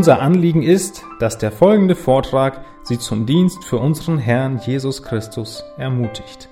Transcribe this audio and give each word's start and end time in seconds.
Unser 0.00 0.22
Anliegen 0.22 0.62
ist, 0.62 1.04
dass 1.18 1.36
der 1.36 1.52
folgende 1.52 1.94
Vortrag 1.94 2.64
Sie 2.84 2.98
zum 2.98 3.26
Dienst 3.26 3.64
für 3.64 3.76
unseren 3.76 4.16
Herrn 4.16 4.58
Jesus 4.64 5.02
Christus 5.02 5.62
ermutigt. 5.76 6.48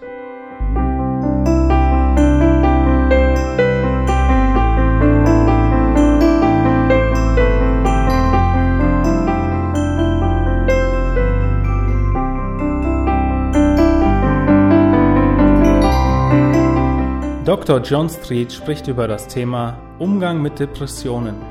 Dr. 17.47 17.81
John 17.81 18.11
Street 18.11 18.53
spricht 18.53 18.89
über 18.89 19.09
das 19.09 19.27
Thema 19.27 19.79
Umgang 19.99 20.43
mit 20.43 20.59
Depressionen. 20.59 21.48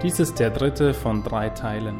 Dies 0.00 0.20
ist 0.20 0.38
der 0.38 0.50
dritte 0.50 0.94
von 0.94 1.24
drei 1.24 1.48
Teilen. 1.48 1.98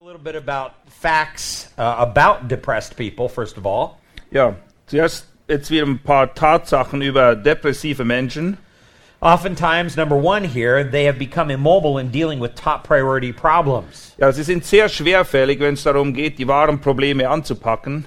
a 0.00 0.04
little 0.04 0.20
bit 0.22 0.36
about 0.36 0.74
facts 0.86 1.72
uh, 1.76 1.96
about 1.98 2.46
depressed 2.46 2.96
people, 2.96 3.28
first 3.28 3.58
of 3.58 3.66
all. 3.66 3.98
Ja, 4.30 4.54
zuerst 4.86 5.26
jetzt 5.48 5.68
wieder 5.72 5.84
ein 5.84 5.98
paar 5.98 6.32
Tatsachen 6.32 7.02
über 7.02 7.34
depressive 7.34 8.04
Menschen. 8.04 8.58
Oftentimes, 9.20 9.96
number 9.96 10.16
one 10.16 10.44
here, 10.44 10.84
they 10.84 11.04
have 11.06 11.18
become 11.18 11.50
immobile 11.50 11.98
in 11.98 12.12
dealing 12.12 12.38
with 12.38 12.54
top 12.54 12.84
priority 12.84 13.32
problems. 13.32 14.14
Ja, 14.18 14.30
sie 14.30 14.44
sind 14.44 14.64
sehr 14.64 14.88
schwerfällig, 14.88 15.58
wenn 15.58 15.74
es 15.74 15.82
darum 15.82 16.14
geht, 16.14 16.38
die 16.38 16.46
wahren 16.46 16.80
Probleme 16.80 17.28
anzupacken. 17.28 18.06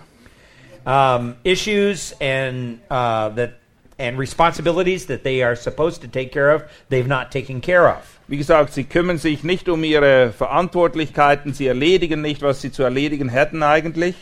Um, 0.86 1.36
issues 1.44 2.14
and 2.22 2.80
uh, 2.92 3.30
that 3.30 3.60
and 3.98 4.18
responsibilities 4.20 5.06
that 5.08 5.24
they 5.24 5.42
are 5.42 5.56
supposed 5.56 6.02
to 6.02 6.08
take 6.08 6.32
care 6.32 6.52
of, 6.52 6.64
they've 6.90 7.08
not 7.08 7.32
taken 7.32 7.62
care 7.62 7.88
of. 7.88 8.20
Wie 8.28 8.38
gesagt, 8.38 8.74
sie 8.74 8.84
kümmern 8.84 9.18
sich 9.18 9.44
nicht 9.44 9.70
um 9.70 9.84
ihre 9.84 10.32
Verantwortlichkeiten, 10.34 11.54
sie 11.54 11.68
erledigen 11.68 12.22
nicht, 12.22 12.42
was 12.42 12.62
sie 12.62 12.72
zu 12.72 12.84
erledigen 12.84 13.30
hätten 13.30 13.64
eigentlich. 13.64 14.16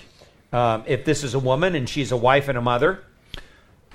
Um, 0.52 0.84
if 0.88 1.03
this 1.03 1.23
is 1.23 1.34
a 1.34 1.40
woman 1.40 1.75
and 1.75 1.90
she's 1.90 2.12
a 2.12 2.18
wife 2.18 2.47
and 2.47 2.57
a 2.57 2.62
mother, 2.62 3.00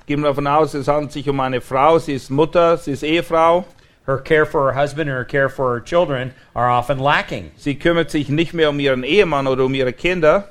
Gehen 0.06 0.22
wir 0.22 0.28
davon 0.28 0.46
aus, 0.46 0.72
es 0.72 0.88
handelt 0.88 1.12
sich 1.12 1.28
um 1.28 1.38
eine 1.38 1.60
Frau, 1.60 1.98
sie 1.98 2.14
ist 2.14 2.30
Mutter, 2.30 2.78
sie 2.78 2.92
ist 2.92 3.02
Ehefrau. 3.02 3.66
her 4.08 4.16
care 4.16 4.46
for 4.46 4.64
her 4.64 4.72
husband 4.72 5.10
and 5.10 5.14
her 5.14 5.24
care 5.24 5.50
for 5.50 5.74
her 5.74 5.80
children 5.80 6.32
are 6.56 6.70
often 6.70 6.98
lacking. 6.98 7.52
Sie 7.56 7.74
kümmert 7.74 8.10
sich 8.10 8.30
nicht 8.30 8.54
mehr 8.54 8.70
um 8.70 8.80
ihren 8.80 9.04
Ehemann 9.04 9.46
oder 9.46 9.66
um 9.66 9.74
ihre 9.74 9.92
Kinder. 9.92 10.48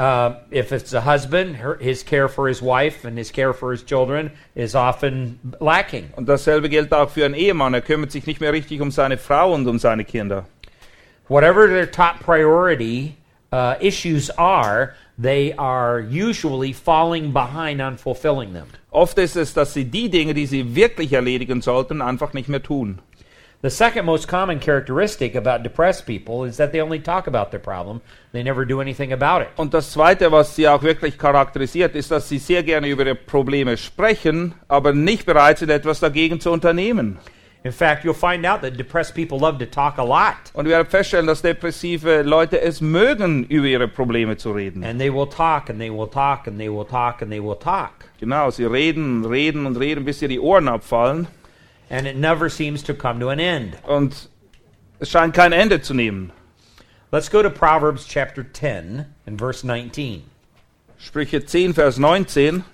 Uh, 0.00 0.38
if 0.50 0.72
it's 0.72 0.94
a 0.94 1.00
husband, 1.02 1.56
her, 1.56 1.76
his 1.76 2.02
care 2.02 2.26
for 2.26 2.48
his 2.48 2.62
wife 2.62 3.04
and 3.04 3.18
his 3.18 3.30
care 3.30 3.52
for 3.52 3.70
his 3.70 3.82
children 3.82 4.32
is 4.54 4.74
often 4.74 5.38
lacking. 5.60 6.10
Und 6.16 6.26
dasselbe 6.26 6.70
gilt 6.70 6.90
auch 6.94 7.10
für 7.10 7.26
einen 7.26 7.34
Ehemann. 7.34 7.74
Er 7.74 7.82
kümmert 7.82 8.10
sich 8.10 8.26
nicht 8.26 8.40
mehr 8.40 8.54
richtig 8.54 8.80
um 8.80 8.90
seine 8.90 9.18
Frau 9.18 9.52
und 9.52 9.68
um 9.68 9.78
seine 9.78 10.06
Kinder. 10.06 10.46
Whatever 11.28 11.68
their 11.68 11.84
top 11.84 12.18
priority 12.20 13.14
uh, 13.52 13.74
issues 13.78 14.30
are, 14.38 14.94
they 15.18 15.52
are 15.58 16.00
usually 16.00 16.72
falling 16.72 17.34
behind 17.34 17.82
on 17.82 17.98
fulfilling 17.98 18.54
them. 18.54 18.68
Oft 18.90 19.18
ist 19.18 19.36
es, 19.36 19.52
dass 19.52 19.74
sie 19.74 19.84
die 19.84 20.08
Dinge, 20.08 20.32
die 20.32 20.46
sie 20.46 20.74
wirklich 20.74 21.12
erledigen 21.12 21.60
sollten, 21.60 22.00
einfach 22.00 22.32
nicht 22.32 22.48
mehr 22.48 22.62
tun. 22.62 23.00
The 23.62 23.68
second 23.68 24.06
most 24.06 24.26
common 24.26 24.58
characteristic 24.58 25.34
about 25.34 25.62
depressed 25.62 26.06
people 26.06 26.44
is 26.48 26.56
that 26.56 26.72
they 26.72 26.80
only 26.80 26.98
talk 26.98 27.26
about 27.26 27.50
their 27.50 27.60
problem, 27.60 28.00
they 28.32 28.42
never 28.42 28.64
do 28.64 28.80
anything 28.80 29.12
about 29.12 29.42
it. 29.42 29.48
Und 29.56 29.74
das 29.74 29.90
Zweite, 29.92 30.32
was 30.32 30.56
sie 30.56 30.66
auch 30.66 30.82
wirklich 30.82 31.18
charakterisiert, 31.18 31.94
ist, 31.94 32.10
dass 32.10 32.26
sie 32.30 32.38
sehr 32.38 32.62
gerne 32.62 32.88
über 32.88 33.04
ihre 33.04 33.14
Probleme 33.14 33.76
sprechen, 33.76 34.54
aber 34.66 34.94
nicht 34.94 35.26
bereit 35.26 35.58
sind, 35.58 35.68
etwas 35.70 36.00
dagegen 36.00 36.40
zu 36.40 36.50
unternehmen. 36.50 37.18
In 37.62 37.72
fact, 37.72 38.06
you'll 38.06 38.14
find 38.14 38.46
out 38.46 38.62
that 38.62 38.78
depressed 38.78 39.14
people 39.14 39.38
love 39.38 39.58
to 39.58 39.66
talk 39.66 39.98
a 39.98 40.02
lot, 40.02 40.36
Und 40.54 40.64
wir 40.64 40.76
werden 40.76 40.88
feststellen, 40.88 41.26
dass 41.26 41.42
depressive 41.42 42.22
Leute 42.22 42.58
es 42.62 42.80
mögen, 42.80 43.44
über 43.44 43.66
ihre 43.66 43.88
Probleme 43.88 44.38
zu 44.38 44.52
reden. 44.52 44.82
and 44.82 44.98
they 44.98 45.12
will 45.12 45.26
talk 45.28 45.68
and 45.68 45.78
they 45.78 45.90
will 45.90 46.08
talk 46.08 46.46
and 46.46 46.58
they 46.58 46.70
will 46.70 46.86
talk 46.86 47.20
and 47.20 47.30
they 47.30 47.42
will 47.42 47.56
talk. 47.58 47.90
Genau, 48.18 48.48
sie 48.50 48.64
reden, 48.64 49.26
reden 49.26 49.66
und 49.66 49.76
reden, 49.76 50.06
bis 50.06 50.22
ihr 50.22 50.28
die 50.28 50.40
Ohren 50.40 50.66
abfallen. 50.68 51.26
And 51.90 52.06
it 52.06 52.16
never 52.16 52.48
seems 52.48 52.82
to 52.84 52.94
come 52.94 53.20
to 53.20 53.28
an 53.28 53.40
end. 53.40 53.76
Und 53.84 54.28
es 55.00 55.08
scheint 55.08 55.34
kein 55.34 55.52
Ende 55.52 55.80
zu 55.80 55.92
nehmen. 55.92 56.30
Let's 57.12 57.28
go 57.28 57.42
to 57.42 57.50
Proverbs 57.50 58.06
chapter 58.06 58.44
10 58.44 59.06
and 59.26 59.38
verse 59.38 59.64
19. 59.64 60.22
Sprüche 61.00 61.44
10, 61.44 61.72
Vers 61.72 61.98
19. 61.98 62.64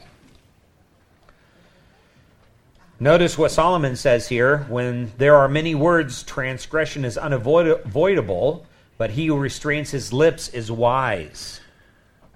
Notice 2.99 3.38
what 3.38 3.50
Solomon 3.50 3.97
says 3.97 4.28
here 4.28 4.66
when 4.69 5.12
there 5.19 5.37
are 5.37 5.48
many 5.48 5.75
words, 5.75 6.22
transgression 6.22 7.04
is 7.04 7.16
unavoidable, 7.16 8.66
but 8.98 9.10
he 9.10 9.27
who 9.27 9.38
restrains 9.38 9.91
his 9.91 10.12
lips 10.12 10.48
is 10.48 10.71
wise. 10.72 11.60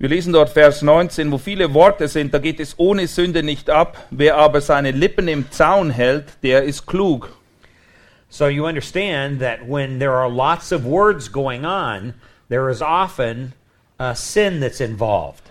Wir 0.00 0.08
lesen 0.08 0.32
dort 0.32 0.48
Vers 0.48 0.80
19, 0.80 1.30
wo 1.30 1.36
viele 1.36 1.74
Worte 1.74 2.08
sind, 2.08 2.32
da 2.32 2.38
geht 2.38 2.58
es 2.58 2.78
ohne 2.78 3.06
Sünde 3.06 3.42
nicht 3.42 3.68
ab. 3.68 3.98
Wer 4.10 4.38
aber 4.38 4.62
seine 4.62 4.92
Lippen 4.92 5.28
im 5.28 5.50
Zaun 5.50 5.90
hält, 5.90 6.24
der 6.42 6.62
ist 6.62 6.86
klug. 6.86 7.36
So 8.30 8.48
you 8.48 8.66
understand 8.66 9.40
that 9.40 9.58
when 9.68 9.98
there 9.98 10.12
are 10.12 10.30
lots 10.30 10.72
of 10.72 10.84
words 10.84 11.30
going 11.30 11.66
on, 11.66 12.14
there 12.48 12.70
is 12.70 12.80
often 12.80 13.52
a 13.98 14.14
sin 14.14 14.60
that's 14.60 14.80
involved. 14.80 15.42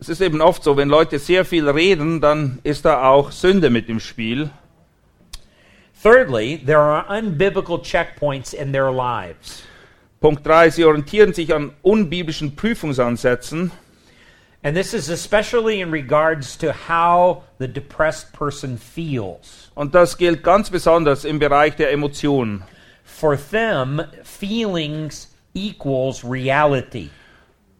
Es 0.00 0.10
ist 0.10 0.20
eben 0.20 0.42
oft 0.42 0.62
so, 0.62 0.76
wenn 0.76 0.90
Leute 0.90 1.18
sehr 1.18 1.46
viel 1.46 1.66
reden, 1.66 2.20
dann 2.20 2.58
ist 2.64 2.84
da 2.84 3.04
auch 3.08 3.32
Sünde 3.32 3.70
mit 3.70 3.88
im 3.88 4.00
Spiel. 4.00 4.50
Thirdly, 6.02 6.58
there 6.58 6.80
are 6.80 7.06
unbiblical 7.08 7.80
checkpoints 7.80 8.52
in 8.52 8.74
their 8.74 8.92
lives. 8.92 9.62
Punkt 10.22 10.46
3, 10.46 10.70
sie 10.70 10.84
orientieren 10.84 11.34
sich 11.34 11.52
an 11.52 11.72
unbiblischen 11.82 12.54
Prüfungsansätzen. 12.54 13.72
And 14.62 14.76
this 14.76 14.94
is 14.94 15.10
especially 15.10 15.80
in 15.80 15.90
regards 15.90 16.56
to 16.58 16.72
how 16.88 17.42
the 17.58 17.66
depressed 17.66 18.32
person 18.32 18.78
feels. 18.78 19.72
Und 19.74 19.96
das 19.96 20.16
gilt 20.16 20.44
ganz 20.44 20.70
besonders 20.70 21.24
im 21.24 21.40
Bereich 21.40 21.74
der 21.74 21.90
Emotionen. 21.90 22.62
For 23.02 23.36
them, 23.36 24.00
feelings 24.22 25.28
equals 25.54 26.24
reality. 26.24 27.10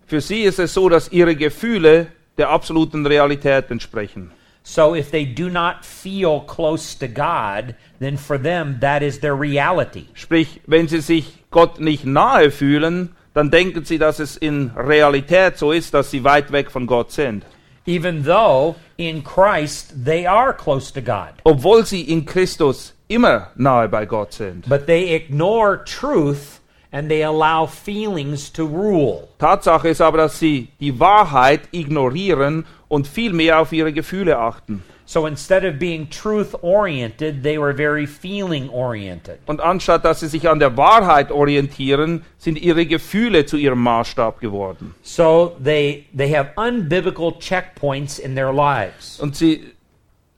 Für 0.08 0.20
sie 0.20 0.42
ist 0.42 0.58
es 0.58 0.74
so, 0.74 0.88
dass 0.88 1.12
ihre 1.12 1.36
Gefühle 1.36 2.08
der 2.38 2.50
absoluten 2.50 3.06
Realität 3.06 3.70
entsprechen. 3.70 4.32
So 4.62 4.94
if 4.94 5.10
they 5.10 5.24
do 5.24 5.50
not 5.50 5.84
feel 5.84 6.40
close 6.40 6.94
to 6.96 7.08
God, 7.08 7.74
then 7.98 8.16
for 8.16 8.38
them 8.38 8.78
that 8.80 9.02
is 9.02 9.20
their 9.20 9.34
reality. 9.34 10.06
Sprich, 10.14 10.60
wenn 10.66 10.88
sie 10.88 11.00
sich 11.00 11.42
Gott 11.50 11.80
nicht 11.80 12.04
nahe 12.04 12.50
fühlen, 12.50 13.16
dann 13.34 13.50
denken 13.50 13.84
sie, 13.84 13.98
dass 13.98 14.18
es 14.18 14.36
in 14.36 14.70
Realität 14.76 15.58
so 15.58 15.72
ist, 15.72 15.94
dass 15.94 16.10
sie 16.10 16.22
weit 16.22 16.52
weg 16.52 16.70
von 16.70 16.86
Gott 16.86 17.12
sind. 17.12 17.44
Even 17.86 18.24
though 18.24 18.76
in 18.96 19.24
Christ 19.24 20.04
they 20.04 20.26
are 20.26 20.52
close 20.52 20.92
to 20.92 21.00
God. 21.00 21.34
Obwohl 21.44 21.84
sie 21.84 22.02
in 22.02 22.24
Christus 22.24 22.94
immer 23.08 23.50
nahe 23.56 23.88
bei 23.88 24.06
Gott 24.06 24.32
sind. 24.32 24.68
But 24.68 24.86
they 24.86 25.14
ignore 25.14 25.84
truth 25.84 26.60
and 26.92 27.08
they 27.08 27.22
allow 27.22 27.66
feelings 27.66 28.52
to 28.52 28.64
rule. 28.64 29.28
Tatsache 29.38 29.88
ist 29.88 30.00
aber, 30.00 30.18
dass 30.18 30.38
sie 30.38 30.68
die 30.78 31.00
Wahrheit 31.00 31.62
ignorieren 31.72 32.66
und 32.92 33.08
viel 33.08 33.32
mehr 33.32 33.58
auf 33.58 33.72
ihre 33.72 33.90
Gefühle 33.90 34.38
achten. 34.38 34.82
So 35.06 35.26
instead 35.26 35.64
of 35.64 35.78
being 35.78 36.10
truth 36.10 36.54
oriented, 36.62 37.42
they 37.42 37.58
were 37.58 37.74
very 37.74 38.06
feeling 38.06 38.68
oriented. 38.68 39.38
Und 39.46 39.62
anstatt 39.62 40.04
dass 40.04 40.20
sie 40.20 40.28
sich 40.28 40.46
an 40.46 40.58
der 40.58 40.76
Wahrheit 40.76 41.32
orientieren, 41.32 42.22
sind 42.36 42.60
ihre 42.60 42.84
Gefühle 42.84 43.46
zu 43.46 43.56
ihrem 43.56 43.82
Maßstab 43.82 44.40
geworden. 44.40 44.94
So 45.02 45.56
they 45.62 46.04
they 46.14 46.30
have 46.34 46.50
unbiblical 46.56 47.32
checkpoints 47.38 48.18
in 48.18 48.34
their 48.34 48.52
lives. 48.52 49.18
Und 49.18 49.36
sie 49.36 49.72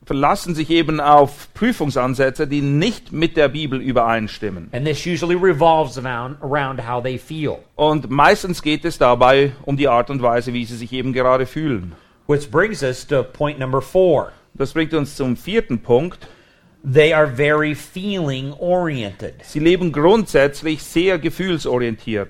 verlassen 0.05 0.55
sich 0.55 0.71
eben 0.71 1.01
auf 1.01 1.53
Prüfungsansätze, 1.55 2.47
die 2.47 2.61
nicht 2.61 3.11
mit 3.11 3.37
der 3.37 3.49
Bibel 3.49 3.81
übereinstimmen. 3.81 4.69
And 4.71 4.87
this 4.87 5.05
usually 5.05 5.35
revolves 5.35 5.99
around, 5.99 6.37
around 6.41 6.87
how 6.89 7.03
they 7.03 7.19
feel. 7.19 7.59
Und 7.75 8.11
meistens 8.11 8.63
geht 8.63 8.85
es 8.85 8.97
dabei 8.97 9.53
um 9.65 9.77
die 9.77 9.89
Art 9.89 10.09
und 10.09 10.23
Weise, 10.23 10.53
wie 10.53 10.65
sie 10.65 10.77
sich 10.77 10.93
eben 10.93 11.13
gerade 11.13 11.47
fühlen. 11.47 11.95
Which 12.27 12.51
brings 12.51 12.83
us 12.83 13.05
to 13.07 13.23
point 13.23 13.59
number 13.59 13.81
four. 13.81 14.33
Das 14.57 14.73
bringt 14.73 14.95
uns 14.95 15.15
zum 15.15 15.37
vierten 15.37 15.83
Punkt. 15.83 16.27
They 16.83 17.13
are 17.13 17.27
very 17.27 17.75
feeling 17.75 18.53
oriented. 18.55 19.43
Sie 19.43 19.59
leben 19.59 19.91
grundsätzlich 19.93 20.83
sehr 20.83 21.19
gefühlsorientiert. 21.19 22.29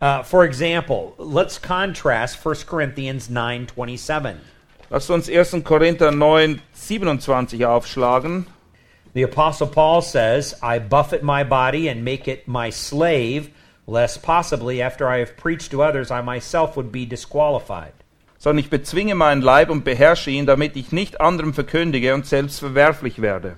Uh, 0.00 0.22
for 0.22 0.44
example, 0.44 1.14
let's 1.18 1.58
contrast 1.58 2.38
1 2.38 2.66
Corinthians 2.66 3.28
9:27. 3.28 4.36
Lasst 4.90 5.10
uns 5.10 5.28
1. 5.28 5.64
Korinther 5.64 6.10
9, 6.10 6.62
27 6.72 7.66
aufschlagen. 7.66 8.46
The 9.12 9.22
apostle 9.22 9.66
Paul 9.66 10.00
says, 10.02 10.54
"I 10.62 10.78
buffet 10.78 11.22
my 11.22 11.44
body 11.44 11.88
and 11.88 12.02
make 12.02 12.26
it 12.26 12.48
my 12.48 12.70
slave, 12.70 13.50
lest 13.86 14.22
possibly 14.22 14.80
after 14.80 15.08
I 15.08 15.18
have 15.18 15.36
preached 15.36 15.70
to 15.72 15.82
others 15.82 16.10
I 16.10 16.22
myself 16.22 16.76
would 16.76 16.90
be 16.90 17.04
disqualified." 17.04 17.92
Sondern 18.40 18.64
ich 18.64 18.70
bezwinge 18.70 19.14
meinen 19.14 19.42
Leib 19.42 19.70
und 19.70 19.84
beherrsche 19.84 20.30
ihn, 20.30 20.46
damit 20.46 20.74
ich 20.74 20.90
nicht 20.90 21.20
anderem 21.20 21.54
verkündige 21.54 22.14
und 22.14 22.26
selbst 22.26 22.58
verwerflich 22.58 23.22
werde. 23.22 23.56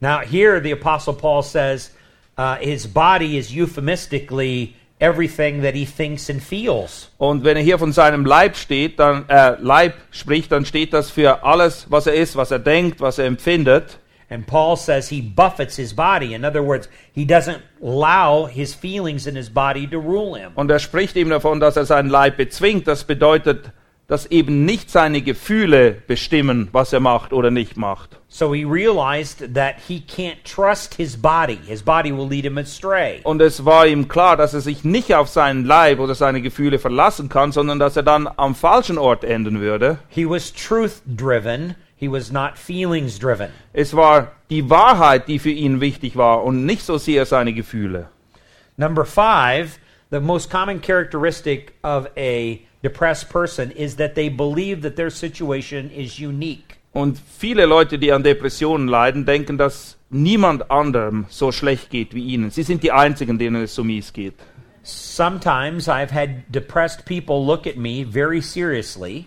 Now, 0.00 0.20
here 0.20 0.60
the 0.60 0.72
Apostle 0.72 1.14
Paul 1.14 1.42
says 1.42 1.92
uh, 2.36 2.56
his 2.56 2.86
body 2.86 3.38
is 3.38 3.50
euphemistically 3.50 4.74
everything 5.00 5.62
that 5.62 5.74
he 5.74 5.86
thinks 5.86 6.28
and 6.28 6.42
feels. 6.42 7.10
Und 7.18 7.44
wenn 7.44 7.56
er 7.56 7.62
hier 7.62 7.78
von 7.78 7.92
seinem 7.92 8.24
Leib 8.24 8.56
steht, 8.56 8.98
dann 8.98 9.28
äh, 9.28 9.56
Leib 9.60 9.94
spricht, 10.10 10.52
dann 10.52 10.66
steht 10.66 10.92
das 10.92 11.10
für 11.10 11.44
alles, 11.44 11.86
was 11.88 12.06
er 12.06 12.14
ist, 12.14 12.36
was 12.36 12.50
er 12.50 12.58
denkt, 12.58 13.00
was 13.00 13.18
er 13.18 13.26
empfindet. 13.26 13.98
And 14.28 14.44
Paul 14.44 14.76
says 14.76 15.08
he 15.08 15.22
buffets 15.22 15.76
his 15.76 15.94
body. 15.94 16.34
In 16.34 16.44
other 16.44 16.62
words, 16.62 16.88
he 17.12 17.24
doesn't 17.24 17.60
allow 17.80 18.46
his 18.46 18.74
feelings 18.74 19.28
in 19.28 19.36
his 19.36 19.48
body 19.48 19.86
to 19.86 19.98
rule 19.98 20.34
him. 20.36 20.50
Und 20.56 20.68
er 20.68 20.80
spricht 20.80 21.16
eben 21.16 21.30
davon, 21.30 21.60
dass 21.60 21.76
er 21.76 21.84
seinen 21.84 22.10
Leib 22.10 22.36
bezwingt. 22.36 22.88
Das 22.88 23.04
bedeutet, 23.04 23.70
dass 24.08 24.26
eben 24.26 24.64
nicht 24.64 24.90
seine 24.90 25.20
Gefühle 25.20 25.90
bestimmen, 26.06 26.68
was 26.72 26.92
er 26.92 27.00
macht 27.00 27.32
oder 27.32 27.50
nicht 27.50 27.76
macht. 27.76 28.20
So 28.28 28.54
he 28.54 28.64
realized 28.64 29.54
that 29.54 29.76
he 29.88 30.00
can't 30.00 30.44
trust 30.44 30.94
his 30.94 31.16
body. 31.16 31.58
His 31.66 31.82
body 31.82 32.12
will 32.12 32.28
lead 32.28 32.44
him 32.44 32.58
astray. 32.58 33.20
Und 33.24 33.40
es 33.40 33.64
war 33.64 33.86
ihm 33.86 34.08
klar, 34.08 34.36
dass 34.36 34.54
er 34.54 34.60
sich 34.60 34.84
nicht 34.84 35.14
auf 35.14 35.28
seinen 35.28 35.64
Leib 35.64 35.98
oder 35.98 36.14
seine 36.14 36.40
Gefühle 36.40 36.78
verlassen 36.78 37.28
kann, 37.28 37.50
sondern 37.50 37.78
dass 37.78 37.96
er 37.96 38.02
dann 38.02 38.28
am 38.36 38.54
falschen 38.54 38.98
Ort 38.98 39.24
enden 39.24 39.60
würde. 39.60 39.98
He 40.08 40.28
was 40.28 40.52
truth 40.52 41.02
driven, 41.06 41.74
he 41.96 42.10
was 42.10 42.30
not 42.30 42.56
feelings 42.56 43.18
driven. 43.18 43.48
Es 43.72 43.96
war 43.96 44.32
die 44.50 44.70
Wahrheit, 44.70 45.26
die 45.28 45.38
für 45.38 45.50
ihn 45.50 45.80
wichtig 45.80 46.16
war 46.16 46.44
und 46.44 46.64
nicht 46.64 46.82
so 46.82 46.98
sehr 46.98 47.26
seine 47.26 47.52
Gefühle. 47.52 48.08
Number 48.76 49.04
five, 49.04 49.78
the 50.16 50.20
most 50.20 50.48
common 50.48 50.80
characteristic 50.80 51.74
of 51.84 52.08
a 52.16 52.62
depressed 52.82 53.28
person 53.28 53.70
is 53.72 53.96
that 53.96 54.14
they 54.14 54.30
believe 54.30 54.80
that 54.80 54.96
their 54.96 55.10
situation 55.10 55.90
is 55.90 56.18
unique. 56.18 56.78
Und 56.94 57.18
viele 57.18 57.66
Leute, 57.66 57.98
die 57.98 58.10
an 58.10 58.22
Depressionen 58.22 58.88
leiden, 58.88 59.26
denken, 59.26 59.58
dass 59.58 59.98
niemand 60.08 60.70
anderem 60.70 61.26
so 61.28 61.52
schlecht 61.52 61.90
geht 61.90 62.14
wie 62.14 62.24
ihnen. 62.24 62.50
Sie 62.50 62.62
sind 62.62 62.82
die 62.82 62.92
Einzigen, 62.92 63.38
denen 63.38 63.62
es 63.62 63.74
so 63.74 63.84
mies 63.84 64.14
geht. 64.14 64.34
Sometimes 64.82 65.86
I've 65.86 66.12
had 66.12 66.50
depressed 66.50 67.04
people 67.04 67.44
look 67.44 67.66
at 67.66 67.76
me 67.76 68.04
very 68.04 68.40
seriously 68.40 69.26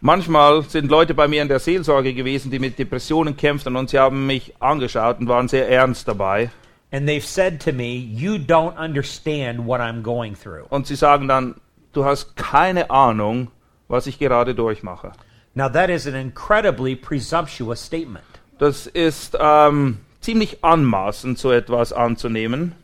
Manchmal 0.00 0.62
sind 0.62 0.90
Leute 0.90 1.14
bei 1.14 1.26
mir 1.26 1.40
in 1.40 1.48
der 1.48 1.58
Seelsorge 1.58 2.12
gewesen, 2.12 2.50
die 2.50 2.58
mit 2.58 2.78
Depressionen 2.78 3.36
kämpften 3.36 3.76
und 3.76 3.88
sie 3.88 3.98
haben 3.98 4.26
mich 4.26 4.52
angeschaut 4.60 5.18
und 5.20 5.28
waren 5.28 5.48
sehr 5.48 5.68
ernst 5.70 6.06
dabei. 6.06 6.50
And 6.92 7.08
they've 7.08 7.24
said 7.24 7.60
to 7.60 7.72
me, 7.72 7.96
You 7.96 8.38
don't 8.38 8.76
understand 8.76 9.66
what 9.66 9.80
I'm 9.80 10.02
going 10.02 10.34
through. 10.34 10.66
Und 10.70 10.86
sie 10.86 10.96
sagen 10.96 11.28
dann, 11.28 11.56
du 11.92 12.04
hast 12.04 12.36
keine 12.36 12.90
Ahnung, 12.90 13.48
was 13.88 14.06
ich 14.06 14.18
gerade 14.18 14.54
durchmache. 14.54 15.12
Now, 15.54 15.68
that 15.68 15.88
is 15.88 16.06
an 16.06 16.14
incredibly 16.14 16.94
presumptuous 16.94 17.80
statement. 17.80 18.24
Das 18.58 18.86
ist 18.86 19.36
ähm, 19.40 19.98
ziemlich 20.20 20.62
anmaßend, 20.62 21.38
so 21.38 21.50
etwas 21.50 21.92
anzunehmen, 21.92 22.74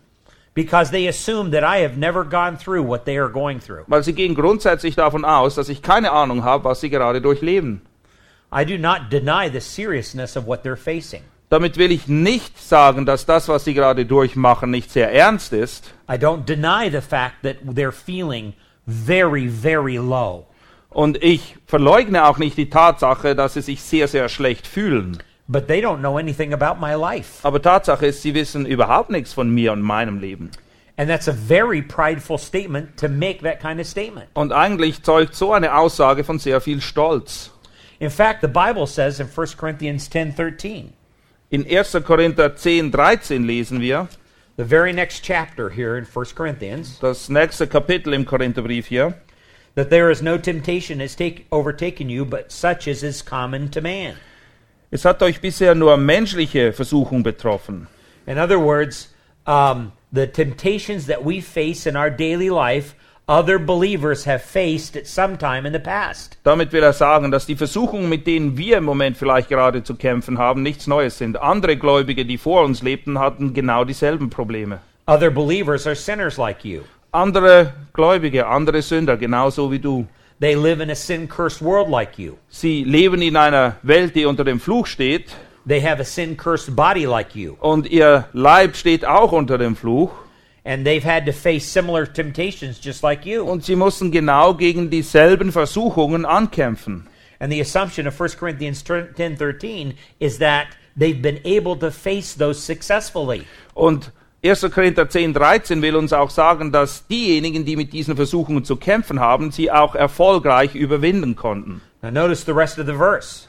because 0.54 0.90
they 0.90 1.06
assume 1.06 1.50
that 1.50 1.64
I 1.64 1.82
have 1.82 1.98
never 1.98 2.24
gone 2.24 2.56
through 2.56 2.82
what 2.82 3.04
they 3.04 3.18
are 3.18 3.30
going 3.30 3.60
through. 3.60 3.84
weil 3.88 4.02
sie 4.02 4.14
gehen 4.14 4.34
grundsätzlich 4.34 4.96
davon 4.96 5.24
aus, 5.24 5.54
dass 5.54 5.68
ich 5.68 5.82
keine 5.82 6.12
Ahnung 6.12 6.44
habe, 6.44 6.64
was 6.64 6.80
sie 6.80 6.90
gerade 6.90 7.20
durchleben. 7.20 7.82
I 8.50 8.64
do 8.64 8.76
not 8.76 9.10
deny 9.10 9.48
the 9.50 9.60
seriousness 9.60 10.36
of 10.36 10.46
what 10.46 10.62
they're 10.62 10.76
facing. 10.76 11.22
Damit 11.52 11.76
will 11.76 11.92
ich 11.92 12.08
nicht 12.08 12.58
sagen, 12.58 13.04
dass 13.04 13.26
das, 13.26 13.46
was 13.46 13.64
sie 13.64 13.74
gerade 13.74 14.06
durchmachen, 14.06 14.70
nicht 14.70 14.90
sehr 14.90 15.12
ernst 15.12 15.52
ist. 15.52 15.92
I 16.10 16.14
don't 16.14 16.46
deny 16.46 16.90
the 16.90 17.02
fact 17.02 17.42
that 17.42 17.56
they're 17.66 17.92
feeling 17.92 18.54
very, 18.86 19.50
very 19.50 19.96
low. 19.96 20.46
Und 20.88 21.22
ich 21.22 21.58
verleugne 21.66 22.24
auch 22.24 22.38
nicht 22.38 22.56
die 22.56 22.70
Tatsache, 22.70 23.34
dass 23.34 23.52
sie 23.52 23.60
sich 23.60 23.82
sehr, 23.82 24.08
sehr 24.08 24.30
schlecht 24.30 24.66
fühlen. 24.66 25.22
But 25.46 25.68
they 25.68 25.82
don't 25.82 25.98
know 25.98 26.16
anything 26.16 26.54
about 26.54 26.80
my 26.80 26.94
life. 26.94 27.46
Aber 27.46 27.60
Tatsache 27.60 28.06
ist, 28.06 28.22
sie 28.22 28.32
wissen 28.32 28.64
überhaupt 28.64 29.10
nichts 29.10 29.34
von 29.34 29.50
mir 29.50 29.74
und 29.74 29.82
meinem 29.82 30.20
Leben. 30.20 30.52
And 30.96 31.10
that's 31.10 31.28
a 31.28 31.34
very 31.34 31.82
prideful 31.82 32.38
statement 32.38 32.96
to 32.96 33.10
make 33.10 33.42
that 33.42 33.60
kind 33.60 33.78
of 33.78 33.86
statement. 33.86 34.28
Und 34.32 34.52
eigentlich 34.54 35.02
zeugt 35.02 35.34
so 35.34 35.52
eine 35.52 35.76
Aussage 35.76 36.24
von 36.24 36.38
sehr 36.38 36.62
viel 36.62 36.80
Stolz. 36.80 37.50
In 37.98 38.08
fact, 38.08 38.40
the 38.40 38.48
Bible 38.48 38.86
says 38.86 39.20
in 39.20 39.28
1 39.28 39.58
Corinthians 39.58 40.10
10:13, 40.10 40.94
In 41.52 41.64
1. 41.64 42.02
Korinther 42.04 42.48
10, 42.48 42.90
13 42.90 43.46
lesen 43.46 43.78
wir, 43.78 44.08
the 44.56 44.64
very 44.64 44.90
next 44.90 45.20
chapter 45.22 45.68
here 45.68 45.98
in 45.98 46.06
1 46.06 46.34
Corinthians, 46.34 46.98
das 46.98 47.28
nächste 47.28 47.66
Kapitel 47.66 48.14
im 48.14 48.24
Korintherbrief 48.24 48.86
hier, 48.86 49.20
that 49.74 49.90
there 49.90 50.10
is 50.10 50.22
no 50.22 50.38
temptation 50.38 50.98
has 50.98 51.14
take, 51.14 51.44
overtaken 51.52 52.08
you, 52.08 52.24
but 52.24 52.50
such 52.50 52.88
as 52.88 53.02
is 53.02 53.20
common 53.20 53.68
to 53.68 53.82
man. 53.82 54.16
es 54.90 55.04
hat 55.04 55.22
euch 55.22 55.42
bisher 55.42 55.74
nur 55.74 55.98
menschliche 55.98 56.72
Versuchung 56.72 57.22
betroffen. 57.22 57.86
In 58.26 58.38
other 58.38 58.58
words, 58.58 59.08
um, 59.46 59.92
the 60.10 60.26
temptations 60.26 61.04
that 61.06 61.22
we 61.22 61.42
face 61.42 61.86
in 61.86 61.96
our 61.96 62.08
daily 62.08 62.48
life, 62.48 62.94
other 63.28 63.58
believers 63.58 64.26
have 64.26 64.42
faced 64.42 64.96
at 64.96 65.06
some 65.06 65.36
time 65.36 65.66
in 65.66 65.72
the 65.72 65.78
past. 65.78 66.36
Damit 66.44 66.72
will 66.72 66.82
er 66.82 66.92
sagen, 66.92 67.30
dass 67.30 67.46
die 67.46 67.56
Versuchungen, 67.56 68.08
mit 68.08 68.26
denen 68.26 68.56
wir 68.56 68.78
im 68.78 68.84
Moment 68.84 69.16
vielleicht 69.16 69.48
gerade 69.48 69.82
zu 69.84 69.94
kämpfen 69.94 70.38
haben, 70.38 70.62
nichts 70.62 70.86
Neues 70.86 71.18
sind. 71.18 71.40
Andere 71.40 71.76
Gläubige, 71.76 72.24
die 72.24 72.38
vor 72.38 72.64
uns 72.64 72.82
lebten, 72.82 73.18
hatten 73.18 73.54
genau 73.54 73.84
dieselben 73.84 74.28
Probleme. 74.30 74.80
Other 75.06 75.30
believers 75.30 75.86
are 75.86 75.96
sinners 75.96 76.36
like 76.36 76.64
you. 76.64 76.82
Andere 77.12 77.72
Gläubige, 77.92 78.46
andere 78.46 78.82
Sünder, 78.82 79.16
genauso 79.16 79.70
wie 79.70 79.78
du. 79.78 80.06
They 80.40 80.54
live 80.54 80.80
in 80.80 80.90
a 80.90 80.94
sin 80.94 81.28
cursed 81.28 81.62
world 81.62 81.88
like 81.88 82.18
you. 82.18 82.32
Sie 82.48 82.82
leben 82.84 83.22
in 83.22 83.36
einer 83.36 83.76
Welt, 83.82 84.14
die 84.16 84.24
unter 84.24 84.44
dem 84.44 84.58
Fluch 84.60 84.86
steht, 84.86 85.26
They 85.68 85.80
have 85.80 86.00
a 86.00 86.04
sin 86.04 86.36
cursed 86.36 86.74
body 86.74 87.04
like 87.04 87.36
you. 87.36 87.54
und 87.60 87.88
ihr 87.88 88.24
Leib 88.32 88.74
steht 88.74 89.04
auch 89.04 89.30
unter 89.30 89.58
dem 89.58 89.76
Fluch. 89.76 90.10
And 90.64 90.86
they've 90.86 91.04
had 91.04 91.26
to 91.26 91.32
face 91.32 91.66
similar 91.66 92.06
temptations 92.06 92.78
just 92.78 93.02
like 93.02 93.26
you. 93.26 93.44
Und 93.44 93.64
sie 93.64 93.74
mussten 93.74 94.12
genau 94.12 94.54
gegen 94.54 94.90
dieselben 94.90 95.50
Versuchungen 95.50 96.24
ankämpfen. 96.24 97.08
And 97.40 97.52
the 97.52 97.60
assumption 97.60 98.06
of 98.06 98.14
1 98.14 98.38
Corinthians 98.38 98.84
10:13 98.84 99.94
is 100.20 100.38
that 100.38 100.68
they've 100.96 101.20
been 101.20 101.40
able 101.44 101.76
to 101.76 101.90
face 101.90 102.34
those 102.34 102.60
successfully. 102.60 103.44
Und 103.74 104.12
1. 104.44 104.70
Korinther 104.72 105.08
10, 105.08 105.34
13 105.34 105.82
will 105.82 105.96
uns 105.96 106.12
auch 106.12 106.30
sagen, 106.30 106.72
dass 106.72 107.06
diejenigen, 107.06 107.64
die 107.64 107.76
mit 107.76 107.92
diesen 107.92 108.16
Versuchungen 108.16 108.64
zu 108.64 108.76
kämpfen 108.76 109.20
haben, 109.20 109.52
sie 109.52 109.70
auch 109.70 109.94
erfolgreich 109.94 110.74
überwinden 110.74 111.36
konnten. 111.36 111.80
Now 112.02 112.10
notice 112.10 112.44
the 112.44 112.52
rest 112.52 112.78
of 112.78 112.86
the 112.86 112.94
verse. 112.94 113.48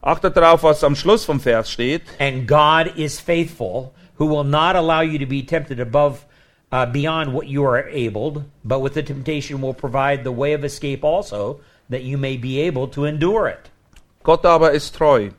Achtet 0.00 0.36
darauf, 0.36 0.64
was 0.64 0.82
am 0.82 0.96
Schluss 0.96 1.24
vom 1.24 1.38
Vers 1.38 1.70
steht. 1.70 2.02
And 2.18 2.48
God 2.48 2.96
is 2.96 3.20
faithful, 3.20 3.92
who 4.18 4.28
will 4.28 4.44
not 4.44 4.74
allow 4.74 5.00
you 5.00 5.16
to 5.18 5.26
be 5.26 5.46
tempted 5.46 5.80
above 5.80 6.26
uh, 6.72 6.86
beyond 6.86 7.32
what 7.32 7.46
you 7.46 7.64
are 7.64 7.86
able, 7.88 8.44
but 8.64 8.80
with 8.80 8.94
the 8.94 9.02
temptation 9.02 9.60
will 9.60 9.74
provide 9.74 10.24
the 10.24 10.32
way 10.32 10.54
of 10.54 10.64
escape 10.64 11.04
also, 11.04 11.60
that 11.90 12.02
you 12.02 12.16
may 12.16 12.36
be 12.36 12.58
able 12.60 12.88
to 12.88 13.04
endure 13.04 13.46
it. 13.46 13.70
Gott 14.22 14.44
aber 14.44 14.72
ist 14.72 14.94
treu. 14.94 15.30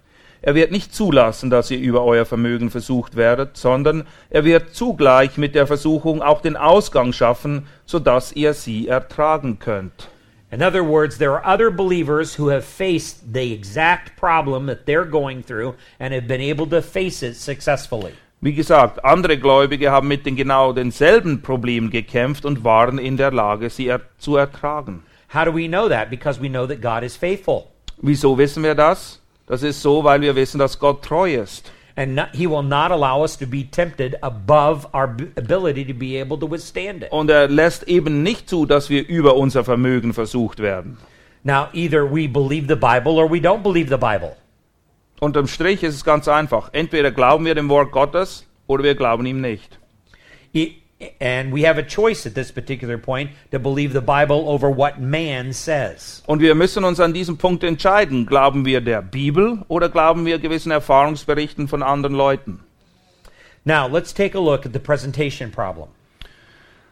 Er 0.46 0.56
wird 0.56 0.72
nicht 0.72 0.94
zulassen, 0.94 1.50
dass 1.50 1.72
ihr 1.72 1.80
über 1.80 2.04
euer 2.04 2.25
Vermögen 2.25 2.70
versucht 2.70 3.16
werdet, 3.16 3.56
sondern 3.56 4.06
er 4.30 4.44
wird 4.44 4.75
zugleich 4.75 5.38
mit 5.38 5.56
der 5.56 5.68
Versuchung 5.68 6.22
auch 6.22 6.42
den 6.42 6.58
Ausgang 6.58 7.13
schaffen, 7.13 7.66
so 7.86 7.98
dass 7.98 8.34
ihr 8.34 8.54
sie 8.54 8.90
ertragen 8.90 9.60
könnt. 9.60 10.10
In 10.52 10.62
other 10.62 10.84
words, 10.84 11.18
there 11.18 11.32
are 11.32 11.44
other 11.46 11.72
believers 11.72 12.38
who 12.38 12.50
have 12.50 12.63
faced 12.63 13.34
the 13.34 13.54
exact 13.54 14.16
problem 14.18 14.68
that 14.68 14.86
they're 14.86 15.10
going 15.10 15.42
through 15.42 15.75
and 16.00 16.13
have 16.13 16.28
been 16.28 16.42
able 16.42 16.68
to 16.68 16.82
face 16.82 17.24
it 17.24 17.36
successfully. 17.36 18.13
Wie 18.43 18.53
gesagt, 18.53 19.05
andere 19.05 19.38
Gläubige 19.38 19.89
haben 19.89 20.09
mit 20.09 20.25
den 20.25 20.35
genau 20.35 20.73
denselben 20.73 21.41
Problemen 21.41 21.91
gekämpft 21.91 22.43
und 22.43 22.65
waren 22.65 22.97
in 22.97 23.15
der 23.15 23.31
Lage, 23.31 23.69
sie 23.69 23.88
er 23.88 24.01
zu 24.17 24.35
ertragen. 24.35 25.01
How 25.33 25.45
do 25.45 25.55
we 25.55 25.69
know 25.69 25.88
that? 25.88 26.09
Because 26.09 26.41
we 26.41 26.50
know 26.50 26.67
that 26.67 26.81
God 26.81 27.03
is 27.03 27.15
faithful. 27.15 27.67
Wieso 28.01 28.38
wissen 28.38 28.62
wir 28.62 28.75
das? 28.75 29.21
Das 29.47 29.63
ist 29.63 29.81
so, 29.81 30.03
weil 30.03 30.19
wir 30.19 30.35
wissen, 30.35 30.59
dass 30.59 30.77
Gott 30.77 31.03
treu 31.03 31.33
ist. 31.33 31.71
And 31.95 32.15
not, 32.15 32.31
he 32.33 32.45
will 32.45 32.63
not 32.63 32.91
allow 32.91 33.21
us 33.21 33.38
to 33.38 33.47
be 33.47 33.63
tempted 33.63 34.21
above 34.21 34.89
our 34.93 35.15
ability 35.38 35.85
to 35.85 35.93
be 35.93 36.19
able 36.19 36.38
to 36.38 36.51
withstand 36.51 37.03
it. 37.03 37.12
Und 37.13 37.29
er 37.29 37.47
lässt 37.47 37.83
eben 37.83 38.23
nicht 38.23 38.50
zu, 38.50 38.65
dass 38.65 38.89
wir 38.89 39.07
über 39.07 39.38
unser 39.38 39.63
Vermögen 39.63 40.12
versucht 40.13 40.59
werden. 40.59 40.97
Now, 41.43 41.67
either 41.71 42.03
we 42.03 42.27
believe 42.27 42.67
the 42.67 42.75
Bible 42.75 43.13
or 43.13 43.31
we 43.31 43.38
don't 43.38 43.63
believe 43.63 43.88
the 43.88 43.95
Bible. 43.95 44.35
Unterm 45.24 45.48
Strich 45.48 45.84
ist 45.84 45.96
es 45.96 46.03
ganz 46.03 46.27
einfach. 46.27 46.70
Entweder 46.74 47.10
glauben 47.10 47.46
wir 47.46 47.56
dem 47.56 47.70
Wort 47.70 47.94
Gottes 47.94 48.46
oder 48.68 48.84
wir 48.84 48.94
glauben 48.94 49.25
ihm 49.25 49.39
nicht. 49.39 49.80
And 51.22 51.53
we 51.53 51.65
have 51.65 51.80
a 51.80 51.84
choice 51.84 52.25
at 52.25 52.36
this 52.36 52.51
particular 52.51 52.98
point 52.98 53.32
to 53.51 53.60
believe 53.60 53.94
the 53.94 54.01
Bible 54.01 54.46
over 54.46 54.70
what 54.70 55.00
man 55.00 55.53
says. 55.53 56.24
Und 56.27 56.42
wir 56.42 56.56
müssen 56.56 56.84
uns 56.84 57.00
an 57.00 57.13
diesem 57.13 57.38
Punkt 57.38 57.63
entscheiden. 57.63 58.25
Glauben 58.25 58.65
wir 58.65 58.82
der 58.82 59.01
Bibel 59.01 59.63
oder 59.70 59.88
glauben 59.88 60.25
wir 60.25 60.39
gewissen 60.39 60.72
Erfahrungsberichten 60.72 61.70
von 61.70 61.84
anderen 61.84 62.15
Leuten? 62.15 62.60
Now, 63.63 63.88
let's 63.88 64.13
take 64.13 64.38
a 64.38 64.42
look 64.42 64.65
at 64.65 64.74
the 64.74 64.80
presentation 64.80 65.51
problem. 65.51 65.88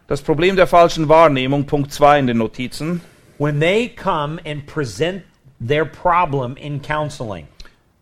Das 0.07 0.21
Problem 0.21 0.55
der 0.55 0.67
falschen 0.67 1.09
Wahrnehmung, 1.09 1.65
Punkt 1.65 1.91
2 1.91 2.19
in 2.19 2.27
den 2.27 2.37
Notizen. 2.37 3.01
When 3.39 3.59
they 3.59 3.89
come 3.89 4.39
and 4.45 4.65
present 4.65 5.23
their 5.59 5.83
problem 5.85 6.55
in 6.55 6.81
counseling, 6.81 7.47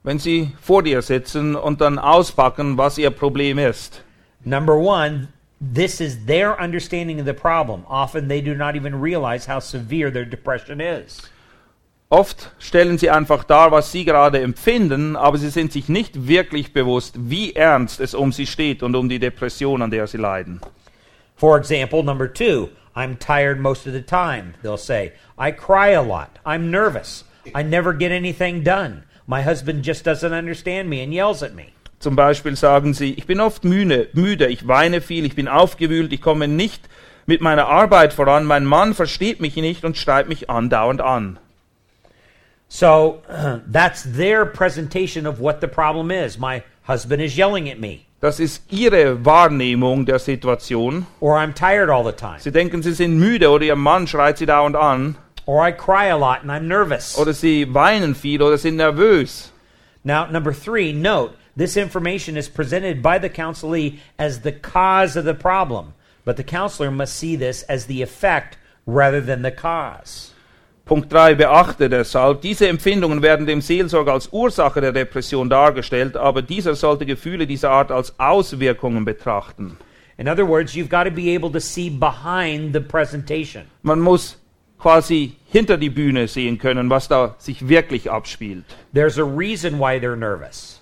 Wenn 0.04 0.20
sie 0.20 0.52
vor 0.62 0.84
dir 0.84 1.02
sitzen 1.02 1.56
und 1.56 1.82
dann 1.82 2.00
auspacken, 2.00 2.78
was 2.78 2.98
ihr 2.98 3.10
Problem 3.10 3.58
ist. 3.58 4.04
number 4.46 4.78
one, 4.78 5.28
this 5.60 6.00
is 6.00 6.26
their 6.26 6.60
understanding 6.60 7.20
of 7.20 7.26
the 7.26 7.34
problem. 7.34 7.86
Often 7.90 8.28
they 8.28 8.42
do 8.42 8.56
not 8.56 8.76
even 8.76 9.02
realize 9.02 9.46
how 9.46 9.60
severe 9.60 10.12
their 10.12 10.26
depression 10.26 10.80
is. 10.80 11.22
Oft 12.12 12.50
stellen 12.58 12.98
sie 12.98 13.12
einfach 13.12 13.44
dar, 13.44 13.72
was 13.72 13.92
sie 13.92 14.04
gerade 14.04 14.40
empfinden, 14.40 15.16
aber 15.16 15.38
sie 15.38 15.50
sind 15.50 15.72
sich 15.72 15.90
nicht 15.90 16.28
wirklich 16.28 16.74
bewusst, 16.74 17.16
wie 17.30 17.54
ernst 17.54 18.00
es 18.00 18.16
um 18.16 18.32
sie 18.32 18.48
steht 18.48 18.82
und 18.82 18.96
um 18.96 19.10
die 19.10 19.20
Depression, 19.20 19.84
an 19.84 19.92
der 19.92 20.08
sie 20.08 20.18
leiden. 20.18 20.60
For 21.36 21.56
example, 21.56 22.02
number 22.02 22.28
two, 22.28 22.70
I'm 22.96 23.18
tired 23.20 23.60
most 23.60 23.86
of 23.86 23.94
the 23.94 24.02
time, 24.02 24.56
they'll 24.64 24.76
say. 24.76 25.14
I 25.38 25.52
cry 25.52 25.92
a 25.92 26.02
lot. 26.02 26.40
I'm 26.44 26.72
nervous. 26.72 27.26
I 27.54 27.62
never 27.62 27.94
get 27.94 28.12
anything 28.12 28.64
done. 28.64 29.04
My 29.30 29.44
husband 29.44 29.86
just 29.86 30.08
doesn't 30.08 30.34
understand 30.34 30.90
me 30.90 31.04
and 31.04 31.14
yells 31.14 31.44
at 31.44 31.54
me. 31.54 31.66
Zum 32.00 32.16
Beispiel 32.16 32.56
sagen 32.56 32.96
sie, 32.96 33.14
ich 33.14 33.28
bin 33.28 33.40
oft 33.40 33.64
müde, 33.64 34.08
müde, 34.14 34.48
ich 34.48 34.68
weine 34.68 35.02
viel, 35.02 35.24
ich 35.24 35.36
bin 35.36 35.48
aufgewühlt, 35.48 36.12
ich 36.12 36.20
komme 36.20 36.48
nicht 36.48 36.90
mit 37.28 37.40
meiner 37.40 37.68
Arbeit 37.68 38.12
voran, 38.14 38.46
mein 38.46 38.66
Mann 38.66 38.96
versteht 38.96 39.40
mich 39.40 39.56
nicht 39.56 39.86
und 39.86 39.98
schreit 39.98 40.30
mich 40.30 40.50
andauernd 40.50 41.02
an. 41.02 41.38
So 42.70 43.22
that's 43.72 44.02
their 44.18 44.46
presentation 44.48 45.28
of 45.28 45.40
what 45.40 45.62
the 45.62 45.68
problem 45.68 46.10
is. 46.10 46.40
My 46.40 46.64
husband 46.88 47.22
is 47.22 47.38
yelling 47.38 47.70
at 47.70 47.80
me, 47.80 48.00
Das 48.22 48.40
ist 48.40 48.64
ihre 48.72 49.24
Wahrnehmung 49.24 50.08
der 50.08 50.18
Situation. 50.18 51.06
or 51.20 51.38
I'm 51.38 51.54
tired 51.54 51.92
all 51.92 52.04
the 52.04 52.14
time, 52.14 52.40
Sie 52.40 52.52
denken, 52.52 52.82
sie 52.82 52.94
sind 52.94 53.20
müde 53.20 53.52
oder 53.52 53.66
ihr 53.66 53.76
Mann 53.76 54.08
schreit 54.08 54.40
sie 54.40 54.48
dauernd 54.48 54.76
an 54.76 55.18
or 55.46 55.62
I 55.62 55.72
cry 55.72 56.06
a 56.08 56.18
lot 56.18 56.42
and 56.42 56.52
I'm 56.52 56.68
nervous. 56.68 57.18
oder 57.18 57.34
sie 57.34 57.66
weinen 57.74 58.16
viel 58.16 58.42
oder 58.42 58.58
sind 58.58 58.78
nervös. 58.78 59.50
Now, 60.04 60.26
number 60.26 60.54
three, 60.54 60.94
note 60.94 61.36
this 61.56 61.76
information 61.76 62.38
is 62.38 62.48
presented 62.48 63.02
by 63.02 63.20
the 63.20 63.30
counselee 63.30 64.00
as 64.18 64.42
the 64.42 64.54
cause 64.54 65.16
of 65.16 65.26
the 65.26 65.34
problem, 65.34 65.94
but 66.24 66.38
the 66.38 66.44
counselor 66.44 66.92
must 66.92 67.16
see 67.16 67.36
this 67.36 67.64
as 67.64 67.86
the 67.88 68.02
effect 68.02 68.58
rather 68.86 69.22
than 69.22 69.42
the 69.42 69.52
cause. 69.52 70.32
Punkt 70.86 71.12
3. 71.12 71.36
Beachte 71.36 71.88
deshalb, 71.88 72.42
diese 72.42 72.68
Empfindungen 72.68 73.22
werden 73.22 73.46
dem 73.46 73.62
Seelsorger 73.62 74.14
als 74.14 74.28
Ursache 74.32 74.82
der 74.82 74.92
Depression 74.92 75.48
dargestellt, 75.48 76.18
aber 76.18 76.42
dieser 76.42 76.74
sollte 76.74 77.06
Gefühle 77.06 77.46
dieser 77.46 77.70
Art 77.70 77.92
als 77.92 78.18
Auswirkungen 78.20 79.06
betrachten. 79.06 79.78
In 80.18 80.28
other 80.28 80.48
words, 80.48 80.74
you've 80.74 80.90
got 80.90 81.04
to 81.04 81.12
be 81.12 81.36
able 81.36 81.52
to 81.52 81.60
see 81.60 81.92
behind 81.92 82.74
the 82.74 82.80
presentation. 82.80 83.66
Man 83.84 84.00
muss 84.00 84.39
quasi 84.80 85.36
hinter 85.52 85.78
die 85.78 85.90
Bühne 85.90 86.28
sehen 86.28 86.58
können, 86.58 86.90
was 86.90 87.08
da 87.08 87.36
sich 87.38 87.68
wirklich 87.68 88.10
abspielt. 88.10 88.66
There's 88.94 89.18
a 89.18 89.24
reason 89.24 89.80
why 89.80 89.98
they're 89.98 90.16
nervous. 90.16 90.82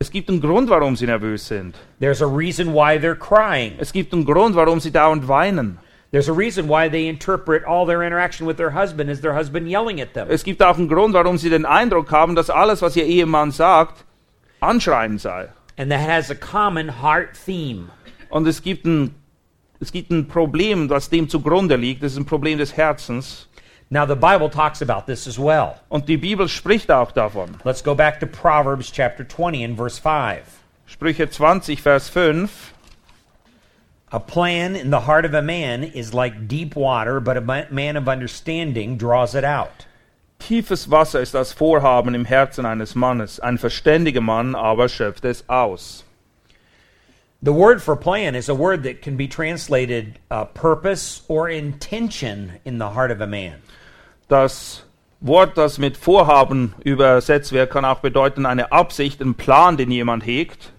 Es 0.00 0.10
gibt 0.10 0.28
einen 0.28 0.40
Grund, 0.40 0.70
warum 0.70 0.96
sie 0.96 1.06
nervös 1.06 1.48
sind. 1.48 1.74
There's 2.00 2.22
a 2.22 2.26
reason 2.26 2.72
why 2.72 2.98
they're 2.98 3.16
crying. 3.16 3.74
Es 3.78 3.92
gibt 3.92 4.12
einen 4.12 4.24
Grund, 4.24 4.54
warum 4.54 4.80
sie 4.80 4.92
dauernd 4.92 5.26
weinen. 5.26 5.78
There's 6.10 6.28
a 6.28 6.32
reason 6.32 6.68
why 6.68 6.88
they 6.88 7.06
interpret 7.08 7.64
all 7.64 7.84
their 7.84 8.02
interaction 8.02 8.46
with 8.46 8.56
their 8.56 8.70
husband 8.70 9.10
as 9.10 9.20
their 9.20 9.34
husband 9.34 9.68
yelling 9.68 10.00
at 10.00 10.14
them. 10.14 10.28
Es 10.30 10.42
gibt 10.42 10.62
auch 10.62 10.78
einen 10.78 10.88
Grund, 10.88 11.14
warum 11.14 11.36
sie 11.36 11.50
den 11.50 11.66
Eindruck 11.66 12.10
haben, 12.12 12.34
dass 12.34 12.48
alles, 12.48 12.80
was 12.80 12.96
ihr 12.96 13.04
Ehemann 13.04 13.50
sagt, 13.50 14.04
anschreien 14.60 15.18
sei. 15.18 15.48
And 15.76 15.90
that 15.90 16.00
has 16.00 16.30
a 16.30 16.34
common 16.34 17.02
heart 17.02 17.34
theme. 17.34 17.90
Und 18.30 18.46
es 18.46 18.62
gibt 18.62 18.86
ein, 18.86 19.14
es 19.80 19.92
gibt 19.92 20.10
ein 20.10 20.26
Problem, 20.26 20.88
das 20.88 21.08
dem 21.08 21.28
zugrunde 21.28 21.76
liegt. 21.76 22.02
Das 22.02 22.12
ist 22.12 22.18
ein 22.18 22.26
Problem 22.26 22.58
des 22.58 22.76
Herzens. 22.76 23.48
Now, 23.90 24.04
the 24.06 24.14
Bible 24.14 24.50
talks 24.50 24.82
about 24.82 25.06
this 25.06 25.26
as 25.26 25.38
well. 25.38 25.76
Und 25.88 26.08
die 26.08 26.18
Bibel 26.18 26.46
spricht 26.48 26.90
auch 26.90 27.10
davon. 27.10 27.56
Let's 27.64 27.82
go 27.82 27.94
back 27.94 28.20
to 28.20 28.26
Proverbs 28.26 28.90
chapter 28.92 29.24
20 29.24 29.64
and 29.64 29.76
verse 29.76 29.98
5. 29.98 30.40
Sprüche 30.86 31.30
20, 31.30 31.80
Vers 31.80 32.08
5. 32.08 32.74
A 34.10 34.18
plan 34.18 34.74
in 34.74 34.90
the 34.90 35.00
heart 35.00 35.24
of 35.24 35.34
a 35.34 35.42
man 35.42 35.82
is 35.82 36.12
like 36.12 36.48
deep 36.48 36.74
water, 36.74 37.20
but 37.20 37.36
a 37.36 37.40
ma- 37.40 37.66
man 37.70 37.96
of 37.96 38.08
understanding 38.08 38.96
draws 38.96 39.34
it 39.34 39.44
out. 39.44 39.86
Tiefes 40.38 40.90
Wasser 40.90 41.20
ist 41.20 41.34
das 41.34 41.52
Vorhaben 41.52 42.14
im 42.14 42.24
Herzen 42.24 42.64
eines 42.64 42.94
Mannes. 42.94 43.40
Ein 43.40 43.58
verständiger 43.58 44.20
Mann 44.20 44.54
aber 44.54 44.88
schöpft 44.88 45.24
es 45.24 45.48
aus. 45.48 46.04
The 47.40 47.52
word 47.52 47.80
for 47.80 47.94
plan 47.94 48.34
is 48.34 48.48
a 48.48 48.54
word 48.54 48.82
that 48.82 49.00
can 49.00 49.16
be 49.16 49.28
translated 49.28 50.18
uh, 50.28 50.46
purpose 50.46 51.22
or 51.28 51.48
intention 51.48 52.54
in 52.64 52.78
the 52.78 52.90
heart 52.90 53.12
of 53.12 53.20
a 53.20 53.28
man. 53.28 53.62
Das 54.28 54.82
Wort, 55.20 55.56
das 55.56 55.78
mit 55.78 55.96
Vorhaben 55.96 56.74
übersetzt 56.84 57.52
wird, 57.52 57.70
kann 57.70 57.84
auch 57.84 58.00
bedeuten 58.00 58.44
eine 58.44 58.72
Absicht, 58.72 59.20
ein 59.20 59.34
Plan, 59.34 59.76
den 59.76 59.92
jemand 59.92 60.26
hegt. 60.26 60.72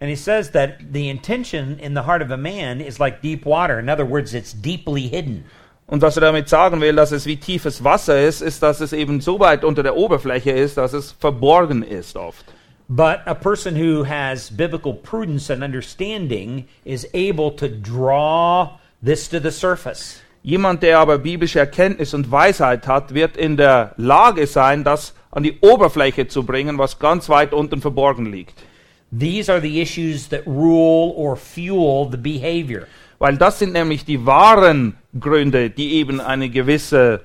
And 0.00 0.08
he 0.08 0.16
says 0.16 0.52
that 0.52 0.78
the 0.92 1.10
intention 1.10 1.78
in 1.78 1.94
the 1.94 2.04
heart 2.04 2.22
of 2.22 2.30
a 2.30 2.38
man 2.38 2.80
is 2.80 2.98
like 2.98 3.20
deep 3.20 3.44
water. 3.44 3.78
In 3.78 3.90
other 3.90 4.06
words, 4.06 4.32
it's 4.32 4.54
deeply 4.54 5.08
hidden. 5.08 5.44
Und 5.86 6.00
was 6.00 6.16
er 6.16 6.22
damit 6.22 6.48
sagen 6.48 6.80
will, 6.80 6.96
dass 6.96 7.12
es 7.12 7.26
wie 7.26 7.36
tiefes 7.36 7.84
Wasser 7.84 8.18
ist, 8.18 8.40
ist, 8.40 8.62
dass 8.62 8.80
es 8.80 8.94
eben 8.94 9.20
so 9.20 9.38
weit 9.40 9.62
unter 9.62 9.82
der 9.82 9.94
Oberfläche 9.94 10.52
ist, 10.52 10.78
dass 10.78 10.94
es 10.94 11.12
verborgen 11.12 11.82
ist 11.82 12.16
oft. 12.16 12.46
But 12.94 13.22
a 13.24 13.34
person 13.34 13.74
who 13.74 14.04
has 14.04 14.50
biblical 14.50 14.92
prudence 14.92 15.48
and 15.48 15.64
understanding 15.64 16.66
is 16.84 17.08
able 17.14 17.50
to 17.52 17.66
draw 17.66 18.78
this 19.02 19.28
to 19.28 19.40
the 19.40 19.50
surface. 19.50 20.20
Jemand, 20.42 20.82
der 20.82 20.98
aber 20.98 21.16
biblische 21.16 21.58
Erkenntnis 21.58 22.12
und 22.12 22.30
Weisheit 22.30 22.86
hat, 22.86 23.14
wird 23.14 23.38
in 23.38 23.56
der 23.56 23.94
Lage 23.96 24.46
sein, 24.46 24.84
das 24.84 25.14
an 25.30 25.42
die 25.42 25.58
Oberfläche 25.62 26.28
zu 26.28 26.42
bringen, 26.42 26.76
was 26.76 26.98
ganz 26.98 27.30
weit 27.30 27.54
unten 27.54 27.80
verborgen 27.80 28.26
liegt. 28.26 28.62
These 29.10 29.50
are 29.50 29.62
the 29.62 29.80
issues 29.80 30.28
that 30.28 30.46
rule 30.46 31.14
or 31.16 31.34
fuel 31.34 32.10
the 32.10 32.18
behavior. 32.18 32.86
Weil 33.18 33.38
das 33.38 33.58
sind 33.58 33.72
nämlich 33.72 34.04
die 34.04 34.26
wahren 34.26 34.98
Gründe, 35.18 35.70
die 35.70 35.94
eben 35.94 36.20
eine 36.20 36.50
gewisse, 36.50 37.22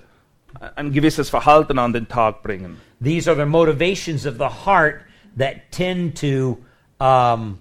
ein 0.75 0.93
gewisses 0.93 1.29
Verhalten 1.29 1.77
an 1.77 1.91
den 1.91 2.07
Tag 2.07 2.41
bringen. 2.41 2.77
These 3.03 3.29
are 3.29 3.37
the 3.37 3.45
motivations 3.45 4.25
of 4.25 4.35
the 4.37 4.47
heart 4.65 5.01
that 5.37 5.71
tend 5.71 6.17
to 6.17 6.57
um, 6.99 7.59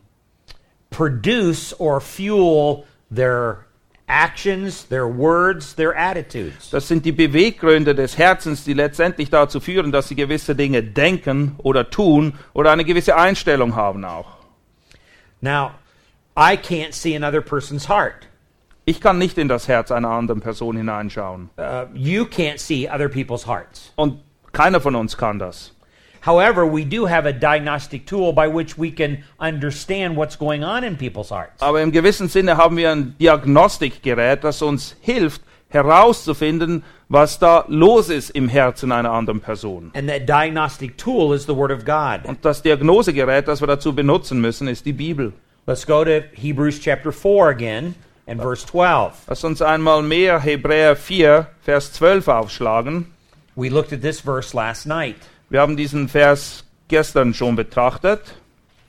produce 0.91 1.73
or 1.75 2.01
fuel 2.01 2.85
their 3.11 3.67
actions, 4.09 4.85
their 4.85 5.07
words, 5.07 5.75
their 5.75 5.97
attitudes. 5.97 6.71
Das 6.71 6.89
sind 6.89 7.05
die 7.05 7.13
Beweggründe 7.13 7.95
des 7.95 8.17
Herzens, 8.17 8.65
die 8.65 8.75
letztendlich 8.75 9.31
dazu 9.31 9.61
führen, 9.61 9.93
dass 9.93 10.09
sie 10.09 10.15
gewisse 10.15 10.55
Dinge 10.55 10.83
denken 10.83 11.57
oder 11.59 11.91
tun 11.91 12.35
oder 12.53 12.71
eine 12.71 12.85
gewisse 12.85 13.17
Einstellung 13.17 13.75
haben 13.75 14.05
auch. 14.05 14.37
Now, 15.41 15.73
I 16.37 16.57
can't 16.57 16.93
see 16.93 17.17
another 17.17 17.41
person's 17.41 17.89
heart. 17.89 18.29
Ich 18.85 19.01
kann 19.01 19.19
nicht 19.19 19.37
in 19.37 19.49
das 19.49 19.67
Herz 19.67 19.91
einer 19.91 20.11
anderen 20.11 20.41
Person 20.41 20.77
hineinschauen. 20.77 21.51
Uh, 21.59 21.87
you 21.93 22.25
can't 22.25 22.59
see 22.59 22.89
other 22.89 23.09
people's 23.09 23.47
hearts. 23.47 23.93
Und 23.97 24.21
keiner 24.53 24.81
von 24.81 24.95
uns 24.95 25.17
kann 25.17 25.41
das. 25.41 25.76
However, 26.27 26.67
we 26.67 26.85
do 26.85 27.07
have 27.07 27.25
a 27.25 27.33
diagnostic 27.33 28.05
tool 28.05 28.33
by 28.33 28.49
which 28.49 28.77
we 28.77 28.91
can 28.91 29.23
understand 29.39 30.17
what's 30.17 30.35
going 30.35 30.65
on 30.65 30.83
in 30.83 30.97
people's 30.97 31.31
hearts. 31.31 31.63
Aber 31.63 31.81
im 31.81 31.93
gewissen 31.93 32.29
Sinne 32.29 32.57
haben 32.57 32.77
wir 32.77 32.91
ein 32.91 33.15
Diagnostikgerät, 33.21 34.43
das 34.43 34.61
uns 34.61 34.97
hilft, 35.01 35.43
herauszufinden, 35.69 36.83
was 37.09 37.39
da 37.39 37.65
los 37.69 38.09
ist 38.09 38.31
im 38.31 38.49
Herzen 38.49 38.91
einer 38.91 39.13
anderen 39.13 39.41
Person. 39.41 39.93
And 39.95 40.09
that 40.09 40.27
diagnostic 40.27 40.99
tool 40.99 41.33
is 41.33 41.47
the 41.47 41.55
Word 41.55 41.71
of 41.71 41.85
God. 41.85 42.25
Und 42.25 42.45
das 42.45 42.61
Diagnosegerät, 42.61 43.47
das 43.47 43.61
wir 43.61 43.69
dazu 43.69 43.95
benutzen 43.95 44.41
müssen, 44.41 44.67
ist 44.67 44.85
die 44.85 44.93
Bibel. 44.93 45.33
Let's 45.69 45.87
go 45.87 46.05
to 46.05 46.23
Hebrews 46.33 46.81
chapter 46.81 47.13
4 47.13 47.51
again 47.51 47.95
and 48.27 48.41
verse 48.41 48.67
12. 48.67 49.13
Lass 49.29 49.45
uns 49.45 49.63
einmal 49.63 50.03
mehr 50.03 50.41
Hebräer 50.41 50.97
4, 50.97 51.47
Vers 51.63 51.93
12 51.93 52.27
aufschlagen. 52.27 53.13
We 53.55 53.69
looked 53.69 53.93
at 53.93 54.03
this 54.03 54.21
verse 54.21 54.57
last 54.57 54.87
night. 54.87 55.17
Wir 55.49 55.61
haben 55.61 55.77
diesen 55.77 56.09
Vers 56.09 56.65
gestern 56.89 57.33
schon 57.33 57.55
betrachtet. 57.55 58.35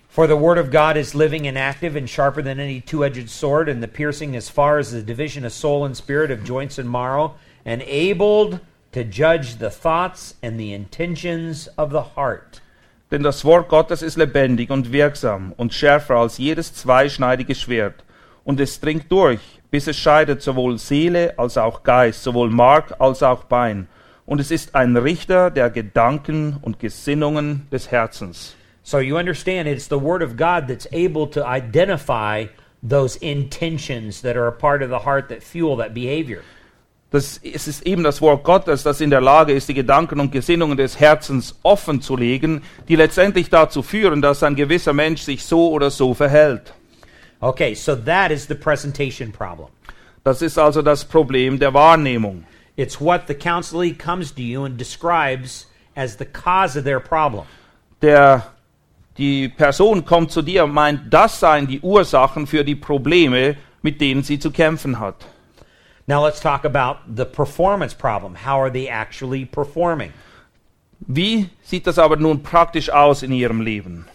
For 0.09 0.27
the 0.27 0.35
word 0.35 0.57
of 0.57 0.71
God 0.71 0.97
is 0.97 1.13
living 1.13 1.47
and 1.47 1.55
active 1.55 1.95
and 1.95 2.09
sharper 2.09 2.41
than 2.41 2.59
any 2.59 2.81
two 2.81 3.05
edged 3.05 3.29
sword, 3.29 3.69
and 3.69 3.79
the 3.79 3.87
piercing 3.87 4.35
as 4.35 4.49
far 4.49 4.79
as 4.79 4.89
the 4.89 5.03
division 5.03 5.45
of 5.45 5.53
soul 5.53 5.85
and 5.85 5.95
spirit, 5.95 6.31
of 6.31 6.43
joints 6.43 6.79
and 6.79 6.89
marrow, 6.89 7.35
and 7.63 7.83
abled 7.83 8.59
to 8.91 9.03
judge 9.03 9.57
the 9.59 9.69
thoughts 9.69 10.33
and 10.41 10.59
the 10.59 10.73
intentions 10.73 11.69
of 11.77 11.91
the 11.91 12.15
heart. 12.15 12.61
Denn 13.11 13.21
das 13.21 13.45
Wort 13.45 13.69
Gottes 13.69 14.01
ist 14.01 14.17
lebendig 14.17 14.71
und 14.71 14.91
wirksam 14.91 15.53
und 15.57 15.75
schärfer 15.75 16.15
als 16.15 16.39
jedes 16.39 16.73
zweischneidige 16.73 17.53
Schwert. 17.53 18.03
Und 18.43 18.59
es 18.59 18.79
dringt 18.79 19.11
durch, 19.11 19.41
bis 19.69 19.85
es 19.85 19.97
scheidet 19.97 20.41
sowohl 20.41 20.79
Seele 20.79 21.37
als 21.37 21.55
auch 21.59 21.83
Geist, 21.83 22.23
sowohl 22.23 22.49
Mark 22.49 22.95
als 22.97 23.21
auch 23.21 23.43
Bein. 23.43 23.87
Und 24.27 24.41
es 24.41 24.51
ist 24.51 24.75
ein 24.75 24.97
Richter 24.97 25.49
der 25.49 25.69
Gedanken 25.69 26.57
und 26.61 26.79
Gesinnungen 26.79 27.65
des 27.71 27.91
Herzens. 27.91 28.55
So 28.83 28.99
you 28.99 29.17
understand 29.17 29.67
it's 29.67 29.87
the 29.87 29.99
word 29.99 30.21
of 30.21 30.35
God 30.35 30.67
that's 30.67 30.85
able 30.91 31.29
to 31.31 31.45
identify 31.47 32.47
those 32.87 33.17
intentions 33.19 34.21
that 34.21 34.35
are 34.35 34.47
a 34.47 34.51
part 34.51 34.83
of 34.83 34.89
the 34.89 35.05
heart 35.05 35.29
that 35.29 35.41
fuel 35.41 35.77
that 35.77 35.93
behavior. 35.93 36.41
Das, 37.09 37.39
es 37.41 37.69
ist 37.69 37.87
eben 37.87 38.03
das 38.03 38.21
Wort 38.21 38.43
Gottes, 38.43 38.83
das 38.83 38.99
in 38.99 39.09
der 39.09 39.21
Lage 39.21 39.53
ist, 39.53 39.69
die 39.69 39.73
Gedanken 39.73 40.19
und 40.19 40.33
Gesinnungen 40.33 40.75
des 40.75 40.99
Herzens 40.99 41.57
offen 41.63 42.01
zu 42.01 42.17
legen, 42.17 42.63
die 42.89 42.97
letztendlich 42.97 43.49
dazu 43.49 43.81
führen, 43.81 44.21
dass 44.21 44.43
ein 44.43 44.55
gewisser 44.55 44.91
Mensch 44.91 45.21
sich 45.21 45.45
so 45.45 45.71
oder 45.71 45.89
so 45.89 46.13
verhält. 46.13 46.73
Okay, 47.39 47.73
so 47.73 47.95
that 47.95 48.31
is 48.31 48.45
the 48.45 48.55
presentation 48.55 49.31
problem. 49.31 49.69
Das 50.25 50.41
ist 50.41 50.57
also 50.57 50.81
das 50.81 51.05
Problem 51.05 51.59
der 51.59 51.73
Wahrnehmung. 51.73 52.43
It's 52.77 53.01
what 53.01 53.25
the 53.25 53.33
counselee 53.33 53.97
comes 53.97 54.31
to 54.33 54.41
you 54.43 54.63
and 54.63 54.77
describes 54.77 55.65
as 55.95 56.17
the 56.17 56.25
cause 56.25 56.77
of 56.77 56.83
their 56.85 56.99
problem. 56.99 57.45
Der, 58.01 58.43
die 59.17 59.49
Person 59.49 60.05
kommt 60.05 60.31
zu 60.31 60.43
dir 60.43 60.63
und 60.63 60.73
meint, 60.73 61.11
das 61.11 61.39
seien 61.39 61.65
die 61.65 61.81
Ursachen 61.81 62.45
für 62.45 62.63
die 62.63 62.75
Probleme, 62.75 63.57
mit 63.81 63.99
denen 63.99 64.21
sie 64.21 64.37
zu 64.37 64.51
kämpfen 64.51 64.99
hat. 64.99 65.25
Now 66.05 66.23
let's 66.23 66.39
talk 66.39 66.65
about 66.65 66.99
the 67.07 67.25
performance 67.25 67.95
problem. 67.95 68.35
How 68.35 68.59
are 68.59 68.71
they 68.71 68.87
actually 68.87 69.43
performing? 69.43 70.13
Wie 70.99 71.49
sieht 71.63 71.87
das 71.87 71.97
aber 71.97 72.15
nun 72.15 72.43
praktisch 72.43 72.89
aus 72.89 73.23
in 73.23 73.31
ihrem 73.31 73.61
Leben? 73.61 74.05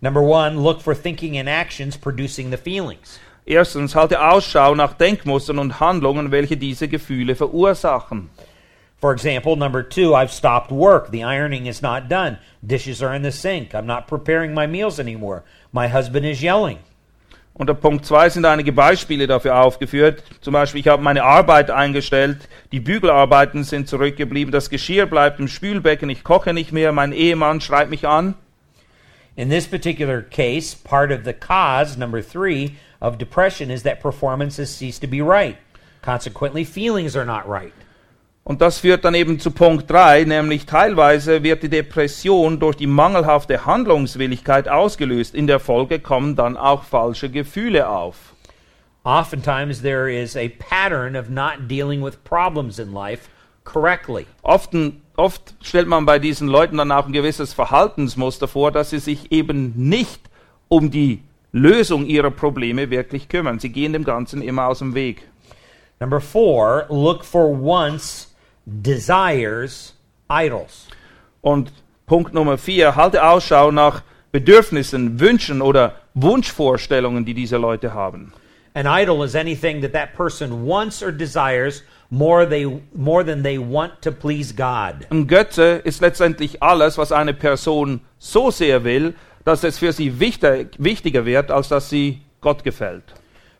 Number 0.00 0.22
one, 0.22 0.56
look 0.56 0.80
for 0.80 0.94
thinking 0.94 1.36
and 1.38 1.48
actions 1.48 1.96
producing 1.96 2.50
the 2.50 2.56
feelings. 2.56 3.20
Erstens, 3.44 3.94
halte 3.94 4.22
Ausschau 4.22 4.74
nach 4.74 4.94
Denkmustern 4.94 5.58
und 5.58 5.80
Handlungen, 5.80 6.30
welche 6.30 6.56
diese 6.56 6.88
Gefühle 6.88 7.34
verursachen. 7.34 8.30
For 9.00 9.12
example, 9.12 9.56
number 9.56 9.82
two, 9.82 10.14
I've 10.14 10.30
stopped 10.30 10.70
work. 10.70 11.10
The 11.10 11.24
ironing 11.24 11.66
is 11.66 11.82
not 11.82 12.08
done. 12.08 12.38
Dishes 12.64 13.02
are 13.02 13.16
in 13.16 13.24
the 13.24 13.32
sink. 13.32 13.74
I'm 13.74 13.86
not 13.86 14.06
preparing 14.06 14.54
my 14.54 14.68
meals 14.68 15.00
anymore. 15.00 15.42
My 15.72 15.88
husband 15.88 16.24
is 16.24 16.40
yelling. 16.40 16.78
Unter 17.54 17.74
Punkt 17.74 18.06
2 18.06 18.30
sind 18.30 18.44
einige 18.46 18.72
Beispiele 18.72 19.26
dafür 19.26 19.56
aufgeführt. 19.56 20.22
Zum 20.40 20.52
Beispiel, 20.52 20.80
ich 20.80 20.88
habe 20.88 21.02
meine 21.02 21.24
Arbeit 21.24 21.70
eingestellt, 21.70 22.48
die 22.70 22.80
Bügelarbeiten 22.80 23.64
sind 23.64 23.88
zurückgeblieben, 23.88 24.52
das 24.52 24.70
Geschirr 24.70 25.06
bleibt 25.06 25.38
im 25.38 25.48
Spülbecken, 25.48 26.08
ich 26.08 26.24
koche 26.24 26.54
nicht 26.54 26.72
mehr, 26.72 26.92
mein 26.92 27.12
Ehemann 27.12 27.60
schreit 27.60 27.90
mich 27.90 28.06
an. 28.06 28.34
In 29.36 29.50
this 29.50 29.66
particular 29.66 30.22
case, 30.22 30.76
part 30.76 31.10
of 31.10 31.24
the 31.24 31.32
cause, 31.32 31.98
number 31.98 32.22
three, 32.22 32.76
of 33.02 33.18
depression 33.18 33.70
is 33.70 33.82
that 33.82 34.00
performance 34.00 34.56
has 34.56 34.70
ceased 34.70 35.02
to 35.02 35.08
be 35.08 35.20
right. 35.20 35.58
Consequently, 36.00 36.64
feelings 36.64 37.14
are 37.16 37.26
not 37.26 37.46
right. 37.46 37.74
Und 38.44 38.60
das 38.60 38.78
führt 38.78 39.04
dann 39.04 39.14
eben 39.14 39.38
zu 39.38 39.52
Punkt 39.52 39.88
3, 39.88 40.24
nämlich 40.24 40.66
teilweise 40.66 41.44
wird 41.44 41.62
die 41.62 41.68
Depression 41.68 42.58
durch 42.58 42.76
die 42.76 42.88
mangelhafte 42.88 43.66
Handlungswilligkeit 43.66 44.68
ausgelöst. 44.68 45.34
In 45.34 45.46
der 45.46 45.60
Folge 45.60 46.00
kommen 46.00 46.34
dann 46.34 46.56
auch 46.56 46.82
falsche 46.82 47.30
Gefühle 47.30 47.88
auf. 47.88 48.34
Oftentimes, 49.04 49.82
there 49.82 50.08
is 50.08 50.36
a 50.36 50.48
pattern 50.48 51.16
of 51.16 51.28
not 51.28 51.68
dealing 51.68 52.02
with 52.02 52.16
problems 52.24 52.78
in 52.78 52.92
life 52.92 53.28
correctly. 53.64 54.26
Oft, 54.42 54.70
oft 55.16 55.54
stellt 55.60 55.86
man 55.86 56.04
bei 56.04 56.18
diesen 56.18 56.48
Leuten 56.48 56.78
dann 56.78 56.90
auch 56.90 57.06
ein 57.06 57.12
gewisses 57.12 57.52
Verhaltensmuster 57.52 58.48
vor, 58.48 58.72
dass 58.72 58.90
sie 58.90 58.98
sich 58.98 59.30
eben 59.30 59.72
nicht 59.76 60.20
um 60.68 60.90
die 60.90 61.22
Lösung 61.52 62.06
ihrer 62.06 62.30
Probleme 62.30 62.90
wirklich 62.90 63.28
kümmern. 63.28 63.58
Sie 63.58 63.68
gehen 63.68 63.92
dem 63.92 64.04
Ganzen 64.04 64.42
immer 64.42 64.66
aus 64.66 64.78
dem 64.78 64.94
Weg. 64.94 65.28
Number 66.00 66.20
four, 66.20 66.86
look 66.88 67.24
for 67.24 67.62
wants, 67.62 68.34
desires, 68.64 69.94
idols. 70.28 70.88
Und 71.42 71.72
Punkt 72.06 72.34
Nummer 72.34 72.58
vier, 72.58 72.96
halte 72.96 73.22
Ausschau 73.22 73.70
nach 73.70 74.02
Bedürfnissen, 74.32 75.20
Wünschen 75.20 75.60
oder 75.60 75.96
Wunschvorstellungen, 76.14 77.24
die 77.24 77.34
diese 77.34 77.58
Leute 77.58 77.92
haben. 77.92 78.32
An 78.74 78.86
idol 78.86 79.22
is 79.22 79.34
anything 79.34 79.82
that 79.82 79.92
that 79.92 80.14
person 80.14 80.66
wants 80.66 81.02
or 81.02 81.12
desires 81.12 81.82
more, 82.08 82.46
they, 82.46 82.66
more 82.94 83.22
than 83.22 83.42
they 83.42 83.58
want 83.58 84.00
to 84.02 84.10
please 84.10 84.52
God. 84.52 85.06
Ein 85.10 85.26
Götze 85.26 85.80
ist 85.84 86.00
letztendlich 86.00 86.62
alles, 86.62 86.96
was 86.96 87.12
eine 87.12 87.34
Person 87.34 88.00
so 88.18 88.50
sehr 88.50 88.84
will, 88.84 89.14
dass 89.44 89.64
es 89.64 89.78
für 89.78 89.92
sie 89.92 90.20
wichtig, 90.20 90.76
wichtiger 90.78 91.24
wird, 91.24 91.50
als 91.50 91.68
dass 91.68 91.90
sie 91.90 92.22
Gott 92.40 92.64
gefällt. 92.64 93.04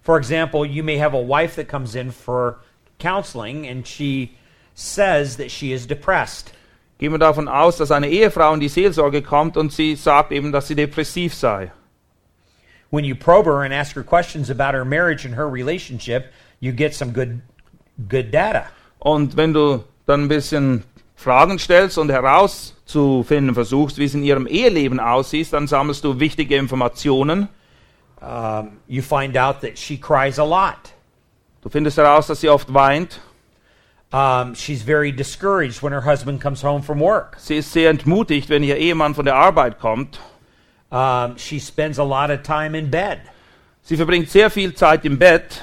For 0.03 0.19
example, 0.19 0.67
you 0.67 0.83
may 0.83 0.99
have 0.99 1.15
a 1.15 1.21
wife 1.21 1.55
that 1.57 1.69
comes 1.69 1.95
in 1.95 2.11
for 2.11 2.59
counseling 2.99 3.67
and 3.67 3.87
she 3.87 4.33
says 4.75 5.37
that 5.37 5.51
she 5.51 5.73
is 5.73 5.87
depressed. 5.87 6.53
Gehen 6.99 7.13
wir 7.13 7.19
davon 7.19 7.49
aus, 7.49 7.79
dass 7.79 7.91
eine 7.91 8.09
Ehefrau 8.09 8.55
in 8.55 8.61
die 8.61 8.69
Seelsorge 8.69 9.23
kommt 9.23 9.57
und 9.57 9.73
sie 9.73 9.97
sagt 9.97 10.33
eben, 10.33 10.53
dass 10.53 10.69
sie 10.69 10.75
depressiv 10.75 11.35
sei. 11.35 11.73
When 12.91 13.05
you 13.05 13.15
probe 13.15 13.47
her 13.51 13.63
and 13.63 13.73
ask 13.73 13.97
her 13.97 14.05
questions 14.05 14.51
about 14.51 14.75
her 14.75 14.85
marriage 14.85 15.25
and 15.25 15.35
her 15.35 15.49
relationship, 15.49 16.27
you 16.61 16.73
get 16.73 16.95
some 16.95 17.13
good 17.13 17.41
good 18.09 18.33
data. 18.33 18.67
Und 18.99 19.37
wenn 19.37 19.53
du 19.53 19.85
dann 20.07 20.25
ein 20.25 20.29
bisschen 20.29 20.85
Fragen 21.23 21.59
stellst 21.59 21.99
und 21.99 22.11
herauszufinden 22.11 23.55
versuchst, 23.55 23.99
wie 23.99 24.05
es 24.05 24.15
in 24.15 24.23
ihrem 24.23 24.47
Eheleben 24.47 25.01
aussieht, 25.01 25.53
dann 25.53 25.67
sammelst 25.67 26.05
du 26.05 26.21
wichtige 26.21 26.57
Informationen. 26.57 27.49
Um, 28.21 28.79
you 28.87 29.03
find 29.03 29.37
out 29.37 29.61
that 29.63 29.77
she 29.77 29.97
cries 29.97 30.39
a 30.39 30.45
lot. 30.45 30.93
Du 31.63 31.69
findest 31.69 31.97
heraus, 31.97 32.29
dass 32.29 32.41
sie 32.41 32.49
oft 32.49 32.73
weint. 32.73 33.21
Um, 34.13 34.55
she's 34.55 34.83
very 34.83 35.11
discouraged 35.11 35.83
when 35.83 35.93
her 35.93 36.05
husband 36.05 36.41
comes 36.41 36.63
home 36.63 36.83
from 36.83 37.01
work. 37.01 37.37
Sie 37.39 37.57
ist 37.57 37.73
sehr 37.73 37.91
entmutigt, 37.91 38.49
wenn 38.49 38.63
ihr 38.63 38.77
Ehemann 38.77 39.15
von 39.15 39.25
der 39.25 39.37
Arbeit 39.37 39.81
kommt. 39.81 40.21
Um, 40.91 41.39
she 41.39 41.59
spends 41.59 41.99
a 41.99 42.05
lot 42.05 42.31
of 42.31 42.43
time 42.43 42.77
in 42.79 42.91
bed. 42.91 43.21
Sie 43.83 43.97
verbringt 43.97 44.29
sehr 44.29 44.51
viel 44.51 44.75
Zeit 44.75 45.05
im 45.05 45.19
Bett. 45.19 45.63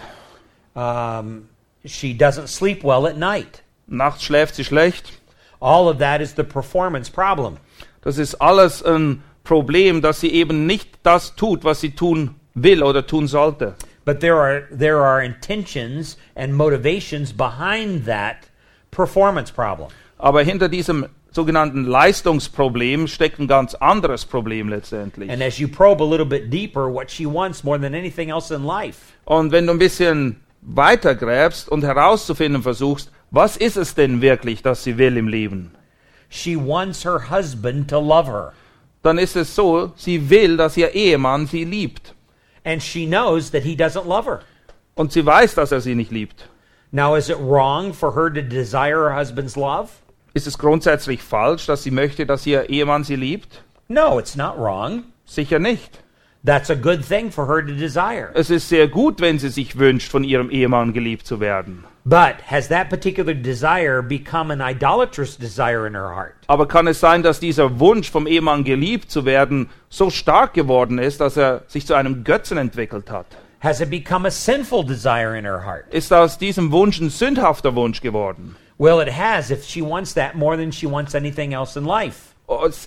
Um, 0.74 1.48
she 1.86 2.14
doesn't 2.14 2.48
sleep 2.48 2.84
well 2.84 3.06
at 3.06 3.18
night. 3.18 3.62
Nachts 3.88 4.24
schläft 4.24 4.56
sie 4.56 4.66
schlecht. 4.66 5.19
All 5.60 5.90
of 5.90 6.00
that 6.00 6.22
is 6.22 6.36
the 6.36 6.44
performance 6.44 7.12
problem. 7.12 7.58
Das 8.02 8.18
ist 8.18 8.36
alles 8.36 8.84
ein 8.84 9.24
Problem, 9.44 10.02
dass 10.02 10.20
sie 10.22 10.32
eben 10.32 10.66
nicht 10.66 11.00
das 11.04 11.36
tut, 11.36 11.64
was 11.64 11.82
sie 11.82 11.92
tun 11.92 12.36
will 12.54 12.84
oder 12.84 13.06
tun 13.06 13.28
sollte. 13.28 13.76
But 14.06 14.22
there 14.22 14.36
are 14.36 14.64
there 14.72 14.98
are 14.98 15.24
intentions 15.24 16.18
and 16.36 16.54
motivations 16.54 17.34
behind 17.34 18.06
that 18.06 18.48
performance 18.92 19.52
problem. 19.52 19.90
Aber 20.18 20.42
hinter 20.44 20.70
diesem 20.70 21.08
sogenannten 21.32 21.86
Leistungsproblem 21.86 23.08
steckt 23.08 23.40
ein 23.40 23.48
ganz 23.48 23.76
anderes 23.76 24.26
Problem 24.26 24.70
letztendlich. 24.70 25.30
And 25.30 25.42
as 25.42 25.60
you 25.60 25.68
probe 25.68 26.04
a 26.04 26.08
little 26.08 26.26
bit 26.26 26.52
deeper, 26.52 26.92
what 26.92 27.12
she 27.12 27.26
wants 27.26 27.64
more 27.64 27.80
than 27.80 27.94
anything 27.94 28.30
else 28.30 28.54
in 28.54 28.64
life 28.64 29.14
Und 29.26 29.52
wenn 29.52 29.68
du 29.68 29.74
ein 29.74 29.80
bisschen 29.80 30.38
weiter 30.62 31.16
gräbst 31.16 31.70
und 31.70 31.84
herauszufinden 31.84 32.64
versuchst, 32.64 33.12
was 33.32 33.58
ist 33.58 33.78
es 33.78 33.96
denn 33.96 34.22
wirklich, 34.22 34.62
das 34.62 34.84
sie 34.84 34.98
will 34.98 35.18
im 35.18 35.28
Leben, 35.28 35.72
she 36.30 36.56
wants 36.56 37.04
her 37.04 37.30
husband 37.30 37.90
to 37.90 38.00
love 38.00 38.28
her. 38.28 38.54
dann 39.02 39.18
ist 39.18 39.36
es 39.36 39.56
so, 39.56 39.94
sie 39.96 40.30
will, 40.30 40.58
dass 40.58 40.78
ihr 40.78 40.94
Ehemann 40.94 41.48
sie 41.48 41.64
liebt. 41.64 42.14
And 42.64 42.84
she 42.84 43.06
knows 43.06 43.52
that 43.52 43.64
he 43.64 43.76
doesn't 43.76 44.06
love 44.06 44.26
her. 44.26 44.42
Und 44.96 45.12
sie 45.14 45.26
weiß, 45.26 45.56
dass 45.56 45.72
er 45.72 45.82
sie 45.82 45.96
nicht 45.96 46.12
liebt. 46.12 46.50
Now, 46.92 47.16
is 47.16 47.30
it 47.30 47.38
wrong 47.40 47.94
for 47.94 48.16
her 48.16 48.30
to 48.30 48.42
desire 48.42 49.10
her 49.10 49.16
husband's 49.16 49.56
love? 49.56 49.90
Ist 50.34 50.48
es 50.48 50.58
grundsätzlich 50.58 51.22
falsch, 51.22 51.66
dass 51.66 51.84
sie 51.84 51.92
möchte, 51.92 52.26
dass 52.26 52.46
ihr 52.46 52.70
Ehemann 52.70 53.04
sie 53.04 53.16
liebt? 53.16 53.64
No, 53.88 54.20
it's 54.20 54.36
not 54.36 54.58
wrong. 54.58 55.04
Sicher 55.26 55.60
nicht. 55.60 56.00
That's 56.44 56.70
a 56.70 56.76
good 56.76 57.08
thing 57.08 57.32
for 57.32 57.48
her 57.48 57.66
to 57.66 57.74
desire. 57.74 58.32
Es 58.34 58.50
ist 58.50 58.70
sehr 58.70 58.88
gut, 58.88 59.22
wenn 59.22 59.40
sie 59.40 59.50
sich 59.50 59.78
wünscht, 59.78 60.10
von 60.10 60.24
ihrem 60.24 60.50
Ehemann 60.50 60.94
geliebt 60.94 61.26
zu 61.26 61.40
werden. 61.40 61.84
But 62.06 62.42
has 62.48 62.70
that 62.70 62.90
particular 62.90 63.34
desire 63.34 64.02
become 64.02 64.52
an 64.52 64.62
idolatrous 64.62 65.38
desire 65.38 65.86
in 65.86 65.94
her 65.94 66.14
heart? 66.14 66.36
Aber 66.48 66.66
kann 66.66 66.88
es 66.88 67.00
sein, 67.00 67.24
dass 67.24 67.40
dieser 67.40 67.80
Wunsch, 67.80 68.10
vom 68.10 68.26
Ehemann 68.26 68.64
geliebt 68.64 69.12
zu 69.12 69.26
werden, 69.26 69.70
so 69.90 70.10
stark 70.10 70.54
geworden 70.54 70.98
ist, 70.98 71.20
dass 71.20 71.38
er 71.38 71.64
sich 71.68 71.86
zu 71.86 71.94
einem 71.94 72.24
Götzen 72.24 72.58
entwickelt 72.58 73.12
hat? 73.12 73.26
Has 73.62 73.82
it 73.82 73.90
become 73.90 74.26
a 74.26 74.32
sinful 74.32 74.84
desire 74.84 75.38
in 75.38 75.44
her 75.44 75.66
heart? 75.66 75.94
Ist 75.94 76.14
aus 76.14 76.38
diesem 76.38 76.72
Wunsch 76.72 77.02
ein 77.02 77.10
sündhafter 77.10 77.76
Wunsch 77.76 78.00
geworden? 78.02 78.56
Well, 78.78 79.02
it 79.02 79.10
has 79.10 79.52
if 79.52 79.66
she 79.66 79.82
wants 79.82 80.14
that 80.14 80.36
more 80.36 80.56
than 80.56 80.72
she 80.72 80.90
wants 80.90 81.14
anything 81.14 81.54
else 81.54 81.78
in 81.78 81.84
life. 81.84 82.29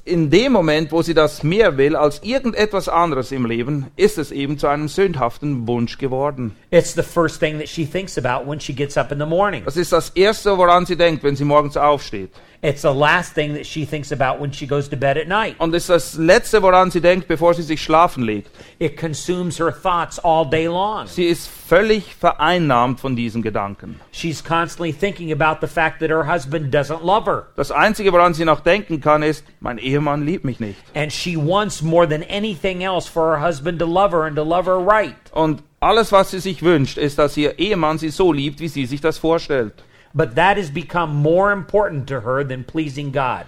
In 0.04 0.28
dem 0.28 0.50
Moment, 0.50 0.90
wo 0.90 1.02
sie 1.02 1.14
das 1.14 1.44
mehr 1.44 1.78
will 1.78 1.94
als 1.94 2.20
irgendetwas 2.24 2.88
anderes 2.88 3.30
im 3.30 3.46
Leben, 3.46 3.86
ist 3.94 4.18
es 4.18 4.32
eben 4.32 4.58
zu 4.58 4.66
einem 4.66 4.88
sündhaften 4.88 5.68
Wunsch 5.68 5.98
geworden. 5.98 6.56
It's 6.72 6.94
the 6.94 7.02
first 7.02 7.38
thing 7.38 7.58
that 7.60 7.68
she 7.68 7.86
thinks 7.86 8.18
about 8.18 8.44
when 8.50 8.58
she 8.58 8.72
gets 8.72 8.96
up 8.96 9.12
in 9.12 9.20
the 9.20 9.26
morning. 9.26 9.62
Das 9.64 9.76
ist 9.76 9.92
das 9.92 10.10
Erste, 10.10 10.58
woran 10.58 10.84
sie 10.84 10.96
denkt, 10.96 11.22
wenn 11.22 11.36
sie 11.36 11.44
morgens 11.44 11.76
aufsteht. 11.76 12.30
It's 12.64 12.82
the 12.82 12.92
last 12.92 13.34
thing 13.34 13.54
that 13.54 13.66
she 13.66 13.84
thinks 13.84 14.12
about 14.12 14.40
when 14.40 14.52
she 14.52 14.66
goes 14.66 14.88
to 14.88 14.96
bed 14.96 15.16
at 15.16 15.26
night. 15.26 15.56
Und 15.58 15.74
es 15.74 15.84
ist 15.84 15.90
das 15.90 16.14
Letzte, 16.14 16.62
woran 16.62 16.90
sie 16.92 17.00
denkt, 17.00 17.26
bevor 17.26 17.54
sie 17.54 17.62
sich 17.62 17.82
schlafen 17.82 18.22
legt. 18.22 18.50
It 18.78 18.96
consumes 18.96 19.58
her 19.58 19.72
thoughts 19.72 20.18
all 20.20 20.48
day 20.48 20.66
long. 20.66 21.06
Sie 21.06 21.24
ist 21.24 21.48
völlig 21.48 22.14
vereinnahmt 22.14 23.00
von 23.00 23.16
diesen 23.16 23.42
Gedanken. 23.42 24.00
She's 24.12 24.42
constantly 24.42 24.92
thinking 24.92 25.32
about 25.32 25.58
the 25.60 25.72
fact 25.72 25.98
that 26.00 26.10
her 26.10 26.24
husband 26.32 26.72
doesn't 26.72 27.02
love 27.04 27.28
her. 27.28 27.48
Das 27.56 27.72
Einzige, 27.72 28.12
woran 28.12 28.32
sie 28.34 28.44
noch 28.44 28.60
denken 28.60 29.00
kann, 29.00 29.24
ist, 29.24 29.44
mein 29.62 29.78
Ehemann 29.78 30.26
liebt 30.26 30.44
mich 30.44 30.60
nicht. 30.60 30.78
And 30.94 31.12
she 31.12 31.36
wants 31.36 31.82
more 31.82 32.06
than 32.08 32.22
anything 32.24 32.82
else 32.82 33.08
for 33.08 33.36
her 33.36 33.46
husband 33.46 33.78
to 33.78 33.86
love 33.86 34.12
her 34.12 34.24
and 34.24 34.36
to 34.36 34.42
love 34.42 34.66
her 34.66 34.78
right. 34.78 35.14
Und 35.32 35.62
alles, 35.80 36.12
was 36.12 36.30
sie 36.32 36.40
sich 36.40 36.62
wünscht, 36.62 36.98
ist, 36.98 37.18
dass 37.18 37.36
ihr 37.36 37.58
Ehemann 37.58 37.98
sie 37.98 38.10
so 38.10 38.32
liebt, 38.32 38.60
wie 38.60 38.68
sie 38.68 38.86
sich 38.86 39.00
das 39.00 39.18
vorstellt. 39.18 39.72
But 40.14 40.34
that 40.34 40.58
has 40.58 40.70
become 40.70 41.14
more 41.14 41.52
important 41.52 42.06
to 42.08 42.20
her 42.20 42.46
than 42.46 42.64
pleasing 42.64 43.12
God. 43.12 43.46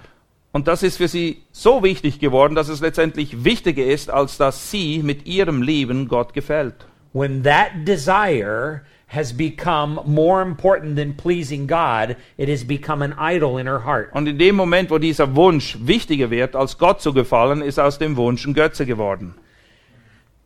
Und 0.53 0.68
das 0.68 0.85
ist 0.85 0.98
für 0.98 1.09
sie 1.09 1.42
so 1.50 1.83
wichtig 1.83 2.20
geworden, 2.20 2.55
dass 2.55 2.68
es 2.68 2.81
letztendlich 2.81 3.42
wichtiger 3.42 3.85
ist, 3.85 4.09
als 4.09 4.38
dass 4.38 4.70
sie 4.70 5.03
mit 5.03 5.27
ihrem 5.27 5.62
Leben 5.62 6.07
Gott 6.07 6.33
gefällt. 6.33 6.74
When 7.12 7.42
that 7.42 7.70
desire 7.87 8.83
has 9.14 9.33
become 9.33 10.00
more 10.05 10.42
important 10.42 10.96
than 10.96 11.14
pleasing 11.14 11.66
God, 11.66 12.16
it 12.37 12.48
has 12.48 12.64
become 12.64 13.03
an 13.03 13.14
idol 13.18 13.59
in 13.59 13.66
her 13.66 13.81
heart. 13.81 14.11
Und 14.12 14.29
in 14.29 14.38
dem 14.38 14.57
Moment, 14.57 14.90
wo 14.90 14.98
dieser 14.98 15.35
Wunsch 15.35 15.77
wichtiger 15.81 16.31
wird, 16.31 16.57
als 16.57 16.79
Gott 16.79 17.00
zu 17.00 17.12
gefallen, 17.12 17.62
ist 17.62 17.79
aus 17.79 17.98
dem 17.98 18.16
Wunsch 18.16 18.46
ein 18.46 18.55
Götze 18.55 18.87
geworden. 18.87 19.35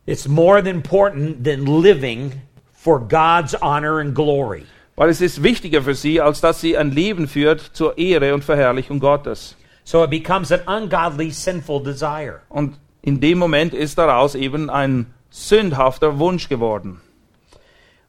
It's 0.05 0.27
more 0.27 0.61
than 0.61 0.75
important 0.75 1.43
than 1.43 1.65
living 1.65 2.41
for 2.71 2.99
God's 2.99 3.55
honor 3.61 3.99
and 3.99 4.15
glory. 4.15 4.65
Weil 4.95 5.09
es 5.09 5.21
ist 5.21 5.43
wichtiger 5.43 5.81
für 5.81 5.95
sie, 5.95 6.19
als 6.19 6.41
dass 6.41 6.61
sie 6.61 6.77
ein 6.77 6.91
Leben 6.91 7.27
führt 7.27 7.61
zur 7.61 7.97
Ehre 7.97 8.33
und 8.33 8.43
Verherrlichung 8.43 8.99
Gottes. 8.99 9.55
So 9.83 10.03
it 10.03 10.09
becomes 10.09 10.51
an 10.51 10.61
ungodly, 10.67 11.31
sinful 11.31 11.81
desire. 11.81 12.41
Und 12.49 12.77
in 13.01 13.19
dem 13.19 13.37
Moment 13.37 13.73
ist 13.73 13.97
daraus 13.97 14.35
eben 14.35 14.69
ein 14.69 15.07
sündhafter 15.29 16.19
Wunsch 16.19 16.49
geworden. 16.49 17.01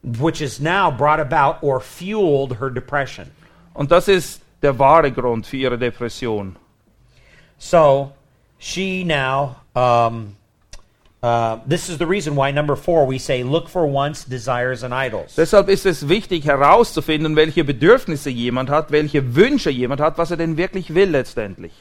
Which 0.03 0.39
has 0.41 0.61
now 0.61 0.91
brought 0.91 1.21
about 1.21 1.63
or 1.63 1.81
fueled 1.81 2.57
her 2.57 2.71
depression. 2.71 3.31
Und 3.75 3.91
das 3.91 4.09
ist 4.09 4.41
der 4.63 4.79
wahre 4.79 5.11
Grund 5.11 5.47
für 5.47 5.57
ihre 5.57 5.79
Depression. 5.79 6.57
So 7.59 8.13
she 8.59 9.05
now, 9.05 9.57
um, 9.75 10.37
uh, 11.23 11.59
this 11.67 11.89
is 11.89 11.99
the 11.99 12.07
reason 12.07 12.37
why, 12.37 12.51
number 12.51 12.77
four, 12.77 13.07
we 13.07 13.19
say, 13.19 13.43
look 13.43 13.69
for 13.69 13.87
wants, 13.87 14.25
desires, 14.25 14.83
and 14.83 14.95
idols. 14.95 15.37
Deshalb 15.37 15.69
ist 15.69 15.87
es 15.87 16.09
wichtig 16.09 16.45
herauszufinden, 16.45 17.37
welche 17.37 17.65
Bedürfnisse 17.65 18.31
jemand 18.31 18.71
hat, 18.71 18.91
welche 18.91 19.35
Wünsche 19.35 19.71
jemand 19.71 20.01
hat, 20.01 20.19
was 20.19 20.31
er 20.31 20.37
denn 20.37 20.57
wirklich 20.57 20.95
will 20.95 21.11
letztendlich. 21.11 21.73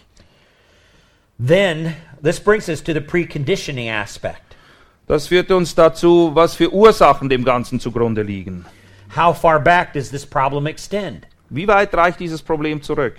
Then, 1.38 1.95
this 2.21 2.39
brings 2.39 2.67
us 2.67 2.82
to 2.82 2.93
the 2.93 2.99
preconditioning 2.99 3.89
aspect. 3.89 4.48
Das 5.10 5.26
führt 5.26 5.50
uns 5.50 5.74
dazu, 5.74 6.30
was 6.36 6.54
für 6.54 6.72
Ursachen 6.72 7.30
dem 7.30 7.43
Ganzen 7.43 7.80
zugrunde 7.80 8.22
liegen. 8.22 8.63
How 9.15 9.36
far 9.36 9.60
back 9.60 9.91
does 9.91 10.12
this 10.12 10.24
problem 10.24 10.67
extend? 10.67 11.26
Wie 11.50 11.67
weit 11.67 11.95
reicht 11.95 12.19
dieses 12.19 12.43
Problem 12.43 12.84
zurück? 12.84 13.15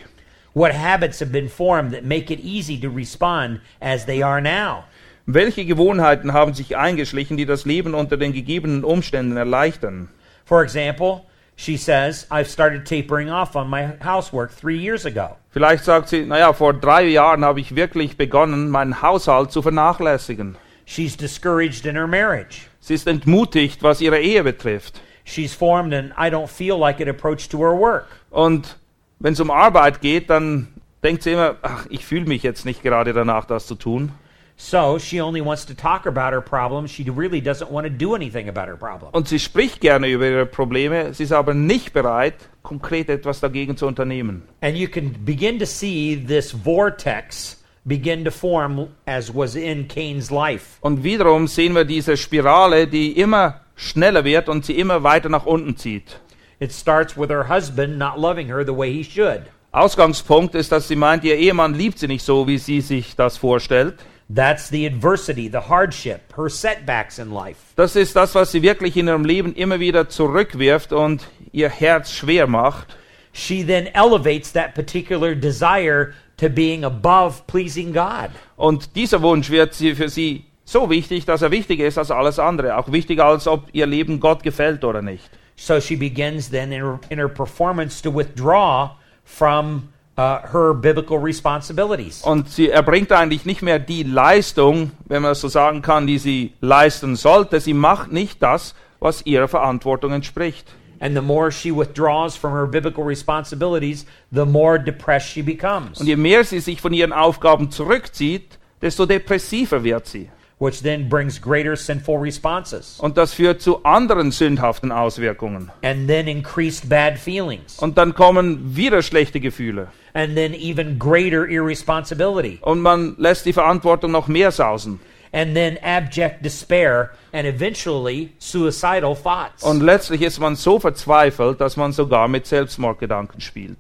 What 0.55 0.73
habits 0.73 1.21
have 1.21 1.33
been 1.33 1.49
formed 1.49 1.93
that 1.93 2.05
make 2.05 2.33
it 2.33 2.39
easy 2.45 2.79
to 2.81 2.89
respond 2.89 3.61
as 3.81 4.07
they 4.07 4.23
are 4.23 4.41
now? 4.41 4.85
Welche 5.27 5.65
Gewohnheiten 5.65 6.33
haben 6.33 6.55
sich 6.55 6.77
eingeschlichen, 6.77 7.37
die 7.37 7.45
das 7.45 7.65
Leben 7.65 7.95
unter 7.95 8.17
den 8.17 8.33
gegebenen 8.33 8.85
Umständen 8.85 9.37
erleichtern? 9.37 10.11
For 10.45 10.63
example, 10.63 11.23
she 11.57 11.77
says, 11.77 12.25
I've 12.31 12.49
started 12.49 12.85
tapering 12.85 13.31
off 13.31 13.57
on 13.57 13.69
my 13.69 13.95
housework 14.01 14.53
three 14.57 14.79
years 14.79 15.05
ago. 15.05 15.37
Vielleicht 15.51 15.83
sagt 15.83 16.09
sie, 16.09 16.25
naja, 16.25 16.53
vor 16.53 16.73
drei 16.73 17.03
Jahren 17.09 17.45
habe 17.45 17.59
ich 17.59 17.75
wirklich 17.75 18.17
begonnen, 18.17 18.71
meinen 18.71 19.03
Haushalt 19.03 19.51
zu 19.51 19.61
vernachlässigen. 19.61 20.57
She's 20.91 21.17
discouraged 21.17 21.87
in 21.87 21.95
her 21.95 22.09
marriage. 22.09 22.69
Sie 22.81 22.95
ist 22.95 23.07
entmutigt, 23.07 23.85
was 23.85 24.01
ihre 24.01 24.19
Ehe 24.19 24.43
betrifft. 24.43 25.01
She's 25.23 25.55
formed 25.55 25.95
an 25.95 26.13
I 26.19 26.31
don't 26.31 26.49
feel 26.49 26.77
like 26.77 26.99
it 26.99 27.07
approach 27.07 27.49
to 27.51 27.59
her 27.59 27.79
work. 27.79 28.09
Und 28.31 28.77
wenn 29.21 29.35
es 29.35 29.39
um 29.39 29.53
Arbeit 29.53 30.01
geht, 30.01 30.31
dann 30.31 30.67
denkt 31.05 31.23
sie 31.23 31.31
immer, 31.31 31.55
ach, 31.63 31.87
ich 31.91 32.05
fühle 32.05 32.25
mich 32.25 32.43
jetzt 32.43 32.65
nicht 32.65 32.83
gerade 32.83 33.13
danach, 33.13 33.45
das 33.45 33.69
zu 33.69 33.77
tun. 33.77 34.11
So 34.57 34.99
she 34.99 35.21
only 35.21 35.41
wants 35.41 35.65
to 35.67 35.75
talk 35.75 36.09
about 36.09 36.33
her 36.33 36.41
problems. 36.41 36.91
She 36.91 37.09
really 37.09 37.41
doesn't 37.41 37.71
want 37.71 37.87
to 37.87 37.93
do 37.93 38.17
anything 38.17 38.49
about 38.49 38.67
her 38.67 38.77
problem. 38.77 39.13
Und 39.13 39.29
sie 39.29 39.39
spricht 39.39 39.81
gerne 39.81 40.09
über 40.09 40.29
ihre 40.29 40.45
Probleme, 40.45 41.15
sie 41.15 41.23
ist 41.23 41.33
aber 41.33 41.55
nicht 41.55 41.93
bereit, 41.93 42.35
konkret 42.65 43.09
etwas 43.09 43.39
dagegen 43.39 43.77
zu 43.77 43.87
unternehmen. 43.87 44.43
And 44.61 44.77
you 44.77 44.89
can 44.89 45.15
begin 45.25 45.61
to 45.61 45.67
see 45.67 46.17
this 46.17 46.51
vortex 46.51 47.60
begin 47.85 48.25
to 48.25 48.31
form 48.31 48.89
as 49.07 49.35
was 49.35 49.55
in 49.55 49.89
Cain's 49.89 50.31
life. 50.31 50.79
Und 50.81 51.03
wiederum 51.03 51.47
sehen 51.47 51.75
wir 51.75 51.85
diese 51.85 52.17
Spirale, 52.17 52.87
die 52.87 53.13
immer 53.13 53.61
schneller 53.75 54.25
wird 54.25 54.49
und 54.49 54.65
sie 54.65 54.79
immer 54.79 55.03
weiter 55.03 55.29
nach 55.29 55.47
unten 55.47 55.77
zieht. 55.77 56.21
It 56.59 56.73
starts 56.73 57.17
with 57.17 57.31
her 57.31 57.49
husband 57.49 57.97
not 57.97 58.19
loving 58.19 58.49
her 58.49 58.65
the 58.65 58.77
way 58.77 58.93
he 58.93 59.03
should. 59.03 59.43
Ausgangspunkt 59.73 60.55
ist, 60.55 60.73
dass 60.73 60.89
sie 60.89 60.97
meint, 60.97 61.25
ihr 61.25 61.37
Ehemann 61.37 61.75
liebt 61.75 61.99
sie 61.99 62.09
nicht 62.09 62.25
so, 62.25 62.47
wie 62.47 62.59
sie 62.59 62.81
sich 62.81 63.17
das 63.17 63.39
vorstellt. 63.39 63.95
That's 64.33 64.69
the 64.69 64.87
adversity, 64.87 65.49
the 65.49 65.69
hardship, 65.69 66.37
her 66.37 66.49
setbacks 66.49 67.19
in 67.19 67.33
life. 67.33 67.59
Das 67.77 67.97
ist 67.97 68.15
das, 68.15 68.35
was 68.35 68.53
sie 68.53 68.63
wirklich 68.63 68.97
in 68.97 69.09
ihrem 69.09 69.25
Leben 69.25 69.55
immer 69.55 69.81
wieder 69.81 70.09
zurückwirft 70.09 70.93
und 70.93 71.27
ihr 71.53 71.69
Herz 71.69 72.13
schwer 72.13 72.47
macht. 72.47 72.97
She 73.33 73.65
then 73.65 73.87
elevates 73.95 74.53
that 74.53 74.75
particular 74.75 75.35
desire 75.35 76.15
to 76.41 76.49
being 76.49 76.85
above 76.85 77.47
pleasing 77.47 77.93
God. 77.93 78.31
Und 78.57 78.97
dieser 78.97 79.23
Wunsch 79.23 79.51
wird 79.51 79.75
sie 79.75 79.95
für 79.95 80.09
sie 80.09 80.45
so 80.65 80.89
wichtig, 80.89 81.25
dass 81.27 81.43
er 81.43 81.51
wichtiger 81.51 81.87
ist 81.87 81.99
als 81.99 82.11
alles 82.11 82.39
andere. 82.39 82.77
Auch 82.77 82.91
wichtiger, 82.91 83.27
als 83.27 83.47
ob 83.47 83.69
ihr 83.73 83.87
Leben 83.87 84.21
Gott 84.21 84.43
gefällt 84.43 84.85
oder 84.85 85.03
nicht. 85.03 85.29
So 85.57 85.79
she 85.81 85.97
begins 85.97 86.51
then 86.51 86.73
in 86.73 86.83
her, 86.83 86.99
in 87.11 87.19
her 87.19 87.29
performance 87.29 88.03
to 88.03 88.15
withdraw 88.15 88.97
from 89.25 89.89
uh, 90.17 90.39
her 90.51 90.73
biblical 90.73 91.19
responsibilities. 91.19 92.23
Und 92.23 92.49
sie 92.49 92.71
erbringt 92.71 93.13
eigentlich 93.13 93.45
nicht 93.45 93.61
mehr 93.61 93.79
die 93.79 94.03
Leistung, 94.03 94.93
wenn 95.07 95.23
man 95.23 95.35
so 95.35 95.49
sagen 95.49 95.83
kann, 95.83 96.07
die 96.07 96.19
sie 96.19 96.55
leisten 96.61 97.17
sollte. 97.17 97.61
Sie 97.61 97.75
macht 97.75 98.11
nicht 98.11 98.43
das, 98.43 98.75
was 99.01 99.27
ihrer 99.27 99.49
Verantwortung 99.49 100.13
entspricht. 100.13 100.67
And 101.03 101.17
the 101.17 101.23
more 101.23 101.51
she 101.51 101.71
withdraws 101.73 102.37
from 102.37 102.53
her 102.53 102.67
biblical 102.67 103.03
responsibilities, 103.05 104.05
the 104.33 104.45
more 104.45 104.79
depressed 104.79 105.29
she 105.29 105.43
becomes, 105.43 105.99
Und 106.01 106.07
je 106.07 106.17
mehr 106.17 106.45
sie 106.45 106.61
sich 106.61 106.81
von 106.81 106.93
ihren 106.93 107.13
Aufgaben 107.15 107.71
zurückzieht, 107.71 108.59
desto 108.83 109.07
depressiver 109.07 109.83
wird 109.83 110.07
sie. 110.07 110.29
which 110.63 110.83
then 110.83 111.09
brings 111.09 111.41
greater 111.41 111.75
sinful 111.75 112.19
responses 112.19 112.99
Und 113.01 113.17
das 113.17 113.33
führt 113.33 113.63
zu 113.63 113.83
anderen 113.83 114.31
sündhaften 114.31 114.93
Auswirkungen. 114.93 115.71
and 115.83 116.07
then 116.07 116.29
increased 116.29 116.87
bad 116.87 117.19
feelings 117.19 117.79
Und 117.79 117.97
dann 117.97 118.15
kommen 118.15 118.77
wieder 118.77 119.01
schlechte 119.01 119.41
Gefühle. 119.41 119.89
and 120.13 120.35
then 120.37 120.53
even 120.53 120.99
greater 120.99 121.47
irresponsibility 121.49 122.59
Und 122.61 122.81
man 122.83 123.15
lässt 123.19 123.47
die 123.47 123.55
Verantwortung 123.55 124.11
noch 124.11 124.29
mehr 124.29 124.51
sausen. 124.51 125.01
And 125.33 125.55
then 125.55 125.79
abject 125.83 126.43
despair 126.43 127.13
and 127.33 127.47
eventually 127.47 128.33
suicidal 128.39 129.15
thoughts. 129.15 129.63
Und 129.63 129.83
letztlich 129.83 130.23
ist 130.23 130.41
man 130.41 130.57
so 130.57 130.79
verzweifelt, 130.79 131.61
dass 131.61 131.77
man 131.77 131.93
sogar 131.93 132.29
mit 132.29 132.47
Selbstmordgedanken 132.47 133.41
spielt. 133.41 133.77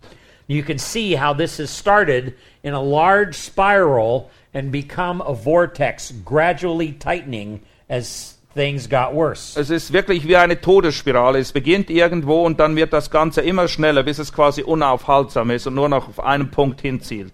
You 0.47 0.63
can 0.63 0.79
see 0.79 1.15
how 1.15 1.37
this 1.37 1.59
has 1.59 1.71
started 1.71 2.35
in 2.63 2.75
a 2.75 2.83
large 2.83 3.37
spiral 3.37 4.31
and 4.53 4.73
become 4.73 5.21
a 5.21 5.33
vortex, 5.33 6.13
gradually 6.25 6.93
tightening 6.93 7.61
as 7.89 8.37
things 8.55 8.89
got 8.89 9.15
worse. 9.15 9.59
Es 9.59 9.71
ist 9.71 9.93
wirklich 9.93 10.27
wie 10.27 10.37
eine 10.37 10.61
Todesspirale. 10.61 11.39
Es 11.39 11.53
beginnt 11.53 11.89
irgendwo 11.89 12.45
und 12.45 12.59
dann 12.59 12.75
wird 12.75 12.93
das 12.93 13.11
Ganze 13.11 13.43
immer 13.43 13.69
schneller, 13.69 14.03
bis 14.03 14.19
es 14.19 14.33
quasi 14.33 14.63
unaufhaltsam 14.63 15.51
ist 15.51 15.67
und 15.67 15.75
nur 15.75 15.89
noch 15.89 16.09
auf 16.09 16.21
einen 16.21 16.51
Punkt 16.51 16.81
hinzielt. 16.81 17.33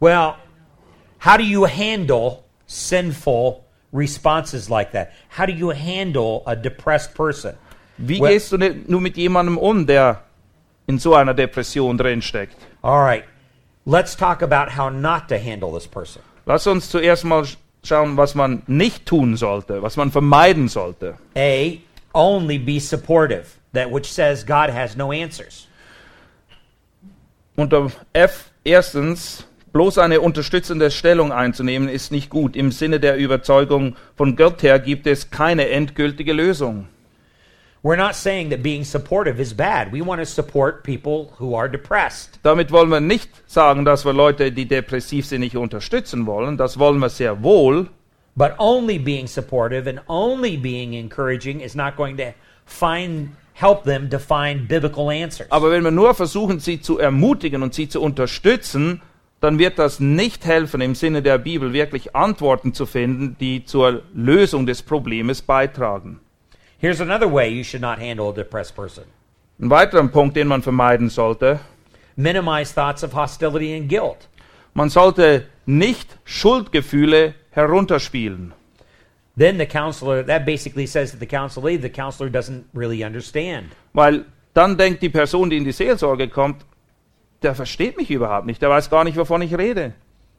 Well, 0.00 0.34
how 1.24 1.36
do 1.36 1.44
you 1.44 1.66
handle 1.66 2.44
sinful 2.72 3.64
responses 3.92 4.70
like 4.70 4.92
that? 4.92 5.12
How 5.28 5.46
do 5.46 5.52
you 5.52 5.70
handle 5.70 6.42
a 6.46 6.56
depressed 6.56 7.14
person? 7.14 7.54
Wie 7.98 8.20
Well- 8.20 8.32
gehst 8.32 8.52
du 8.52 8.58
nun 8.58 9.02
mit 9.02 9.16
jemandem 9.16 9.58
um, 9.58 9.86
der 9.86 10.22
in 10.86 10.98
so 10.98 11.14
einer 11.14 11.34
Depression 11.34 11.96
drinsteckt? 11.98 12.56
All 12.82 13.02
right, 13.02 13.24
let's 13.84 14.16
talk 14.16 14.42
about 14.42 14.70
how 14.70 14.88
not 14.88 15.28
to 15.28 15.38
handle 15.38 15.72
this 15.72 15.86
person. 15.86 16.22
Lass 16.46 16.66
uns 16.66 16.88
zuerst 16.90 17.24
mal 17.24 17.46
schauen, 17.84 18.16
was 18.16 18.34
man 18.34 18.62
nicht 18.66 19.06
tun 19.06 19.36
sollte, 19.36 19.82
was 19.82 19.96
man 19.96 20.10
vermeiden 20.10 20.68
sollte. 20.68 21.16
A, 21.36 21.80
only 22.14 22.58
be 22.58 22.80
supportive, 22.80 23.58
that 23.72 23.90
which 23.90 24.10
says 24.12 24.42
God 24.42 24.70
has 24.70 24.96
no 24.96 25.12
answers. 25.12 25.68
Unter 27.56 27.92
F 28.14 28.50
erstens, 28.64 29.44
bloß 29.72 29.98
eine 29.98 30.20
unterstützende 30.20 30.90
Stellung 30.90 31.32
einzunehmen, 31.32 31.88
ist 31.88 32.12
nicht 32.12 32.30
gut. 32.30 32.56
Im 32.56 32.72
Sinne 32.72 33.00
der 33.00 33.16
Überzeugung 33.16 33.96
von 34.16 34.36
Gott 34.36 34.62
her 34.62 34.78
gibt 34.78 35.06
es 35.06 35.30
keine 35.30 35.68
endgültige 35.68 36.32
Lösung. 36.32 36.88
We're 37.84 37.96
not 37.96 38.14
saying 38.14 38.50
that 38.50 38.62
being 38.62 38.84
supportive 38.84 39.40
is 39.40 39.52
bad. 39.52 39.92
We 39.92 40.06
want 40.06 40.20
to 40.20 40.24
support 40.24 40.84
people 40.84 41.32
who 41.40 41.56
are 41.56 41.68
depressed. 41.68 42.38
Damit 42.44 42.70
wollen 42.70 42.90
wir 42.90 43.00
nicht 43.00 43.28
sagen, 43.50 43.84
dass 43.84 44.04
wir 44.04 44.12
Leute, 44.12 44.52
die 44.52 44.66
depressiv 44.66 45.26
sind, 45.26 45.40
nicht 45.40 45.56
unterstützen 45.56 46.26
wollen. 46.26 46.56
Das 46.56 46.78
wollen 46.78 47.00
wir 47.00 47.08
sehr 47.08 47.42
wohl. 47.42 47.88
But 48.36 48.54
only 48.58 48.98
being 48.98 49.26
supportive 49.26 49.88
and 49.88 50.00
only 50.06 50.56
being 50.56 50.92
encouraging 50.92 51.60
is 51.60 51.74
not 51.74 51.96
going 51.96 52.16
to 52.18 52.34
find 52.66 53.30
help 53.54 53.82
them 53.84 54.08
to 54.10 54.18
find 54.18 54.68
biblical 54.68 55.10
answers. 55.10 55.50
Aber 55.50 55.72
wenn 55.72 55.82
wir 55.82 55.90
nur 55.90 56.14
versuchen, 56.14 56.60
sie 56.60 56.80
zu 56.80 56.98
ermutigen 56.98 57.64
und 57.64 57.74
sie 57.74 57.88
zu 57.88 58.00
unterstützen, 58.00 59.02
dann 59.42 59.58
wird 59.58 59.78
das 59.78 59.98
nicht 59.98 60.46
helfen, 60.46 60.80
im 60.80 60.94
Sinne 60.94 61.20
der 61.20 61.36
Bibel 61.36 61.72
wirklich 61.72 62.14
Antworten 62.14 62.74
zu 62.74 62.86
finden, 62.86 63.36
die 63.40 63.64
zur 63.64 64.02
Lösung 64.14 64.66
des 64.66 64.82
Problems 64.82 65.42
beitragen. 65.42 66.20
Here's 66.78 67.00
another 67.00 67.30
way 67.30 67.48
you 67.48 67.64
should 67.64 67.82
not 67.82 67.98
handle 67.98 68.28
a 68.28 68.32
depressed 68.32 68.76
person. 68.76 69.04
Ein 69.60 69.68
weiterer 69.68 70.06
Punkt, 70.08 70.36
den 70.36 70.46
man 70.46 70.62
vermeiden 70.62 71.08
sollte, 71.08 71.58
Minimize 72.14 72.72
thoughts 72.72 73.02
of 73.02 73.14
hostility 73.14 73.74
and 73.76 73.88
guilt. 73.88 74.28
man 74.74 74.88
sollte 74.88 75.46
nicht 75.66 76.16
Schuldgefühle 76.24 77.34
herunterspielen. 77.50 78.52
Then 79.36 79.58
the 79.58 79.66
counselor, 79.66 80.24
that 80.24 80.44
basically 80.44 80.86
says 80.86 81.10
that 81.10 81.20
the 81.20 81.26
counselee, 81.26 81.80
the 81.80 81.88
counselor 81.88 82.30
doesn't 82.30 82.64
really 82.74 83.02
understand. 83.02 83.72
Weil 83.92 84.24
dann 84.54 84.76
denkt 84.76 85.02
die 85.02 85.08
Person, 85.08 85.50
die 85.50 85.56
in 85.56 85.64
die 85.64 85.72
Seelsorge 85.72 86.28
kommt, 86.28 86.64
der 87.42 87.54
versteht 87.54 87.96
mich 87.96 88.10
überhaupt 88.10 88.46
nicht, 88.46 88.62
der 88.62 88.70
weiß 88.70 88.90
gar 88.90 89.04
nicht, 89.04 89.16
wovon 89.16 89.42
ich 89.42 89.56
rede. 89.56 89.92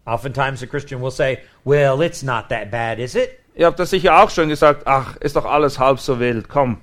Oftentimes 0.06 0.62
a 0.62 0.66
Christian 0.66 1.02
will 1.02 1.12
say, 1.12 1.40
Well, 1.64 2.02
it's 2.02 2.24
not 2.24 2.50
that 2.50 2.70
bad, 2.72 3.00
is 3.00 3.16
it? 3.16 3.40
Ihr 3.56 3.68
habt 3.68 3.80
das 3.80 3.92
sicher 3.92 4.22
auch 4.22 4.30
schon 4.30 4.50
gesagt, 4.50 4.84
ach, 4.86 5.16
ist 5.18 5.36
doch 5.36 5.46
alles 5.46 5.78
halb 5.78 6.00
so 6.00 6.20
wild, 6.20 6.50
komm. 6.50 6.78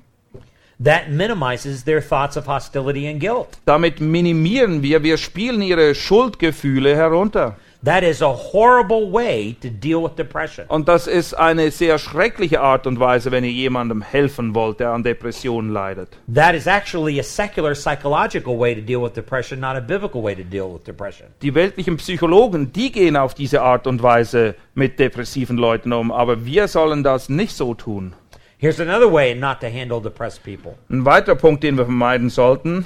That 0.82 1.10
minimizes 1.10 1.84
their 1.84 2.00
thoughts 2.00 2.36
of 2.36 2.46
hostility 2.46 3.06
and 3.08 3.20
guilt. 3.20 3.58
Damit 3.66 4.00
minimieren 4.00 4.82
wir, 4.82 5.02
wir 5.02 5.18
spielen 5.18 5.60
ihre 5.60 5.94
Schuldgefühle 5.94 6.96
herunter. 6.96 7.56
That 7.82 8.02
is 8.02 8.20
a 8.20 8.30
horrible 8.30 9.10
way 9.10 9.56
to 9.62 9.70
deal 9.70 10.02
with 10.02 10.14
depression. 10.14 10.66
Und 10.68 10.86
das 10.86 11.06
ist 11.06 11.32
eine 11.32 11.70
sehr 11.70 11.98
schreckliche 11.98 12.60
Art 12.60 12.86
und 12.86 13.00
Weise, 13.00 13.30
wenn 13.30 13.42
ihr 13.42 13.52
jemandem 13.52 14.02
helfen 14.02 14.54
wollt, 14.54 14.80
der 14.80 14.90
an 14.90 15.02
Depressionen 15.02 15.72
leidet. 15.72 16.10
That 16.34 16.54
is 16.54 16.66
actually 16.66 17.18
a 17.18 17.22
secular 17.22 17.74
psychological 17.74 18.58
way 18.58 18.74
to 18.74 18.82
deal 18.82 19.02
with 19.02 19.14
depression, 19.14 19.60
not 19.60 19.76
a 19.76 19.80
biblical 19.80 20.22
way 20.22 20.34
to 20.34 20.44
deal 20.44 20.70
with 20.74 20.84
depression. 20.84 21.28
Die 21.40 21.54
weltlichen 21.54 21.96
Psychologen, 21.96 22.70
die 22.70 22.92
gehen 22.92 23.16
auf 23.16 23.32
diese 23.32 23.62
Art 23.62 23.86
und 23.86 24.02
Weise 24.02 24.56
mit 24.74 24.98
depressiven 24.98 25.56
Leuten 25.56 25.94
um, 25.94 26.12
aber 26.12 26.44
wir 26.44 26.68
sollen 26.68 27.02
das 27.02 27.30
nicht 27.30 27.56
so 27.56 27.72
tun. 27.72 28.12
Here's 28.58 28.78
another 28.78 29.10
way 29.10 29.34
not 29.34 29.60
to 29.60 29.68
handle 29.68 30.02
depressed 30.02 30.44
people. 30.44 30.74
Ein 30.90 31.06
weiterer 31.06 31.34
Punkt, 31.34 31.62
den 31.62 31.78
wir 31.78 31.86
vermeiden 31.86 32.28
sollten, 32.28 32.84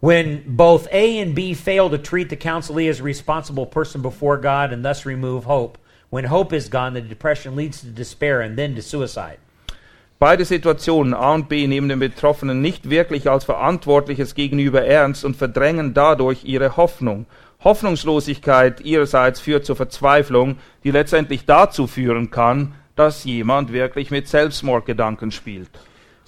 When 0.00 0.44
both 0.46 0.88
A 0.92 1.18
and 1.20 1.34
B 1.34 1.52
fail 1.52 1.90
to 1.90 1.98
treat 1.98 2.30
the 2.30 2.36
counselee 2.36 2.88
as 2.88 3.00
a 3.00 3.02
responsible 3.02 3.66
person 3.66 4.00
before 4.00 4.38
God 4.38 4.72
and 4.72 4.82
thus 4.82 5.04
remove 5.04 5.44
hope, 5.44 5.76
when 6.08 6.24
hope 6.24 6.54
is 6.54 6.70
gone, 6.70 6.94
the 6.94 7.02
depression 7.02 7.54
leads 7.54 7.82
to 7.82 7.86
despair 7.88 8.40
and 8.40 8.56
then 8.56 8.74
to 8.76 8.82
suicide. 8.82 9.38
Beide 10.18 10.44
Situationen, 10.44 11.14
A 11.14 11.34
und 11.34 11.50
B, 11.50 11.66
nehmen 11.66 11.90
den 11.90 11.98
Betroffenen 11.98 12.62
nicht 12.62 12.88
wirklich 12.88 13.28
als 13.28 13.44
Verantwortliches 13.44 14.34
gegenüber 14.34 14.84
ernst 14.84 15.24
und 15.24 15.36
verdrängen 15.36 15.92
dadurch 15.92 16.44
ihre 16.44 16.78
Hoffnung. 16.78 17.26
Hoffnungslosigkeit 17.62 18.80
ihrerseits 18.80 19.40
führt 19.40 19.66
zur 19.66 19.76
Verzweiflung, 19.76 20.56
die 20.82 20.92
letztendlich 20.92 21.44
dazu 21.44 21.86
führen 21.86 22.30
kann, 22.30 22.74
dass 22.96 23.24
jemand 23.24 23.72
wirklich 23.72 24.10
mit 24.10 24.28
Selbstmordgedanken 24.28 25.30
spielt. 25.30 25.70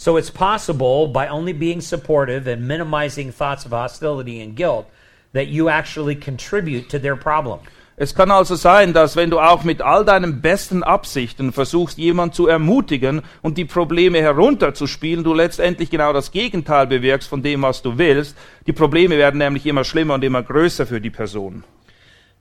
So 0.03 0.17
it's 0.17 0.33
possible 0.33 1.07
by 1.07 1.29
only 1.29 1.53
being 1.53 1.81
supportive 1.81 2.49
and 2.49 2.67
minimizing 2.67 3.31
thoughts 3.31 3.65
of 3.65 3.71
hostility 3.71 4.43
and 4.43 4.57
guilt 4.57 4.87
that 5.33 5.47
you 5.47 5.69
actually 5.69 6.17
contribute 6.17 6.88
to 6.88 6.99
their 6.99 7.15
problem. 7.15 7.61
Es 7.97 8.12
kann 8.12 8.33
also 8.33 8.57
sein, 8.57 8.95
dass 8.95 9.15
wenn 9.15 9.31
du 9.31 9.38
auch 9.38 9.62
mit 9.62 9.81
all 9.81 10.05
deinen 10.05 10.41
besten 10.41 10.83
Absichten 10.83 11.53
versuchst, 11.53 11.99
jemand 11.99 12.35
zu 12.35 12.49
ermutigen 12.49 13.23
und 13.43 13.59
die 13.59 13.65
Probleme 13.65 14.21
herunterzuspielen, 14.21 15.23
du 15.23 15.35
letztendlich 15.35 15.88
genau 15.88 16.12
das 16.12 16.33
Gegenteil 16.33 16.88
bewirkst 16.88 17.29
von 17.29 17.45
dem, 17.45 17.62
was 17.62 17.83
du 17.83 17.97
willst. 17.97 18.37
Die 18.67 18.73
Probleme 18.73 19.17
werden 19.19 19.38
nämlich 19.38 19.67
immer 19.67 19.85
schlimmer 19.85 20.15
und 20.15 20.25
immer 20.25 20.43
größer 20.43 20.85
für 20.85 21.01
die 21.01 21.11
Person. 21.11 21.62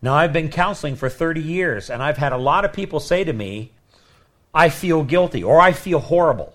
Now, 0.01 0.15
I've 0.15 0.33
been 0.33 0.49
counseling 0.49 0.95
for 0.95 1.11
30 1.11 1.39
years, 1.39 1.91
and 1.91 2.01
I've 2.01 2.17
had 2.17 2.33
a 2.33 2.37
lot 2.37 2.65
of 2.65 2.71
people 2.73 2.99
say 2.99 3.23
to 3.23 3.33
me, 3.33 3.69
I 4.51 4.71
feel 4.71 5.03
guilty 5.03 5.43
or 5.43 5.61
I 5.61 5.73
feel 5.73 5.99
horrible. 5.99 6.53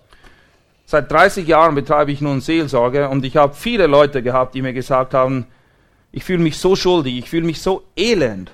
Seit 0.89 1.11
30 1.11 1.45
Jahren 1.45 1.75
betreibe 1.75 2.13
ich 2.13 2.21
nun 2.21 2.39
Seelsorge 2.39 3.09
und 3.09 3.25
ich 3.25 3.35
habe 3.35 3.53
viele 3.53 3.87
Leute 3.87 4.23
gehabt, 4.23 4.55
die 4.55 4.61
mir 4.61 4.71
gesagt 4.71 5.13
haben, 5.13 5.45
ich 6.13 6.23
fühle 6.23 6.41
mich 6.41 6.57
so 6.57 6.77
schuldig, 6.77 7.17
ich 7.17 7.29
fühle 7.29 7.45
mich 7.45 7.61
so 7.61 7.83
elend. 7.97 8.51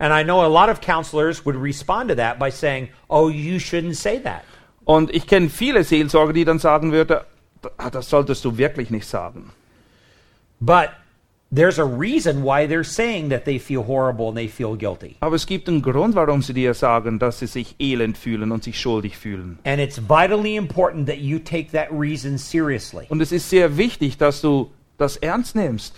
And 0.00 0.12
I 0.12 0.24
know 0.24 0.42
a 0.42 0.48
lot 0.48 0.68
of 0.68 0.80
counselors 0.80 1.46
would 1.46 1.54
respond 1.56 2.08
to 2.08 2.16
that 2.16 2.40
by 2.40 2.50
saying, 2.50 2.88
Oh, 3.08 3.28
you 3.28 3.58
shouldn't 3.58 3.94
say 3.94 4.20
that. 4.24 4.42
Und 4.84 5.14
ich 5.14 5.28
kenne 5.28 5.48
viele 5.48 5.84
Seelsorger, 5.84 6.32
die 6.32 6.44
dann 6.44 6.58
sagen 6.58 6.90
würden, 6.90 7.20
"Ah, 7.76 7.90
das 7.90 8.10
solltest 8.10 8.44
du 8.44 8.58
wirklich 8.58 8.90
nicht 8.90 9.06
sagen. 9.06 9.52
But 10.58 10.88
there's 11.50 11.78
a 11.78 11.84
reason 11.84 12.42
why 12.42 12.66
they're 12.66 12.84
saying 12.84 13.28
that 13.30 13.44
they 13.44 13.58
feel 13.58 13.82
horrible 13.82 14.28
and 14.28 14.36
they 14.36 14.48
feel 14.48 14.76
guilty. 14.76 15.16
Aber 15.20 15.36
es 15.36 15.46
gibt 15.46 15.68
einen 15.68 15.82
Grund, 15.82 16.14
warum 16.14 16.42
sie 16.42 16.52
dir 16.52 16.74
sagen, 16.74 17.18
dass 17.18 17.38
sie 17.38 17.46
sich 17.46 17.76
elend 17.78 18.18
fühlen 18.18 18.52
und 18.52 18.64
sich 18.64 18.80
schuldig 18.80 19.16
fühlen. 19.16 19.58
And 19.64 19.80
it's 19.80 19.98
vitally 19.98 20.56
important 20.56 21.06
that 21.06 21.18
you 21.18 21.38
take 21.38 21.70
that 21.72 21.88
reason 21.90 22.38
seriously. 22.38 23.06
Und 23.08 23.20
es 23.20 23.32
ist 23.32 23.48
sehr 23.48 23.76
wichtig, 23.76 24.18
dass 24.18 24.40
du 24.40 24.70
das 24.98 25.16
ernst 25.16 25.54
nimmst. 25.54 25.94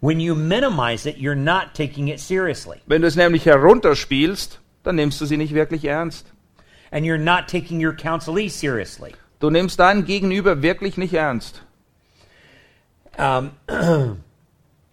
When 0.00 0.20
you 0.20 0.34
minimize 0.34 1.08
it, 1.08 1.16
you're 1.16 1.34
not 1.34 1.74
taking 1.74 2.08
it 2.08 2.20
seriously. 2.20 2.78
Wenn 2.86 3.02
du 3.02 3.08
es 3.08 3.16
nämlich 3.16 3.46
herunterspielst, 3.46 4.60
dann 4.84 4.96
nimmst 4.96 5.20
du 5.20 5.26
sie 5.26 5.36
nicht 5.36 5.54
wirklich 5.54 5.84
ernst. 5.84 6.32
And 6.90 7.04
you're 7.04 7.18
not 7.18 7.48
taking 7.48 7.84
your 7.84 7.92
counselee 7.92 8.48
seriously. 8.48 9.12
Du 9.40 9.50
nimmst 9.50 9.78
deinen 9.78 10.04
Gegenüber 10.04 10.62
wirklich 10.62 10.96
nicht 10.96 11.14
ernst. 11.14 11.62
Um, 13.16 13.50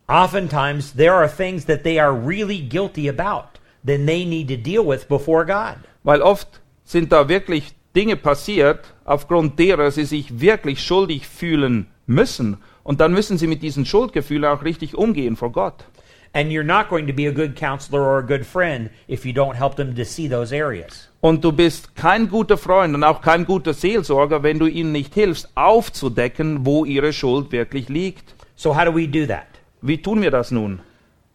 oftentimes, 0.08 0.94
there 0.94 1.14
are 1.14 1.28
things 1.28 1.66
that 1.66 1.84
they 1.84 2.00
are 2.00 2.14
really 2.14 2.60
guilty 2.60 3.08
about, 3.08 3.60
then 3.84 4.06
they 4.06 4.26
need 4.26 4.48
to 4.48 4.58
deal 4.58 4.86
with 4.86 5.08
before 5.08 5.46
God. 5.46 5.78
Weil 6.04 6.22
oft 6.22 6.62
sind 6.84 7.12
da 7.12 7.28
wirklich 7.28 7.74
Dinge 7.96 8.16
passiert, 8.16 8.94
aufgrund 9.06 9.58
derer 9.58 9.92
sie 9.92 10.06
sich 10.06 10.40
wirklich 10.40 10.84
schuldig 10.84 11.28
fühlen 11.28 11.88
müssen. 12.06 12.58
Und 12.84 13.02
dann 13.02 13.14
müssen 13.14 13.38
sie 13.38 13.48
mit 13.48 13.64
diesen 13.64 13.86
Schuldgefühlen 13.86 14.46
auch 14.46 14.64
richtig 14.64 14.96
umgehen 14.96 15.36
vor 15.36 15.52
Gott. 15.52 15.86
And 16.34 16.52
you're 16.52 16.64
not 16.64 16.90
going 16.90 17.08
to 17.08 17.14
be 17.14 17.28
a 17.28 17.32
good 17.32 17.56
counselor 17.56 18.02
or 18.02 18.20
a 18.20 18.22
good 18.22 18.46
friend 18.46 18.90
if 19.08 19.26
you 19.26 19.32
don't 19.32 19.56
help 19.56 19.78
them 19.78 19.96
to 19.96 20.04
see 20.04 20.28
those 20.28 20.54
areas. 20.54 21.08
Und 21.22 21.44
du 21.44 21.54
bist 21.54 21.96
kein 21.96 22.30
guter 22.30 22.58
Freund 22.58 22.94
und 22.94 23.04
auch 23.06 23.22
kein 23.22 23.46
guter 23.46 23.74
Seelsorger, 23.74 24.44
wenn 24.44 24.60
du 24.60 24.68
ihnen 24.68 24.92
nicht 24.92 25.14
hilfst, 25.14 25.50
aufzudecken, 25.56 26.66
wo 26.66 26.84
ihre 26.84 27.14
Schuld 27.14 27.54
wirklich 27.54 27.88
liegt. 27.88 28.36
So, 28.56 28.76
how 28.76 28.84
do 28.84 28.94
we 28.94 29.08
do 29.08 29.26
that? 29.26 29.48
Wie 29.86 29.98
tun 29.98 30.22
wir 30.24 30.32
das 30.32 30.50
nun? 30.50 30.80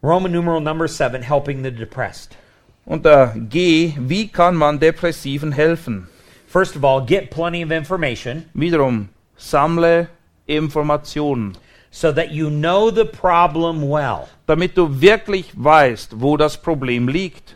Roman 0.02 0.32
numeral 0.32 0.60
number 0.60 0.88
seven 0.88 1.22
helping 1.22 1.62
the 1.62 1.70
depressed. 1.70 2.36
Unter 2.84 3.28
G, 3.48 3.94
wie 3.96 4.26
kann 4.26 4.56
man 4.56 4.80
Depressiven 4.80 5.52
helfen? 5.52 6.08
First 6.48 6.74
of 6.74 6.84
all, 6.84 7.00
get 7.00 7.30
plenty 7.30 7.62
of 7.62 7.70
information 7.70 8.46
Wiederum, 8.52 9.10
sammle 9.38 10.08
Informationen, 10.48 11.56
so 11.92 12.10
that 12.10 12.32
you 12.32 12.50
know 12.50 12.90
the 12.90 13.04
problem 13.04 13.88
well. 13.88 14.28
damit 14.48 14.76
du 14.76 15.00
wirklich 15.00 15.52
weißt, 15.54 16.20
wo 16.20 16.36
das 16.36 16.56
Problem 16.56 17.06
liegt. 17.06 17.54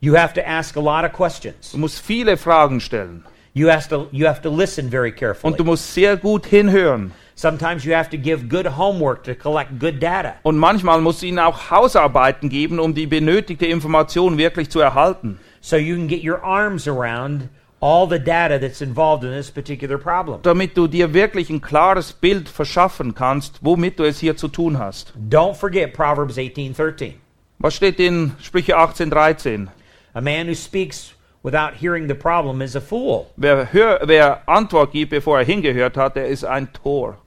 You 0.00 0.16
have 0.16 0.32
to 0.32 0.40
ask 0.48 0.76
a 0.76 0.80
lot 0.80 1.04
of 1.04 1.12
questions. 1.12 1.72
Du 1.72 1.78
musst 1.78 2.00
viele 2.00 2.38
Fragen 2.38 2.80
stellen. 2.80 3.22
You 3.52 3.68
have 3.68 3.86
to 3.90 4.08
you 4.12 4.26
have 4.26 4.40
to 4.40 4.48
listen 4.50 4.88
very 4.88 5.12
carefully. 5.12 5.52
Und 5.52 5.60
du 5.60 5.64
musst 5.64 5.92
sehr 5.92 6.16
gut 6.16 6.46
hinhören. 6.46 7.12
Sometimes 7.42 7.84
you 7.84 7.92
have 7.92 8.08
to 8.10 8.16
give 8.16 8.48
good 8.48 8.66
homework 8.66 9.24
to 9.24 9.34
collect 9.34 9.80
good 9.80 9.98
data. 9.98 10.36
Und 10.44 10.58
manchmal 10.58 11.00
musst 11.00 11.22
du 11.22 11.26
ihnen 11.26 11.40
auch 11.40 11.72
Hausarbeiten 11.72 12.48
geben, 12.48 12.78
um 12.78 12.94
die 12.94 13.08
benötigte 13.08 13.66
Information 13.66 14.38
wirklich 14.38 14.70
zu 14.70 14.78
erhalten. 14.78 15.40
So 15.60 15.76
you 15.76 15.96
can 15.96 16.06
get 16.06 16.22
your 16.22 16.40
arms 16.44 16.86
around 16.86 17.48
all 17.80 18.06
the 18.08 18.20
data 18.20 18.60
that's 18.60 18.80
involved 18.80 19.24
in 19.24 19.32
this 19.32 19.50
particular 19.50 19.98
problem. 19.98 20.38
Damit 20.44 20.76
du 20.76 20.86
dir 20.86 21.14
wirklich 21.14 21.50
ein 21.50 21.60
klares 21.60 22.12
Bild 22.12 22.48
verschaffen 22.48 23.12
kannst, 23.16 23.58
womit 23.60 23.98
du 23.98 24.04
es 24.04 24.20
hier 24.20 24.36
zu 24.36 24.46
tun 24.46 24.78
hast. 24.78 25.12
Don't 25.28 25.54
forget 25.54 25.92
Proverbs 25.92 26.38
18:13. 26.38 27.14
Was 27.58 27.74
steht 27.74 27.98
in 27.98 28.36
Sprüche 28.40 28.78
18,13? 28.78 29.66
A 30.14 30.20
man 30.20 30.46
who 30.46 30.54
speaks 30.54 31.14
without 31.42 31.74
hearing 31.74 32.06
the 32.06 32.14
problem 32.14 32.62
is 32.62 32.76
a 32.76 32.80
fool. 32.80 33.32
Wer, 33.36 33.72
hör, 33.72 33.98
wer 34.04 34.48
Antwort 34.48 34.92
gibt, 34.92 35.10
bevor 35.10 35.40
er 35.40 35.44
hingehört 35.44 35.96
hat, 35.96 36.14
der 36.14 36.28
ist 36.28 36.44
ein 36.44 36.72
Tor. 36.72 37.18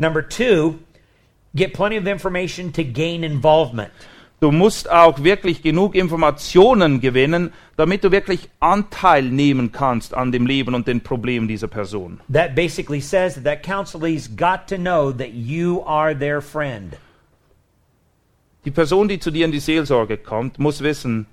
Number 0.00 0.22
2, 0.22 0.78
get 1.54 1.74
plenty 1.74 1.98
of 1.98 2.06
information 2.06 2.72
to 2.72 2.82
gain 2.82 3.22
involvement. 3.22 3.92
Du 4.40 4.50
musst 4.50 4.90
auch 4.90 5.22
wirklich 5.22 5.62
genug 5.62 5.94
Informationen 5.94 7.02
gewinnen, 7.02 7.52
damit 7.76 8.02
du 8.02 8.10
wirklich 8.10 8.48
Anteil 8.58 9.24
nehmen 9.24 9.70
kannst 9.70 10.14
an 10.14 10.32
dem 10.32 10.46
Leben 10.46 10.74
und 10.74 10.88
den 10.88 11.02
Problemen 11.02 11.46
dieser 11.46 11.68
Person. 11.68 12.20
That 12.32 12.54
basically 12.54 13.02
says 13.02 13.34
that 13.34 13.44
that 13.44 13.62
counselee's 13.62 14.34
got 14.34 14.66
to 14.68 14.78
know 14.78 15.12
that 15.12 15.34
you 15.34 15.82
are 15.84 16.18
their 16.18 16.40
friend. 16.40 16.96
Die 18.64 18.70
Person, 18.70 19.08
die 19.08 19.18
zu 19.18 19.30
dir 19.30 19.44
in 19.44 19.52
die 19.52 19.60
Seelsorge 19.60 20.16
kommt, 20.16 20.58
muss 20.58 20.80
wissen, 20.80 21.26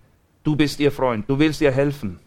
du 0.43 0.58
bist 0.58 0.82
ihr 0.82 0.91
Freund, 0.91 1.30
du 1.30 1.39
willst 1.39 1.62
ihr 1.62 1.71
helfen. 1.71 2.19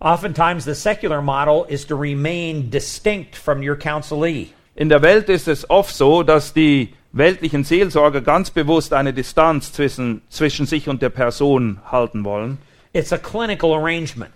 Oftentimes, 0.00 0.64
the 0.64 0.74
secular 0.74 1.20
model 1.20 1.66
is 1.68 1.84
to 1.84 1.94
remain 1.94 2.70
distinct 2.70 3.36
from 3.36 3.62
your 3.62 3.76
counselee. 3.76 4.48
In 4.74 4.88
der 4.88 5.02
Welt 5.02 5.28
ist 5.28 5.48
es 5.48 5.68
oft 5.68 5.94
so, 5.94 6.22
dass 6.22 6.54
die 6.54 6.94
weltlichen 7.12 7.62
Seelsorger 7.62 8.22
ganz 8.22 8.50
bewusst 8.50 8.94
eine 8.94 9.12
Distanz 9.12 9.72
zwischen, 9.72 10.22
zwischen 10.30 10.66
sich 10.66 10.88
und 10.88 11.02
der 11.02 11.10
Person 11.10 11.78
halten 11.90 12.24
wollen. 12.24 12.58
It's 12.94 13.12
a 13.12 13.18
clinical 13.18 13.74
arrangement. 13.74 14.32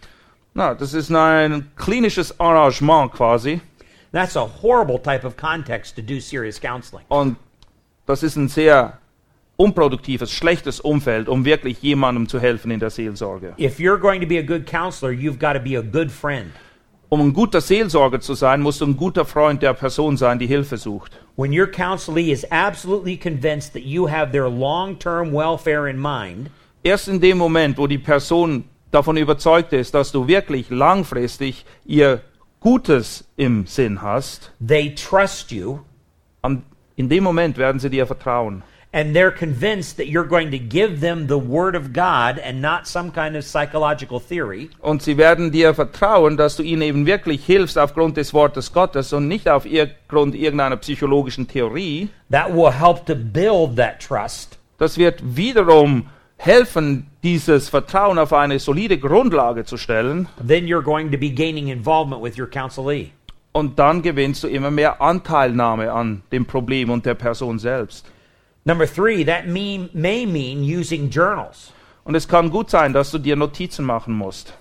Na, 0.53 0.75
das 0.75 0.95
ist 0.95 1.11
ein 1.11 1.71
klinisches 1.77 2.39
Arrangement 2.39 3.13
quasi. 3.13 3.61
That's 4.13 4.37
a 4.37 4.47
horrible 4.63 4.99
type 4.99 5.27
of 5.27 5.37
context 5.37 5.97
to 5.97 6.03
do 6.03 6.21
serious 6.21 6.61
counseling. 6.61 7.05
Und 7.09 7.37
das 8.07 8.23
ist 8.23 8.37
ein 8.37 8.49
sehr 8.49 8.99
unproduktives, 9.57 10.31
schlechtes 10.31 10.81
Umfeld, 10.81 11.29
um 11.29 11.45
wirklich 11.45 11.83
jemandem 11.83 12.29
zu 12.29 12.41
helfen 12.41 12.71
in 12.71 12.81
der 12.81 12.91
Seelsorge. 12.91 13.55
If 13.59 13.79
you're 13.79 13.99
going 13.99 14.21
to 14.21 14.27
be 14.27 14.39
a 14.39 14.43
good 14.43 14.67
counselor, 14.67 15.13
you've 15.13 15.39
got 15.39 15.55
to 15.55 15.61
be 15.61 15.77
a 15.77 15.83
good 15.83 16.11
friend. 16.11 16.53
Um 17.09 17.21
ein 17.21 17.33
guter 17.33 17.61
Seelsorger 17.61 18.21
zu 18.21 18.35
sein, 18.35 18.63
musst 18.63 18.81
du 18.81 18.87
ein 18.87 18.97
guter 18.97 19.25
Freund 19.25 19.63
der 19.63 19.75
Person 19.75 20.17
sein, 20.17 20.41
die 20.41 20.47
Hilfe 20.47 20.77
sucht. 20.77 21.13
When 21.37 21.57
your 21.57 21.69
counselee 21.69 22.33
is 22.33 22.45
absolutely 22.51 23.17
convinced 23.17 23.75
that 23.75 23.83
you 23.83 24.09
have 24.09 24.33
their 24.33 24.49
long 24.49 24.99
term 24.99 25.33
welfare 25.33 25.89
in 25.89 25.99
mind, 26.01 26.51
Erst 26.83 27.09
in 27.09 27.21
dem 27.21 27.39
Moment, 27.39 27.79
wo 27.79 27.89
die 27.89 27.99
Person 27.99 28.65
davon 28.93 29.17
überzeugt 29.17 29.73
ist, 29.73 29.93
dass 29.93 30.13
du 30.13 30.29
wirklich 30.29 30.71
langfristig 30.71 31.65
ihr 31.85 32.21
Gutes 32.61 33.25
im 33.37 33.67
Sinn 33.67 34.03
hast, 34.03 34.53
they 34.65 34.95
trust 34.95 35.51
you, 35.51 35.81
an, 36.43 36.63
in 36.95 37.09
dem 37.09 37.25
Moment 37.25 37.59
werden 37.59 37.81
sie 37.81 37.91
dir 37.91 38.07
vertrauen. 38.07 38.63
And 38.97 39.15
they're 39.15 39.31
convinced 39.31 39.99
that 39.99 40.09
you're 40.09 40.25
going 40.27 40.51
to 40.51 40.59
give 40.59 41.01
them 41.01 41.27
the 41.27 41.37
Word 41.37 41.77
of 41.77 41.93
God 41.93 42.39
and 42.39 42.63
not 42.63 42.87
some 42.87 43.11
kind 43.11 43.37
of 43.37 43.45
psychological 43.45 44.19
theory, 44.19 44.71
Und 44.81 45.03
sie 45.03 45.19
werden 45.19 45.53
dir 45.53 45.75
vertrauen, 45.75 46.39
dass 46.39 46.57
du 46.57 46.63
ihnen 46.63 46.81
eben 46.81 47.05
wirklich 47.05 47.45
hilfst 47.45 47.77
aufgrund 47.77 48.17
des 48.17 48.33
Wortes 48.33 48.73
Gottes 48.73 49.13
und 49.13 49.29
nicht 49.29 49.51
aufgrund 49.51 50.35
irgendeiner 50.35 50.77
psychologischen 50.79 51.47
Theorie. 51.47 52.09
that 52.31 52.51
will 52.51 52.71
help 52.73 53.05
to 53.05 53.15
build 53.15 53.77
that 53.77 54.01
trust. 54.01 54.57
Das 54.79 54.97
wird 54.97 55.21
wiederum 55.37 56.07
helfen, 56.39 57.07
dieses 57.23 57.69
Vertrauen 57.69 58.19
auf 58.19 58.33
eine 58.33 58.59
solide 58.59 58.97
Grundlage 58.97 59.67
zu 59.67 59.77
stellen. 59.77 60.27
Then 60.39 60.65
you're 60.67 60.83
going 60.83 61.11
to 61.13 61.19
be 61.19 61.29
gaining 61.29 61.69
involvement 61.69 62.23
with 62.23 62.39
your 62.39 62.49
counselee. 62.49 63.11
Und 63.53 63.79
dann 63.79 64.01
gewinnst 64.01 64.43
du 64.43 64.49
immer 64.49 64.71
mehr 64.71 65.03
Anteilnahme 65.03 65.93
an 65.93 66.23
dem 66.33 66.47
Problem 66.47 66.89
und 66.89 67.05
der 67.05 67.15
Person 67.15 67.59
selbst. 67.59 68.07
Number 68.67 68.85
three, 68.85 69.23
that 69.25 69.47
mean, 69.47 69.89
may 69.95 70.27
mean 70.27 70.65
using 70.65 71.09
journals. 71.09 71.73
Und 72.05 72.17
es 72.17 72.27
kann 72.27 72.51
gut 72.51 72.69
sein, 72.69 72.93
dass 72.93 73.13
du 73.13 73.19
dir 73.19 73.37
Notizen 73.37 73.85
machen 73.85 74.13
musst. 74.13 74.55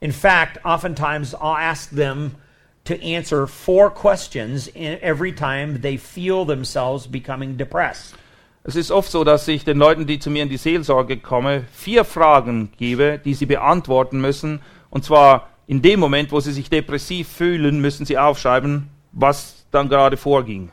In 0.00 0.12
fact, 0.12 0.64
oftentimes 0.64 1.34
I'll 1.34 1.56
ask 1.56 1.90
them 1.90 2.36
to 2.84 2.94
answer 3.02 3.46
four 3.48 3.90
questions 3.90 4.70
every 4.76 5.32
time 5.32 5.80
they 5.80 5.96
feel 5.96 6.44
themselves 6.44 7.08
becoming 7.08 7.56
depressed. 7.56 8.14
Es 8.62 8.76
ist 8.76 8.90
oft 8.90 9.10
so, 9.10 9.24
dass 9.24 9.48
ich 9.48 9.64
den 9.64 9.78
Leuten, 9.78 10.06
die 10.06 10.18
zu 10.18 10.30
mir 10.30 10.42
in 10.42 10.48
die 10.48 10.56
Seelsorge 10.56 11.18
kommen, 11.18 11.66
vier 11.72 12.04
Fragen 12.04 12.70
gebe, 12.78 13.20
die 13.22 13.34
sie 13.34 13.46
beantworten 13.46 14.20
müssen. 14.20 14.60
Und 14.90 15.04
zwar 15.04 15.50
in 15.66 15.82
dem 15.82 15.98
Moment, 16.00 16.30
wo 16.30 16.40
sie 16.40 16.52
sich 16.52 16.70
depressiv 16.70 17.28
fühlen, 17.28 17.80
müssen 17.80 18.06
sie 18.06 18.16
aufschreiben, 18.16 18.88
was 19.12 19.66
dann 19.70 19.88
gerade 19.88 20.16
vorging. 20.16 20.70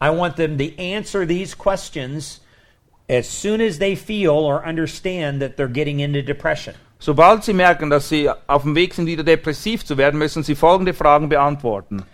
I 0.00 0.10
want 0.10 0.36
them 0.36 0.58
to 0.58 0.78
answer 0.78 1.26
these 1.26 1.54
questions 1.54 2.40
as 3.08 3.28
soon 3.28 3.60
as 3.60 3.78
they 3.78 3.94
feel 3.94 4.32
or 4.32 4.64
understand 4.66 5.40
that 5.40 5.56
they're 5.56 5.68
getting 5.68 6.00
into 6.00 6.22
depression. 6.22 6.74
Sobald 6.98 7.44
sie 7.44 7.52
merken, 7.52 7.90
dass 7.90 8.08
sie 8.08 8.28
auf 8.48 8.62
dem 8.62 8.74
Weg 8.74 8.94
sind, 8.94 9.06
wieder 9.06 9.22
depressiv 9.22 9.84
zu 9.84 9.96
werden, 9.96 10.18
müssen 10.18 10.42
sie 10.42 10.54
folgende 10.54 10.94
Fragen 10.94 11.28
beantworten. 11.28 12.04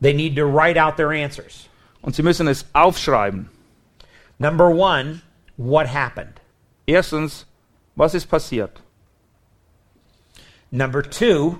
They 0.00 0.12
need 0.12 0.36
to 0.36 0.46
write 0.46 0.78
out 0.78 0.96
their 0.96 1.10
answers. 1.10 1.68
Und 2.02 2.14
sie 2.14 2.22
müssen 2.22 2.48
es 2.48 2.64
aufschreiben. 2.72 3.50
Number 4.38 4.70
one, 4.70 5.22
what 5.56 5.88
happened? 5.88 6.40
Erstens, 6.86 7.44
was 7.96 8.14
ist 8.14 8.30
passiert? 8.30 8.80
Number 10.72 11.02
two, 11.02 11.58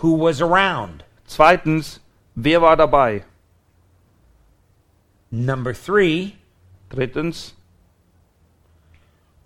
who 0.00 0.14
was 0.16 0.40
around? 0.40 1.04
Zweitens, 1.26 2.00
wer 2.34 2.60
war 2.62 2.76
dabei? 2.76 3.24
Number 5.32 5.72
three, 5.72 6.36
Drittens, 6.90 7.54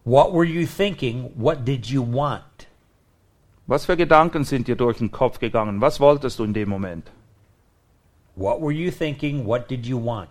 what 0.03 0.33
were 0.33 0.44
you 0.44 0.66
thinking? 0.66 1.31
What 1.37 1.64
did 1.64 1.88
you 1.88 2.03
want? 2.03 2.42
was 3.68 3.85
für 3.85 3.96
Gedanken 3.96 4.44
sind 4.44 4.66
dir 4.66 4.77
durch 4.77 4.99
den 4.99 5.11
Kopf 5.11 5.38
gegangen? 5.38 5.81
Was 5.81 5.99
wolltest 6.01 6.38
du 6.38 6.44
in 6.44 6.53
dem 6.53 6.68
Moment? 6.68 7.11
What 8.35 8.61
were 8.61 8.72
you 8.72 8.90
thinking? 8.90 9.44
What 9.46 9.68
did 9.68 9.87
you 9.87 9.96
want? 9.99 10.29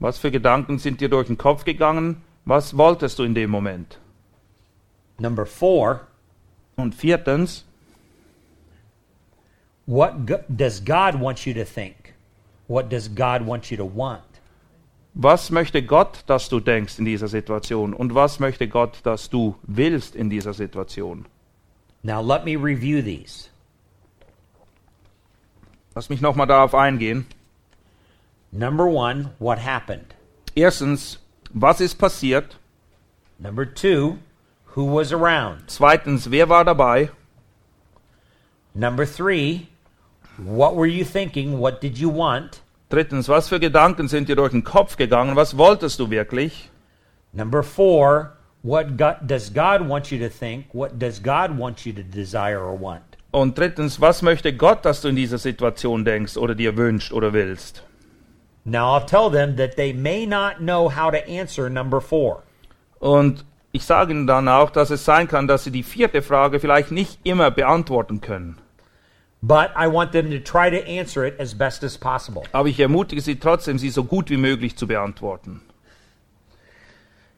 Was 0.00 0.18
für 0.18 0.30
Gedanken 0.30 0.78
sind 0.78 1.00
dir 1.00 1.08
durch 1.08 1.26
den 1.26 1.38
Kopf 1.38 1.64
gegangen? 1.64 2.22
Was 2.44 2.76
wolltest 2.76 3.18
du 3.18 3.24
in 3.24 3.34
dem 3.34 3.50
Moment? 3.50 3.98
Number 5.18 5.44
four, 5.46 6.06
Und 6.76 6.94
viertens, 6.94 7.64
what 9.86 10.26
does 10.48 10.80
God 10.80 11.20
want 11.20 11.46
you 11.46 11.54
to 11.54 11.64
think? 11.64 12.14
What 12.68 12.88
does 12.90 13.08
God 13.08 13.42
want 13.46 13.70
you 13.70 13.76
to 13.76 13.84
want? 13.84 14.33
Was 15.14 15.50
möchte 15.50 15.82
Gott, 15.82 16.24
dass 16.26 16.48
du 16.48 16.60
denkst 16.60 16.98
in 16.98 17.04
dieser 17.04 17.28
Situation? 17.28 17.94
Und 17.94 18.14
was 18.14 18.40
möchte 18.40 18.68
Gott, 18.68 18.98
dass 19.04 19.30
du 19.30 19.54
willst 19.62 20.16
in 20.16 20.28
dieser 20.28 20.52
Situation? 20.52 21.26
Now, 22.02 22.20
let 22.20 22.44
me 22.44 22.56
review 22.56 23.00
these. 23.00 23.48
Lass 25.94 26.10
mich 26.10 26.20
nochmal 26.20 26.48
darauf 26.48 26.74
eingehen. 26.74 27.26
Number 28.52 28.86
one, 28.86 29.30
what 29.38 29.58
happened? 29.58 30.14
Erstens, 30.56 31.18
was 31.52 31.80
ist 31.80 31.98
passiert? 31.98 32.58
Number 33.38 33.64
two, 33.64 34.18
who 34.74 34.84
was 34.84 35.12
around? 35.12 35.68
Zweitens, 35.68 36.30
wer 36.30 36.48
war 36.48 36.64
dabei? 36.64 37.10
Number 38.74 39.06
three, 39.06 39.68
what 40.36 40.74
were 40.74 40.86
you 40.86 41.04
thinking? 41.04 41.58
What 41.60 41.80
did 41.80 41.96
you 41.98 42.10
want? 42.10 42.60
Drittens, 42.88 43.28
was 43.28 43.48
für 43.48 43.60
Gedanken 43.60 44.08
sind 44.08 44.28
dir 44.28 44.36
durch 44.36 44.52
den 44.52 44.64
Kopf 44.64 44.96
gegangen? 44.96 45.36
Was 45.36 45.56
wolltest 45.56 45.98
du 46.00 46.10
wirklich? 46.10 46.70
Number 47.32 47.62
four, 47.62 48.36
what 48.62 48.96
God, 48.96 49.16
does 49.22 49.52
God 49.52 49.88
want 49.88 50.10
you 50.10 50.18
to 50.18 50.28
think? 50.28 50.66
What 50.72 50.98
does 50.98 51.20
God 51.20 51.58
want 51.58 51.84
you 51.84 51.92
to 51.92 52.02
desire 52.02 52.60
or 52.60 52.78
want? 52.80 53.02
Und 53.30 53.58
drittens, 53.58 54.00
was 54.00 54.22
möchte 54.22 54.52
Gott, 54.52 54.84
dass 54.84 55.00
du 55.00 55.08
in 55.08 55.16
dieser 55.16 55.38
Situation 55.38 56.04
denkst 56.04 56.36
oder 56.36 56.54
dir 56.54 56.76
wünscht 56.76 57.12
oder 57.12 57.32
willst? 57.32 57.82
Now, 58.64 58.96
I'll 58.96 59.04
tell 59.04 59.30
them 59.30 59.56
that 59.56 59.76
they 59.76 59.92
may 59.92 60.24
not 60.24 60.58
know 60.58 60.88
how 60.88 61.10
to 61.10 61.18
answer 61.28 61.68
number 61.68 62.00
four. 62.00 62.44
Und 63.00 63.44
ich 63.72 63.84
sage 63.84 64.12
ihnen 64.12 64.28
dann 64.28 64.46
auch, 64.48 64.70
dass 64.70 64.90
es 64.90 65.04
sein 65.04 65.26
kann, 65.26 65.48
dass 65.48 65.64
sie 65.64 65.72
die 65.72 65.82
vierte 65.82 66.22
Frage 66.22 66.60
vielleicht 66.60 66.92
nicht 66.92 67.18
immer 67.24 67.50
beantworten 67.50 68.20
können. 68.20 68.56
But 69.46 69.72
I 69.76 69.88
want 69.88 70.12
them 70.12 70.30
to 70.30 70.38
try 70.38 70.70
to 70.70 70.82
answer 70.88 71.26
it 71.26 71.38
as 71.38 71.52
best 71.52 71.84
as 71.84 71.98
possible. 71.98 72.44
Aber 72.52 72.66
ich 72.66 72.80
ermutige 72.80 73.20
sie 73.20 73.38
trotzdem, 73.38 73.78
sie 73.78 73.90
so 73.90 74.04
gut 74.04 74.30
wie 74.30 74.38
möglich 74.38 74.76
zu 74.76 74.86
beantworten. 74.86 75.60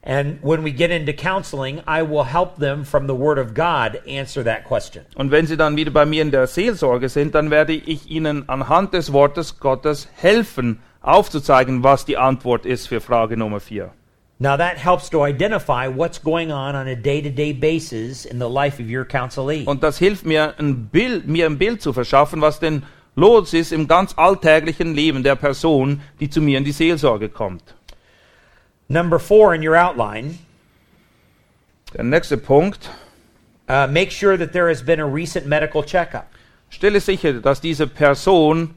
And 0.05 0.39
when 0.41 0.63
we 0.63 0.71
get 0.71 0.93
into 0.93 1.13
counseling, 1.13 1.81
I 1.85 2.03
will 2.03 2.23
help 2.23 2.61
them 2.61 2.85
from 2.85 3.09
the 3.09 3.15
Word 3.15 3.41
of 3.41 3.55
God 3.55 4.01
answer 4.07 4.45
that 4.45 4.63
question. 4.63 5.05
Und 5.17 5.33
wenn 5.33 5.49
Sie 5.49 5.57
dann 5.57 5.75
wieder 5.75 5.91
bei 5.91 6.07
mir 6.07 6.23
in 6.23 6.31
der 6.31 6.47
Seelsorge 6.47 7.09
sind, 7.09 7.35
dann 7.35 7.51
werde 7.51 7.73
ich 7.73 8.09
Ihnen 8.09 8.49
anhand 8.49 8.95
des 8.95 9.13
Wortes 9.13 9.59
Gottes 9.59 10.09
helfen, 10.15 10.79
aufzuzeigen, 11.01 11.83
was 11.83 12.05
die 12.05 12.17
Antwort 12.17 12.67
ist 12.67 12.87
für 12.87 13.01
Frage 13.01 13.37
Nummer 13.37 13.59
4. 13.59 13.91
Now, 14.39 14.57
that 14.59 14.77
helps 14.77 15.09
to 15.11 15.23
identify 15.23 15.89
what's 15.89 16.19
going 16.19 16.53
on 16.53 16.75
on 16.77 16.87
a 16.87 16.95
day 16.95 17.23
to 17.23 17.31
day 17.31 17.53
basis 17.55 18.27
in 18.27 18.39
the 18.39 18.49
life 18.49 18.79
of 18.79 18.91
your 18.91 19.07
counselee. 19.07 19.65
Und 19.65 19.83
das 19.83 19.99
hilft 19.99 20.27
mir 20.27 20.55
ein, 20.59 20.89
Bild, 20.93 21.27
mir 21.27 21.47
ein 21.47 21.57
Bild 21.57 21.81
zu 21.81 21.95
verschaffen, 21.95 22.43
was 22.43 22.61
denn 22.61 22.83
los 23.15 23.55
ist 23.55 23.73
im 23.73 23.89
ganz 23.89 24.13
alltäglichen 24.19 24.95
Leben 24.95 25.23
der 25.23 25.37
Person, 25.37 26.03
die 26.21 26.29
zu 26.29 26.43
mir 26.43 26.59
in 26.59 26.65
die 26.65 26.73
Seelsorge 26.73 27.31
kommt. 27.31 27.63
Number 28.89 29.19
four 29.19 29.55
in 29.55 29.67
your 29.67 29.75
outline 29.75 30.39
Der 31.95 32.05
nächste 32.05 32.37
Punkt. 32.37 32.91
uh, 33.71 33.87
make 33.87 34.11
sure 34.11 34.37
that 34.37 34.53
there 34.53 34.69
has 34.69 34.83
been 34.83 35.01
a 35.01 35.07
recent 35.07 35.47
medical 35.47 35.83
checkup. 35.83 36.27
Stelle 36.69 37.01
sicher, 37.01 37.41
dass 37.41 37.63
diese 37.63 37.87
Person 37.87 38.75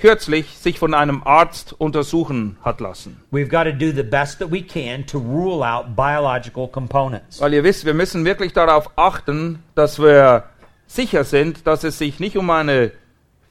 kürzlich 0.00 0.56
sich 0.56 0.78
von 0.78 0.94
einem 0.94 1.22
Arzt 1.24 1.74
untersuchen 1.78 2.56
hat 2.62 2.80
lassen. 2.80 3.22
We've 3.30 3.48
got 3.48 3.64
to 3.64 3.72
do 3.72 3.92
the 3.94 4.02
best 4.02 4.38
that 4.38 4.50
we 4.50 4.62
can 4.62 5.06
to 5.06 5.18
rule 5.18 5.64
out 5.64 5.94
biological 5.94 6.66
components. 6.68 7.40
Weil 7.40 7.54
ihr 7.54 7.62
wisst, 7.64 7.84
wir 7.84 7.94
müssen 7.94 8.24
wirklich 8.24 8.52
darauf 8.52 8.90
achten, 8.96 9.62
dass 9.74 10.00
wir 10.00 10.44
sicher 10.86 11.24
sind, 11.24 11.66
dass 11.66 11.84
es 11.84 11.98
sich 11.98 12.18
nicht 12.18 12.36
um 12.36 12.50
eine 12.50 12.92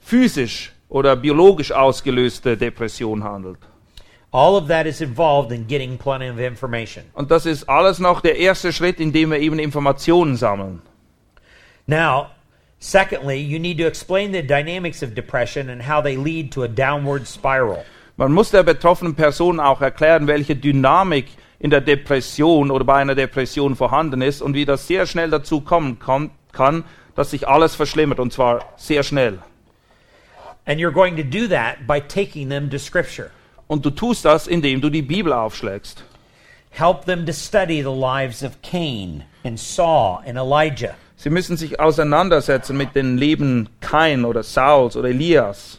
physisch 0.00 0.72
oder 0.88 1.16
biologisch 1.16 1.72
ausgelöste 1.72 2.56
Depression 2.56 3.22
handelt. 3.24 3.58
All 4.32 4.54
of 4.54 4.68
that 4.68 4.86
is 4.86 5.00
involved 5.00 5.50
in 5.50 5.66
getting 5.66 5.98
plenty 5.98 6.30
of 6.30 6.38
information. 6.38 7.04
Und 7.14 7.30
das 7.30 7.46
ist 7.46 7.68
alles 7.68 7.98
noch 7.98 8.20
der 8.20 8.38
erste 8.38 8.72
Schritt, 8.72 9.00
in 9.00 9.12
dem 9.12 9.30
wir 9.30 9.38
eben 9.38 9.58
Informationen 9.58 10.36
sammeln. 10.36 10.82
Now, 11.86 12.26
secondly, 12.80 13.38
you 13.38 13.58
need 13.58 13.78
to 13.78 13.86
explain 13.86 14.32
the 14.32 14.42
dynamics 14.42 15.02
of 15.02 15.14
depression 15.14 15.70
and 15.70 15.82
how 15.82 16.02
they 16.02 16.16
lead 16.16 16.50
to 16.52 16.64
a 16.64 16.68
downward 16.68 17.28
spiral. 17.28 17.84
Man 18.16 18.32
muss 18.32 18.50
der 18.50 18.64
betroffenen 18.64 19.14
Person 19.14 19.60
auch 19.60 19.80
erklären, 19.80 20.26
welche 20.26 20.56
Dynamik 20.56 21.28
in 21.58 21.70
der 21.70 21.80
Depression 21.80 22.70
oder 22.70 22.84
bei 22.84 22.96
einer 22.96 23.14
Depression 23.14 23.76
vorhanden 23.76 24.22
ist 24.22 24.42
und 24.42 24.54
wie 24.54 24.64
das 24.64 24.86
sehr 24.86 25.06
schnell 25.06 25.30
dazu 25.30 25.60
kommen 25.60 25.98
kann, 26.52 26.84
dass 27.14 27.30
sich 27.30 27.46
alles 27.46 27.74
verschlimmert 27.74 28.18
und 28.18 28.32
zwar 28.32 28.64
sehr 28.76 29.02
schnell. 29.02 29.38
And 30.66 30.80
you're 30.80 30.92
going 30.92 31.16
to 31.16 31.22
do 31.22 31.48
that 31.48 31.86
by 31.86 32.00
taking 32.00 32.48
them 32.48 32.70
to 32.70 32.78
Scripture. 32.78 33.30
Und 33.66 33.84
du 33.84 33.90
tust 33.90 34.24
das, 34.24 34.46
indem 34.46 34.80
du 34.80 34.90
die 34.90 35.02
Bibel 35.02 35.32
aufschlägst. 35.32 36.04
Help 36.70 37.04
them 37.04 37.24
to 37.26 37.32
study 37.32 37.82
the 37.82 37.90
lives 37.90 38.42
of 38.42 38.60
Cain 38.62 39.24
and 39.44 39.58
Saul 39.58 40.20
and 40.26 40.36
Elijah. 40.36 40.94
Sie 41.22 41.28
müssen 41.28 41.58
sich 41.58 41.78
auseinandersetzen 41.78 42.78
mit 42.78 42.94
den 42.94 43.18
Leben 43.18 43.68
Kain 43.82 44.24
oder 44.24 44.42
Sauls 44.42 44.96
oder 44.96 45.10
Elias. 45.10 45.78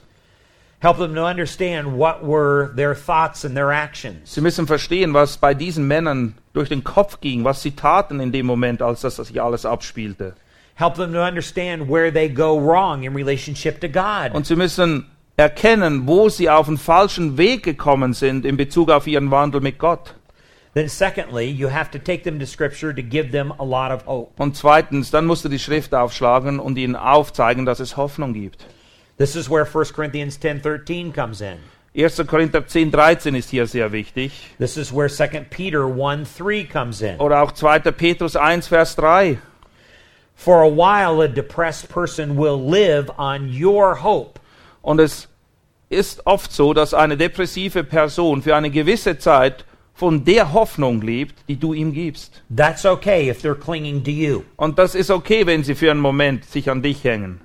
Help 0.81 0.97
them 0.97 1.15
to 1.15 1.25
understand 1.25 1.97
what 1.97 2.21
were 2.21 2.71
their 2.75 2.93
thoughts 2.93 3.43
and 3.43 3.55
their 3.55 3.71
actions. 3.71 4.35
Sie 4.35 4.41
müssen 4.41 4.67
verstehen, 4.67 5.15
was 5.15 5.37
bei 5.37 5.55
diesen 5.55 5.87
Männern 5.87 6.35
durch 6.53 6.69
den 6.69 6.83
Kopf 6.83 7.21
ging, 7.21 7.43
was 7.43 7.63
sie 7.63 7.71
taten 7.71 8.19
in 8.19 8.31
dem 8.31 8.45
Moment, 8.45 8.83
als 8.83 9.01
das 9.01 9.15
sich 9.15 9.41
alles 9.41 9.65
abspielte. 9.65 10.35
Help 10.75 10.93
them 10.93 11.11
to 11.11 11.25
understand 11.25 11.89
where 11.89 12.13
they 12.13 12.29
go 12.29 12.55
wrong 12.55 13.01
in 13.01 13.15
relationship 13.15 13.81
to 13.81 13.89
God. 13.89 14.35
Und 14.35 14.45
sie 14.45 14.55
müssen 14.55 15.07
erkennen, 15.37 16.05
wo 16.05 16.29
sie 16.29 16.51
auf 16.51 16.67
den 16.67 16.77
falschen 16.77 17.39
Weg 17.39 17.63
gekommen 17.63 18.13
sind 18.13 18.45
in 18.45 18.57
Bezug 18.57 18.91
auf 18.91 19.07
ihren 19.07 19.31
Wandel 19.31 19.61
mit 19.61 19.79
Gott. 19.79 20.13
Then, 20.73 20.87
secondly, 20.87 21.47
you 21.47 21.67
have 21.67 21.91
to 21.91 21.99
take 21.99 22.23
them 22.23 22.39
to 22.39 22.45
Scripture 22.45 22.93
to 22.93 23.01
give 23.01 23.31
them 23.31 23.51
a 23.59 23.63
lot 23.63 23.91
of 23.91 24.05
hope. 24.05 24.41
Und 24.41 24.55
zweitens, 24.55 25.11
dann 25.11 25.25
musst 25.25 25.43
du 25.43 25.49
die 25.49 25.59
Schrift 25.59 25.93
aufschlagen 25.93 26.59
und 26.59 26.77
ihnen 26.77 26.95
aufzeigen, 26.95 27.65
dass 27.65 27.81
es 27.81 27.97
Hoffnung 27.97 28.33
gibt. 28.33 28.65
This 29.17 29.35
is 29.35 29.49
where 29.49 29.65
1 29.65 29.93
Corinthians 29.93 30.39
10:13 30.39 31.13
comes 31.13 31.41
in. 31.41 31.57
1. 31.93 32.25
Korinther 32.25 32.65
10, 32.65 32.89
13 32.89 33.35
ist 33.35 33.49
hier 33.49 33.67
sehr 33.67 33.91
wichtig. 33.91 34.31
This 34.59 34.77
is 34.77 34.93
where 34.93 35.09
2 35.09 35.45
Peter 35.49 35.79
1:3 35.79 36.63
comes 36.63 37.01
in. 37.01 37.19
Oder 37.19 37.41
auch 37.41 37.51
2. 37.51 37.91
Petrus 37.91 38.37
1, 38.37 38.67
Vers 38.67 38.95
3. 38.95 39.39
For 40.35 40.63
a 40.63 40.69
while 40.69 41.21
a 41.21 41.27
depressed 41.27 41.89
person 41.89 42.37
will 42.37 42.57
live 42.57 43.11
on 43.17 43.49
your 43.49 44.01
hope. 44.01 44.39
Und 44.81 44.99
es 44.99 45.27
ist 45.89 46.25
oft 46.25 46.53
so, 46.53 46.73
dass 46.73 46.93
eine 46.93 47.17
depressive 47.17 47.83
Person 47.83 48.41
für 48.41 48.55
eine 48.55 48.71
gewisse 48.71 49.17
Zeit 49.17 49.65
von 50.01 50.25
der 50.25 50.51
Hoffnung 50.51 50.99
lebt, 50.99 51.47
die 51.47 51.57
du 51.57 51.73
ihm 51.73 51.93
gibst. 51.93 52.41
That's 52.49 52.87
okay 52.87 53.29
if 53.29 53.43
they're 53.43 53.53
clinging 53.53 54.03
to 54.03 54.09
you. 54.09 54.41
Und 54.55 54.79
das 54.79 54.95
ist 54.95 55.11
okay, 55.11 55.45
wenn 55.45 55.63
sie 55.63 55.75
für 55.75 55.91
einen 55.91 55.99
Moment 55.99 56.43
sich 56.45 56.71
an 56.71 56.81
dich 56.81 57.03
hängen. 57.03 57.39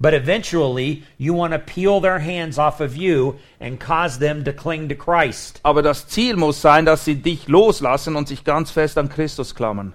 But 0.00 0.14
eventually, 0.14 1.02
you 1.18 1.36
want 1.36 1.52
to 1.52 1.58
peel 1.58 2.00
their 2.00 2.18
hands 2.18 2.58
off 2.58 2.80
of 2.80 2.96
you 2.96 3.34
and 3.60 3.78
cause 3.78 4.18
them 4.18 4.42
to 4.44 4.54
cling 4.54 4.88
to 4.88 4.94
Christ. 4.94 5.60
Aber 5.64 5.82
das 5.82 6.08
Ziel 6.08 6.36
muss 6.36 6.62
sein, 6.62 6.86
dass 6.86 7.04
sie 7.04 7.16
dich 7.16 7.46
loslassen 7.46 8.16
und 8.16 8.26
sich 8.26 8.42
ganz 8.42 8.70
fest 8.70 8.96
an 8.96 9.10
Christus 9.10 9.54
klammern. 9.54 9.92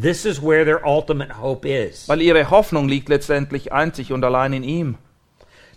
This 0.00 0.24
is 0.24 0.40
where 0.40 0.64
their 0.64 0.86
ultimate 0.86 1.40
hope 1.42 1.68
is. 1.68 2.08
Weil 2.08 2.22
ihre 2.22 2.48
Hoffnung 2.50 2.88
liegt 2.88 3.08
letztendlich 3.08 3.72
einzig 3.72 4.12
und 4.12 4.22
allein 4.24 4.52
in 4.52 4.62
ihm. 4.62 4.98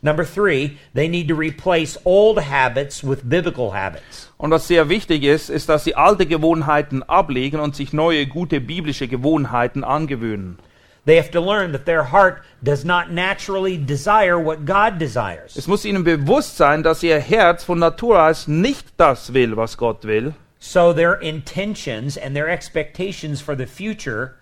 Number 0.04 0.26
three, 0.26 0.78
they 0.94 1.08
need 1.08 1.30
to 1.30 1.36
replace 1.36 1.98
old 2.04 2.38
habits 2.38 3.04
with 3.04 3.30
biblical 3.30 3.72
habits. 3.72 4.30
Und 4.38 4.52
was 4.52 4.68
sehr 4.68 4.90
wichtig 4.90 5.24
ist, 5.24 5.50
ist, 5.50 5.70
dass 5.70 5.86
sie 5.86 5.96
alte 5.96 6.26
Gewohnheiten 6.26 7.04
ablegen 7.04 7.62
und 7.62 7.74
sich 7.74 7.94
neue, 7.94 8.28
gute 8.28 8.60
biblische 8.60 9.08
Gewohnheiten 9.08 9.86
angewöhnen. 9.86 10.60
They 11.06 11.16
have 11.18 11.32
to 11.32 11.42
learn 11.42 11.72
that 11.72 11.86
their 11.86 12.12
heart 12.12 12.44
does 12.62 12.84
not 12.84 13.12
naturally 13.12 13.78
desire 13.78 14.38
what 14.38 14.66
God 14.66 15.00
desires. 15.00 15.56
Es 15.56 15.68
muss 15.68 15.86
ihnen 15.86 16.04
bewusst 16.04 16.58
sein, 16.58 16.84
dass 16.84 17.02
ihr 17.02 17.20
Herz 17.20 17.64
von 17.64 17.80
Natur 17.80 18.22
aus 18.22 18.48
nicht 18.48 18.88
das 18.98 19.34
will, 19.34 19.56
was 19.56 19.78
Gott 19.78 20.04
will. 20.04 20.34
So 20.60 20.94
their 20.94 21.14
intentions 21.22 22.18
and 22.18 22.36
their 22.36 22.50
expectations 22.50 23.42
for 23.42 23.56
the 23.56 23.66
future 23.66 24.36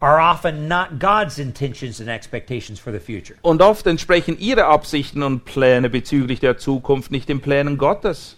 are 0.00 0.20
often 0.20 0.68
not 0.68 0.98
God's 0.98 1.38
intentions 1.38 2.00
and 2.00 2.08
expectations 2.08 2.78
for 2.78 2.92
the 2.92 3.00
future. 3.00 3.36
Und 3.42 3.62
oft 3.62 3.86
entsprechen 3.86 4.38
ihre 4.38 4.66
Absichten 4.66 5.22
und 5.22 5.44
Pläne 5.44 5.90
bezüglich 5.90 6.40
der 6.40 6.58
Zukunft 6.58 7.10
nicht 7.10 7.28
den 7.28 7.40
Plänen 7.40 7.78
Gottes. 7.78 8.36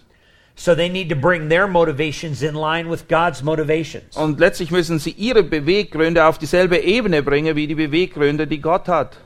So 0.55 0.75
they 0.75 0.89
need 0.89 1.09
to 1.09 1.15
bring 1.15 1.49
their 1.49 1.67
motivations 1.67 2.41
in 2.41 2.55
line 2.55 2.89
with 2.89 3.07
God's 3.07 3.41
motivations. 3.41 4.15
Und 4.15 4.39
letztlich 4.39 4.69
müssen 4.69 4.99
sie 4.99 5.11
ihre 5.11 5.43
Beweggründe 5.43 6.25
auf 6.25 6.37
dieselbe 6.37 6.79
Ebene 6.79 7.23
bringen 7.23 7.55
wie 7.55 7.67
die 7.67 7.75
Beweggründe, 7.75 8.47
die 8.47 8.59
Gott 8.59 8.87
hat. 8.87 9.17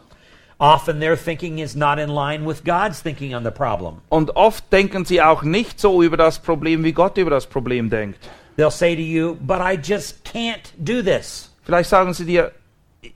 Often 0.58 1.02
their 1.02 1.18
thinking 1.18 1.60
is 1.60 1.76
not 1.76 2.00
in 2.00 2.10
line 2.10 2.46
with 2.46 2.64
God's 2.64 3.02
thinking 3.02 3.36
on 3.36 3.44
the 3.44 3.52
problem. 3.52 3.98
Und 4.08 4.36
oft 4.38 4.72
denken 4.72 5.04
sie 5.04 5.22
auch 5.22 5.44
nicht 5.44 5.82
so 5.82 6.02
über 6.02 6.16
das 6.16 6.40
Problem, 6.40 6.84
wie 6.86 6.94
Gott 6.94 7.18
über 7.18 7.32
das 7.32 7.48
Problem 7.48 7.90
denkt. 7.90 8.20
They'll 8.58 8.72
say 8.72 8.96
to 8.96 9.02
you, 9.02 9.36
But 9.42 9.60
I 9.60 9.76
just 9.76 10.24
can't 10.24 10.72
do 10.78 11.02
this. 11.02 11.50
Vielleicht 11.66 11.90
sagen 11.90 12.14
sie 12.14 12.26
dir, 12.26 12.52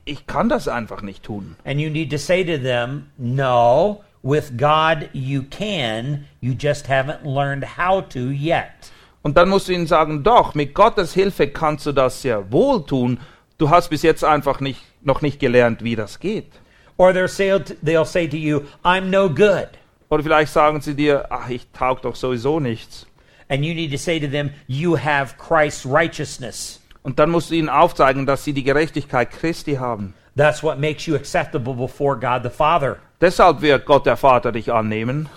ich 0.04 0.26
kann 0.26 0.48
das 0.48 0.68
einfach 0.68 1.02
nicht 1.02 1.22
tun. 1.22 1.56
And 1.64 1.80
you 1.80 1.88
need 1.88 2.10
to 2.10 2.18
say 2.18 2.44
to 2.44 2.62
them, 2.62 3.06
No, 3.16 4.02
with 4.22 4.52
God 4.56 5.08
you 5.12 5.42
can, 5.42 6.26
you 6.40 6.52
just 6.52 6.88
haven't 6.88 7.24
learned 7.24 7.78
how 7.78 8.02
to 8.08 8.30
yet. 8.30 8.92
Und 9.22 9.36
dann 9.36 9.48
musst 9.48 9.68
du 9.68 9.72
ihnen 9.72 9.86
sagen, 9.86 10.22
doch, 10.22 10.54
mit 10.54 10.74
Gottes 10.74 11.12
Hilfe 11.12 11.48
kannst 11.48 11.86
du 11.86 11.92
das 11.92 12.22
sehr 12.22 12.50
wohl 12.52 12.84
tun. 12.84 13.20
Du 13.58 13.68
hast 13.68 13.90
bis 13.90 14.02
jetzt 14.02 14.24
einfach 14.24 14.60
nicht, 14.60 14.80
noch 15.02 15.20
nicht 15.20 15.38
gelernt, 15.40 15.84
wie 15.84 15.94
das 15.94 16.18
geht. 16.20 16.50
Or 16.96 17.10
they'll 17.10 17.28
say, 17.28 17.52
they'll 17.84 18.04
say 18.04 18.26
to 18.26 18.36
you, 18.36 18.62
I'm 18.82 19.10
no 19.10 19.28
good. 19.28 19.68
Oder 20.08 20.22
vielleicht 20.22 20.52
sagen 20.52 20.80
sie 20.80 20.94
dir, 20.94 21.26
ach, 21.30 21.48
ich 21.50 21.66
taug 21.72 22.02
doch 22.02 22.16
sowieso 22.16 22.58
nichts. 22.60 23.06
And 23.48 23.64
you 23.64 23.74
need 23.74 23.90
to 23.92 23.98
say 23.98 24.18
to 24.20 24.28
them, 24.28 24.50
You 24.66 24.96
have 24.96 25.36
Christ's 25.36 25.84
righteousness. 25.84 26.79
Und 27.02 27.18
dann 27.18 27.30
musst 27.30 27.50
du 27.50 27.54
ihnen 27.54 27.68
aufzeigen, 27.68 28.26
dass 28.26 28.44
sie 28.44 28.52
die 28.52 28.64
Gerechtigkeit 28.64 29.30
Christi 29.30 29.74
haben. 29.74 30.14
That's 30.36 30.62
what 30.62 30.78
makes 30.78 31.06
you 31.06 31.14
acceptable 31.14 31.74
before 31.74 32.16
God 32.16 32.42
the 32.42 32.50
Father. 32.50 32.96
Deshalb 33.20 33.62
wird 33.62 33.84
Gott 33.86 34.06
der 34.06 34.16
Vater 34.16 34.52
dich 34.52 34.72
annehmen. 34.72 35.28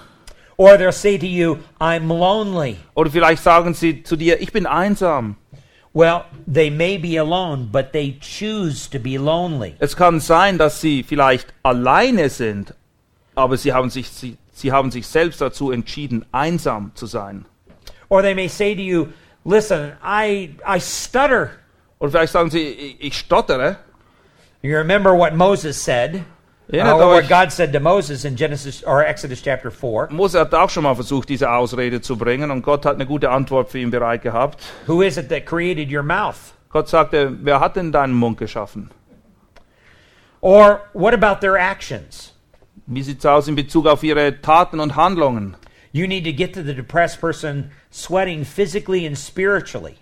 Or 0.57 0.75
they'll 0.75 0.91
say 0.91 1.17
to 1.17 1.25
you, 1.25 1.57
I'm 1.79 2.07
lonely. 2.07 2.77
Oder 2.93 3.09
vielleicht 3.09 3.43
sagen 3.43 3.73
sie 3.73 4.03
zu 4.03 4.15
dir, 4.15 4.41
ich 4.41 4.51
bin 4.51 4.65
einsam. 4.65 5.35
Well, 5.93 6.25
they 6.51 6.69
may 6.69 6.97
be 6.97 7.19
alone, 7.19 7.67
but 7.71 7.91
they 7.91 8.17
choose 8.19 8.89
to 8.89 8.99
be 8.99 9.17
lonely. 9.17 9.75
Es 9.79 9.95
kann 9.95 10.19
sein, 10.19 10.57
dass 10.57 10.81
sie 10.81 11.03
vielleicht 11.03 11.53
alleine 11.63 12.29
sind, 12.29 12.73
aber 13.35 13.57
sie 13.57 13.73
haben 13.73 13.89
sich, 13.89 14.09
sie, 14.09 14.37
sie 14.53 14.71
haben 14.71 14.91
sich 14.91 15.05
selbst 15.05 15.41
dazu 15.41 15.71
entschieden, 15.71 16.25
einsam 16.31 16.91
zu 16.95 17.05
sein. 17.05 17.45
Or 18.09 18.21
they 18.21 18.33
may 18.33 18.47
say 18.47 18.75
to 18.75 18.81
you, 18.81 19.07
Listen, 19.45 19.93
I, 20.03 20.55
I 20.65 20.79
stutter. 20.79 21.51
Oder 21.99 22.11
vielleicht 22.11 22.33
sagen 22.33 22.49
sie, 22.49 22.61
ich, 22.61 23.01
ich 23.01 23.17
stottere. 23.17 23.77
You 24.61 24.77
remember 24.77 25.17
what 25.17 25.33
Moses 25.33 25.83
said 25.83 26.23
Erinnert 26.71 27.01
or 27.01 27.07
what 27.09 27.27
God 27.27 27.51
said 27.51 27.73
to 27.73 27.79
Moses 27.79 28.23
in 28.23 28.35
Genesis 28.35 28.83
or 28.83 29.05
Exodus 29.05 29.41
chapter 29.41 29.69
4. 29.69 30.09
Mose 30.11 30.39
hat 30.39 30.53
auch 30.53 30.69
schon 30.69 30.83
mal 30.83 30.95
versucht, 30.95 31.27
diese 31.27 31.51
Ausrede 31.51 32.01
zu 32.01 32.17
bringen 32.17 32.51
und 32.51 32.61
Gott 32.61 32.85
hat 32.85 32.95
eine 32.95 33.05
gute 33.05 33.29
Antwort 33.29 33.69
für 33.69 33.79
ihn 33.79 33.91
bereit 33.91 34.21
gehabt. 34.21 34.63
Who 34.87 35.01
is 35.01 35.17
it 35.17 35.29
that 35.29 35.45
created 35.45 35.91
your 35.91 36.03
mouth? 36.03 36.53
Gott 36.69 36.87
sagte, 36.87 37.37
wer 37.41 37.59
hat 37.59 37.75
denn 37.75 37.91
deinen 37.91 38.13
Mund 38.13 38.37
geschaffen? 38.37 38.89
Or 40.39 40.81
what 40.93 41.13
about 41.13 41.41
their 41.41 41.57
actions? 41.57 42.33
Wie 42.85 43.03
sieht's 43.03 43.25
aus 43.25 43.47
in 43.47 43.55
Bezug 43.55 43.85
auf 43.85 44.01
ihre 44.01 44.41
Taten 44.41 44.79
und 44.79 44.95
Handlungen? 44.95 45.55
You 45.95 46.07
need 46.07 46.23
to 46.23 46.33
get 46.33 46.55
to 46.55 46.63
the 46.63 46.73
depressed 46.73 47.21
person 47.21 47.69
sweating 47.91 48.45
physically 48.45 49.05
and 49.05 49.15
spiritually. 49.15 49.95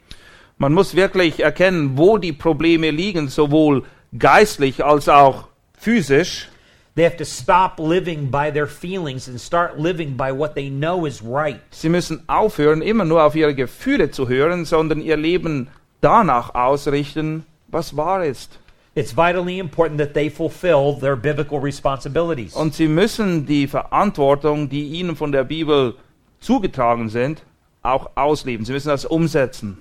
Man 0.57 0.73
muss 0.73 0.95
wirklich 0.95 1.41
erkennen, 1.41 1.97
wo 1.97 2.17
die 2.17 2.31
Probleme 2.31 2.91
liegen, 2.91 3.27
sowohl 3.27 3.83
geistlich 4.17 4.85
als 4.85 5.09
auch 5.09 5.49
physisch. 5.77 6.47
They 6.95 7.03
have 7.03 7.17
to 7.17 7.25
stop 7.25 7.77
living 7.77 8.31
by 8.31 8.51
their 8.51 8.67
feelings 8.67 9.27
and 9.27 9.39
start 9.39 9.79
living 9.79 10.15
by 10.15 10.31
what 10.31 10.55
they 10.55 10.69
know 10.69 11.05
is 11.05 11.21
right. 11.21 11.59
Sie 11.71 11.89
müssen 11.89 12.23
aufhören, 12.27 12.81
immer 12.81 13.03
nur 13.03 13.23
auf 13.23 13.35
ihre 13.35 13.53
Gefühle 13.53 14.11
zu 14.11 14.29
hören, 14.29 14.63
sondern 14.63 15.01
ihr 15.01 15.17
Leben 15.17 15.67
danach 15.99 16.55
ausrichten, 16.55 17.45
was 17.67 17.97
wahr 17.97 18.23
ist. 18.23 18.59
It's 18.93 19.13
vitally 19.15 19.57
important 19.59 19.99
that 19.99 20.13
they 20.13 20.29
fulfill 20.29 20.99
their 20.99 21.15
biblical 21.15 21.59
responsibilities. 21.59 22.53
Und 22.53 22.73
sie 22.73 22.89
müssen 22.89 23.45
die 23.45 23.67
Verantwortung, 23.67 24.67
die 24.67 24.87
ihnen 24.89 25.15
von 25.15 25.31
der 25.31 25.45
Bibel 25.45 25.95
zugetragen 26.41 27.07
sind, 27.07 27.43
auch 27.83 28.11
ausleben. 28.15 28.65
Sie 28.65 28.73
müssen 28.73 28.89
das 28.89 29.05
umsetzen. 29.05 29.77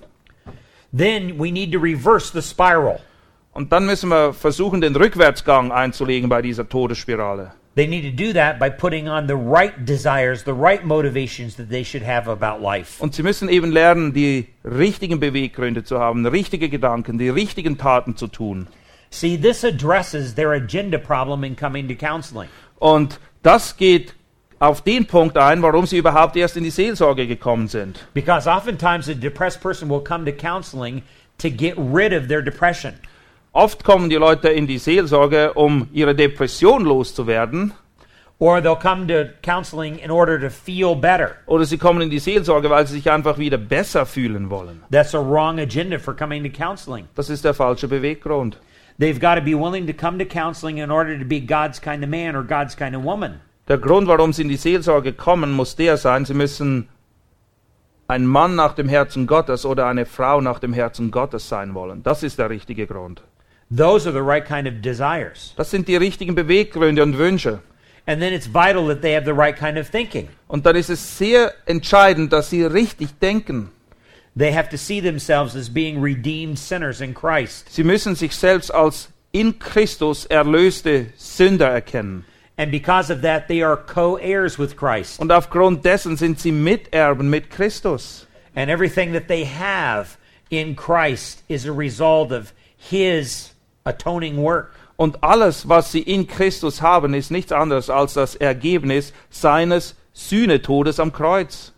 Then 0.93 1.37
we 1.37 1.51
need 1.51 1.73
to 1.73 1.79
reverse 1.79 2.31
the 2.31 2.41
spiral. 2.41 2.99
Und 3.53 3.73
dann 3.73 3.85
müssen 3.85 4.09
wir 4.09 4.31
versuchen, 4.31 4.79
den 4.79 4.95
Rückwärtsgang 4.95 5.73
einzulegen 5.73 6.29
bei 6.29 6.41
dieser 6.41 6.69
Todesspirale. 6.69 7.51
They 7.75 7.87
need 7.87 8.03
to 8.03 8.11
do 8.11 8.33
that 8.33 8.59
by 8.59 8.69
putting 8.69 9.09
on 9.09 9.27
the 9.27 9.33
right 9.33 9.73
desires, 9.85 10.43
the 10.43 10.53
right 10.53 10.85
motivations 10.85 11.55
that 11.55 11.69
they 11.69 11.83
should 11.83 12.05
have 12.05 12.29
about 12.29 12.61
life. 12.61 13.01
Und 13.01 13.13
sie 13.13 13.23
müssen 13.23 13.49
eben 13.49 13.71
lernen, 13.71 14.13
die 14.13 14.47
richtigen 14.63 15.19
Beweggründe 15.19 15.83
zu 15.83 15.99
haben, 15.99 16.25
richtige 16.25 16.69
Gedanken, 16.69 17.17
die 17.17 17.29
richtigen 17.29 17.77
Taten 17.77 18.15
zu 18.15 18.27
tun. 18.27 18.67
See, 19.11 19.35
this 19.37 19.63
addresses 19.63 20.35
their 20.35 20.53
agenda 20.53 20.97
problem 20.97 21.43
in 21.43 21.55
coming 21.55 21.87
to 21.89 21.95
counseling. 21.95 22.47
Und 22.79 23.19
das 23.43 23.75
geht 23.75 24.13
auf 24.59 24.81
den 24.81 25.05
Punkt 25.05 25.37
ein, 25.37 25.61
warum 25.61 25.85
sie 25.85 25.97
überhaupt 25.97 26.35
erst 26.37 26.55
in 26.55 26.63
die 26.63 26.69
Seelsorge 26.69 27.27
gekommen 27.27 27.67
sind. 27.67 27.99
Because 28.13 28.47
oftentimes 28.49 29.09
a 29.09 29.13
depressed 29.13 29.61
person 29.61 29.89
will 29.89 29.99
come 30.01 30.23
to 30.25 30.31
counseling 30.31 31.03
to 31.39 31.49
get 31.49 31.75
rid 31.77 32.13
of 32.13 32.27
their 32.29 32.41
depression. 32.41 32.93
Oft 33.53 33.83
kommen 33.83 34.09
die 34.09 34.15
Leute 34.15 34.47
in 34.47 34.65
die 34.65 34.77
Seelsorge, 34.77 35.53
um 35.55 35.89
ihre 35.91 36.15
Depression 36.15 36.85
loszuwerden, 36.85 37.73
Or 38.39 38.59
they'll 38.59 38.75
come 38.75 39.05
to 39.07 39.25
counseling 39.43 39.99
in 39.99 40.09
order 40.09 40.39
to 40.39 40.49
feel 40.49 40.95
better. 40.95 41.35
oder 41.45 41.65
sie 41.65 41.77
kommen 41.77 42.01
in 42.01 42.09
die 42.09 42.17
Seelsorge, 42.17 42.69
weil 42.71 42.87
sie 42.87 42.93
sich 42.93 43.11
einfach 43.11 43.37
wieder 43.37 43.57
besser 43.59 44.05
fühlen 44.07 44.49
wollen. 44.49 44.81
That's 44.89 45.13
a 45.13 45.19
wrong 45.19 45.59
agenda 45.59 45.99
for 45.99 46.15
coming 46.15 46.43
to 46.43 46.49
counseling. 46.49 47.07
Das 47.15 47.29
ist 47.29 47.43
der 47.43 47.53
falsche 47.53 47.87
Beweggrund. 47.87 48.57
They've 48.99 49.19
got 49.19 49.35
to 49.35 49.41
be 49.41 49.55
willing 49.55 49.87
to 49.87 49.93
come 49.93 50.19
to 50.19 50.25
counseling 50.25 50.77
in 50.77 50.91
order 50.91 51.17
to 51.17 51.25
be 51.25 51.39
God's 51.39 51.79
kind 51.79 52.03
of 52.03 52.09
man 52.09 52.35
or 52.35 52.43
God's 52.43 52.75
kind 52.75 52.95
of 52.95 53.03
woman. 53.03 53.41
Der 53.67 53.77
Grund, 53.77 54.07
warum 54.07 54.33
sie 54.33 54.41
in 54.41 54.49
die 54.49 54.57
Seelsorge 54.57 55.13
kommen, 55.13 55.51
muss 55.51 55.75
der 55.75 55.97
sein, 55.97 56.25
sie 56.25 56.33
müssen 56.33 56.87
ein 58.07 58.25
Mann 58.25 58.55
nach 58.55 58.73
dem 58.73 58.89
Herzen 58.89 59.25
Gottes 59.25 59.65
oder 59.65 59.87
eine 59.87 60.05
Frau 60.05 60.41
nach 60.41 60.59
dem 60.59 60.73
Herzen 60.73 61.11
Gottes 61.11 61.47
sein 61.47 61.73
wollen. 61.73 62.03
Das 62.03 62.23
ist 62.23 62.39
der 62.39 62.49
richtige 62.49 62.85
Grund. 62.85 63.21
Those 63.75 64.05
are 64.05 64.13
the 64.13 64.21
right 64.21 64.45
kind 64.45 64.67
of 64.67 64.81
desires. 64.81 65.53
Das 65.55 65.71
sind 65.71 65.87
die 65.87 65.95
richtigen 65.95 66.35
Beweggründe 66.35 67.03
und 67.03 67.17
Wünsche. 67.17 67.61
And 68.05 68.19
then 68.19 68.33
it's 68.33 68.47
vital 68.47 68.87
that 68.87 69.01
they 69.01 69.13
have 69.15 69.25
the 69.25 69.33
right 69.33 69.55
kind 69.55 69.77
of 69.77 69.89
thinking. 69.89 70.27
Und 70.47 70.65
dann 70.65 70.75
ist 70.75 70.89
es 70.89 71.17
sehr 71.17 71.53
entscheidend, 71.65 72.33
dass 72.33 72.49
sie 72.49 72.63
richtig 72.63 73.17
denken. 73.19 73.69
They 74.35 74.51
have 74.51 74.69
to 74.69 74.77
see 74.77 75.01
themselves 75.01 75.55
as 75.55 75.69
being 75.69 76.01
redeemed 76.01 76.57
sinners 76.57 77.01
in 77.01 77.13
Christ. 77.13 77.69
Sie 77.69 77.83
müssen 77.83 78.15
sich 78.15 78.33
selbst 78.33 78.73
als 78.73 79.09
in 79.33 79.59
Christus 79.59 80.25
erlöste 80.25 81.07
Sünder 81.17 81.69
erkennen. 81.69 82.25
And 82.57 82.71
because 82.71 83.09
of 83.09 83.21
that, 83.21 83.47
they 83.47 83.61
are 83.61 83.75
co 83.75 84.17
heirs 84.17 84.57
with 84.57 84.75
Christ. 84.75 85.19
Und 85.19 85.31
aufgrund 85.31 85.83
dessen 85.83 86.15
sind 86.15 86.39
sie 86.39 86.51
Miterben 86.51 87.29
mit 87.29 87.49
Christus. 87.49 88.27
And 88.55 88.69
everything 88.69 89.13
that 89.13 89.27
they 89.27 89.45
have 89.45 90.17
in 90.49 90.75
Christ 90.75 91.43
is 91.49 91.65
a 91.65 91.71
result 91.71 92.31
of 92.31 92.53
His 92.77 93.53
atoning 93.85 94.37
work. 94.37 94.75
Und 94.97 95.23
alles, 95.23 95.67
was 95.67 95.91
sie 95.91 96.01
in 96.01 96.27
Christus 96.27 96.81
haben, 96.81 97.15
ist 97.15 97.31
nichts 97.31 97.51
anderes 97.51 97.89
als 97.89 98.13
das 98.13 98.35
Ergebnis 98.35 99.13
seines 99.31 99.95
Sühnetodes 100.13 100.99
am 100.99 101.11
Kreuz. 101.11 101.70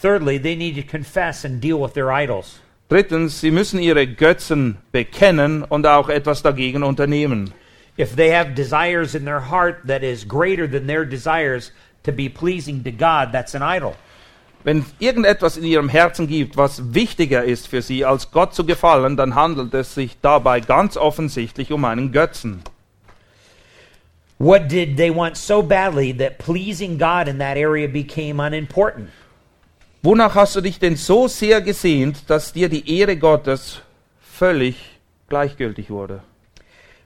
Thirdly, 0.00 0.38
they 0.38 0.54
need 0.54 0.76
to 0.76 0.82
confess 0.82 1.44
and 1.44 1.60
deal 1.60 1.80
with 1.80 1.94
their 1.94 2.12
idols. 2.12 2.60
Drittens, 2.88 3.40
sie 3.40 3.50
müssen 3.50 3.80
ihre 3.80 4.06
Götzen 4.06 4.76
bekennen 4.92 5.64
und 5.64 5.86
auch 5.86 6.08
etwas 6.08 6.42
dagegen 6.42 6.84
unternehmen. 6.84 7.52
If 7.98 8.14
they 8.14 8.30
have 8.30 8.54
desires 8.54 9.16
in 9.16 9.24
their 9.24 9.50
heart 9.50 9.86
that 9.88 10.04
is 10.04 10.24
greater 10.24 10.68
than 10.68 10.86
their 10.86 11.04
desires 11.04 11.72
to 12.04 12.12
be 12.12 12.28
pleasing 12.28 12.84
to 12.84 12.92
God, 12.92 13.32
that's 13.32 13.56
an 13.56 13.62
idol. 13.62 13.96
Wenn 14.62 14.84
irgendetwas 15.00 15.56
in 15.56 15.64
ihrem 15.64 15.88
Herzen 15.88 16.28
gibt, 16.28 16.56
was 16.56 16.94
wichtiger 16.94 17.44
ist 17.44 17.66
für 17.66 17.82
sie, 17.82 18.04
als 18.04 18.30
Gott 18.30 18.54
zu 18.54 18.64
gefallen, 18.64 19.16
dann 19.16 19.34
handelt 19.34 19.74
es 19.74 19.94
sich 19.94 20.16
dabei 20.22 20.60
ganz 20.60 20.96
offensichtlich 20.96 21.72
um 21.72 21.84
einen 21.84 22.12
Götzen. 22.12 22.62
What 24.38 24.68
did 24.68 24.96
they 24.96 25.10
want 25.10 25.36
so 25.36 25.62
badly 25.62 26.12
that 26.12 26.38
pleasing 26.38 26.98
God 26.98 27.26
in 27.26 27.38
that 27.38 27.56
area 27.56 27.88
became 27.88 28.38
unimportant? 28.38 29.10
Wonach 30.02 30.34
hast 30.34 30.56
du 30.56 30.60
dich 30.60 30.78
denn 30.78 30.96
so 30.96 31.26
sehr 31.28 31.60
gesehnt, 31.60 32.30
dass 32.30 32.52
dir 32.52 32.68
die 32.68 32.98
Ehre 32.98 33.16
Gottes 33.16 33.82
völlig 34.20 34.76
gleichgültig 35.28 35.90
wurde? 35.90 36.22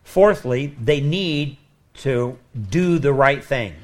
Fourthly, 0.04 0.76
they 0.84 1.00
need 1.00 1.56
to 2.02 2.36
do 2.54 2.98
the 2.98 3.12
right 3.12 3.42
thing, 3.42 3.74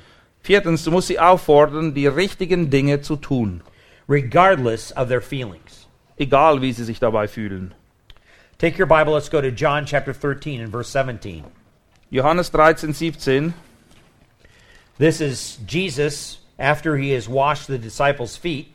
Viertens, 0.48 0.82
du 0.84 0.90
musst 0.90 1.09
sie 1.09 1.18
auffordern, 1.18 1.92
die 1.92 2.06
richtigen 2.06 2.70
Dinge 2.70 3.02
zu 3.02 3.16
tun, 3.16 3.61
regardless 4.09 4.96
of 4.96 5.09
their 5.09 5.20
feelings. 5.20 5.86
egal 6.18 6.62
wie 6.62 6.72
sie 6.72 6.84
sich 6.84 6.98
dabei 6.98 7.28
fühlen. 7.28 7.74
Take 8.59 8.78
your 8.78 8.86
Bible, 8.86 9.12
let's 9.12 9.28
go 9.28 9.40
to 9.40 9.50
John 9.50 9.84
chapter 9.84 10.14
13 10.14 10.62
and 10.62 10.72
verse 10.72 10.88
17. 10.88 11.44
Johannes 12.11 12.48
13, 12.48 12.94
17. 12.94 13.52
This 14.98 15.20
is 15.20 15.59
Jesus 15.66 16.38
after 16.59 16.96
he 16.96 17.12
has 17.12 17.28
washed 17.28 17.66
the 17.68 17.78
disciples' 17.78 18.36
feet. 18.36 18.68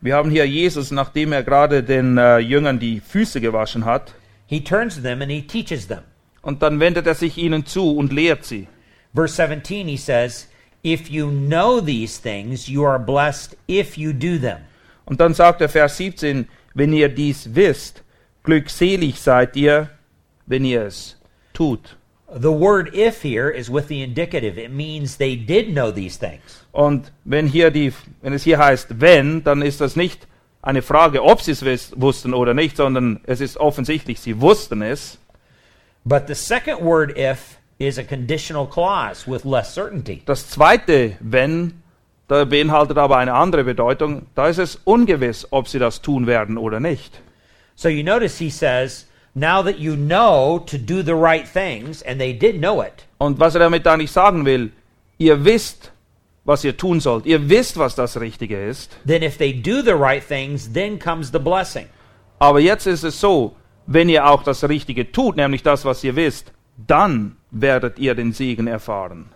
Wir 0.00 0.14
haben 0.14 0.30
hier 0.30 0.46
Jesus, 0.46 0.92
nachdem 0.92 1.32
er 1.32 1.42
gerade 1.42 1.82
den 1.82 2.18
äh, 2.18 2.38
Jüngern 2.38 2.78
die 2.78 3.00
Füße 3.00 3.40
gewaschen 3.40 3.84
hat. 3.84 4.14
He 4.46 4.60
turns 4.60 4.94
to 4.94 5.02
them 5.02 5.22
and 5.22 5.30
he 5.30 5.42
teaches 5.42 5.88
them. 5.88 6.02
Und 6.40 6.62
dann 6.62 6.78
wendet 6.78 7.06
er 7.06 7.14
sich 7.14 7.36
ihnen 7.36 7.66
zu 7.66 7.96
und 7.96 8.12
lehrt 8.12 8.44
sie. 8.44 8.68
Verse 9.14 9.34
17, 9.34 9.88
he 9.88 9.96
says, 9.96 10.48
If 10.84 11.10
you 11.10 11.28
know 11.30 11.80
these 11.80 12.22
things, 12.22 12.68
you 12.68 12.84
are 12.84 12.98
blessed 12.98 13.56
if 13.68 13.98
you 13.98 14.12
do 14.12 14.38
them. 14.38 14.58
Und 15.04 15.20
dann 15.20 15.34
sagt 15.34 15.60
er 15.60 15.68
Vers 15.68 15.96
17, 15.96 16.46
wenn 16.74 16.92
ihr 16.92 17.08
dies 17.08 17.54
wisst, 17.54 18.04
glückselig 18.44 19.20
seid 19.20 19.56
ihr, 19.56 19.90
wenn 20.46 20.64
ihr 20.64 20.82
es 20.82 21.16
tut. 21.52 21.96
The 22.30 22.52
word 22.52 22.94
if 22.94 23.22
here 23.22 23.48
is 23.48 23.70
with 23.70 23.88
the 23.88 24.02
indicative. 24.02 24.58
It 24.58 24.70
means 24.70 25.16
they 25.16 25.34
did 25.34 25.72
know 25.72 25.90
these 25.90 26.18
things. 26.18 26.64
Und 26.72 27.10
wenn 27.24 27.46
hier 27.46 27.70
die, 27.70 27.92
wenn 28.20 28.34
es 28.34 28.44
hier 28.44 28.58
heißt 28.58 29.00
wenn, 29.00 29.42
dann 29.44 29.62
ist 29.62 29.80
das 29.80 29.96
nicht 29.96 30.26
eine 30.60 30.82
Frage, 30.82 31.22
ob 31.22 31.40
sie 31.40 31.52
es 31.52 31.92
wussten 31.96 32.34
oder 32.34 32.52
nicht, 32.52 32.76
sondern 32.76 33.20
es 33.24 33.40
ist 33.40 33.56
offensichtlich, 33.56 34.20
sie 34.20 34.40
wussten 34.40 34.82
es. 34.82 35.18
But 36.04 36.26
the 36.26 36.34
second 36.34 36.82
word 36.82 37.16
if 37.16 37.58
is 37.78 37.98
a 37.98 38.04
conditional 38.04 38.66
clause 38.66 39.26
with 39.26 39.44
less 39.44 39.72
certainty. 39.72 40.22
Das 40.26 40.50
zweite 40.50 41.16
wenn, 41.20 41.82
da 42.26 42.44
beinhaltet 42.44 42.98
aber 42.98 43.16
eine 43.16 43.32
andere 43.32 43.64
Bedeutung. 43.64 44.26
Da 44.34 44.48
ist 44.48 44.58
es 44.58 44.76
ungewiss, 44.84 45.46
ob 45.50 45.66
sie 45.68 45.78
das 45.78 46.02
tun 46.02 46.26
werden 46.26 46.58
oder 46.58 46.78
nicht. 46.78 47.22
So 47.74 47.88
you 47.88 48.02
notice 48.04 48.36
he 48.38 48.50
says, 48.50 49.07
Now 49.34 49.62
that 49.62 49.78
you 49.78 49.94
know 49.96 50.58
to 50.66 50.78
do 50.78 51.02
the 51.02 51.14
right 51.14 51.46
things, 51.46 52.02
and 52.02 52.20
they 52.20 52.32
did 52.32 52.60
know 52.60 52.82
it, 52.82 53.06
Und 53.18 53.38
was 53.38 53.54
er 53.54 53.60
damit 53.60 53.86
eigentlich 53.86 54.10
sagen 54.10 54.44
will, 54.44 54.70
ihr 55.18 55.44
wisst, 55.44 55.92
was 56.44 56.64
ihr 56.64 56.76
tun 56.76 57.00
sollt. 57.00 57.26
Ihr 57.26 57.48
wisst, 57.48 57.76
was 57.78 57.94
das 57.94 58.18
Richtige 58.18 58.56
ist. 58.68 58.96
then 59.06 59.22
if 59.22 59.36
they 59.38 59.52
do 59.52 59.82
the 59.82 59.94
right 59.94 60.22
things, 60.26 60.72
then 60.72 60.98
comes 60.98 61.30
the 61.30 61.38
blessing. 61.38 61.86
Aber 62.40 62.60
jetzt 62.60 62.86
ist 62.86 63.04
es 63.04 63.20
so, 63.20 63.54
wenn 63.86 64.08
ihr 64.08 64.26
auch 64.26 64.42
das 64.42 64.68
Richtige 64.68 65.10
tut, 65.12 65.36
nämlich 65.36 65.62
das, 65.62 65.84
was 65.84 66.02
ihr 66.04 66.16
wisst, 66.16 66.52
dann 66.86 67.36
werdet 67.50 67.98
ihr 67.98 68.14
den 68.14 68.32
Segen 68.32 68.66
erfahren. 68.66 69.30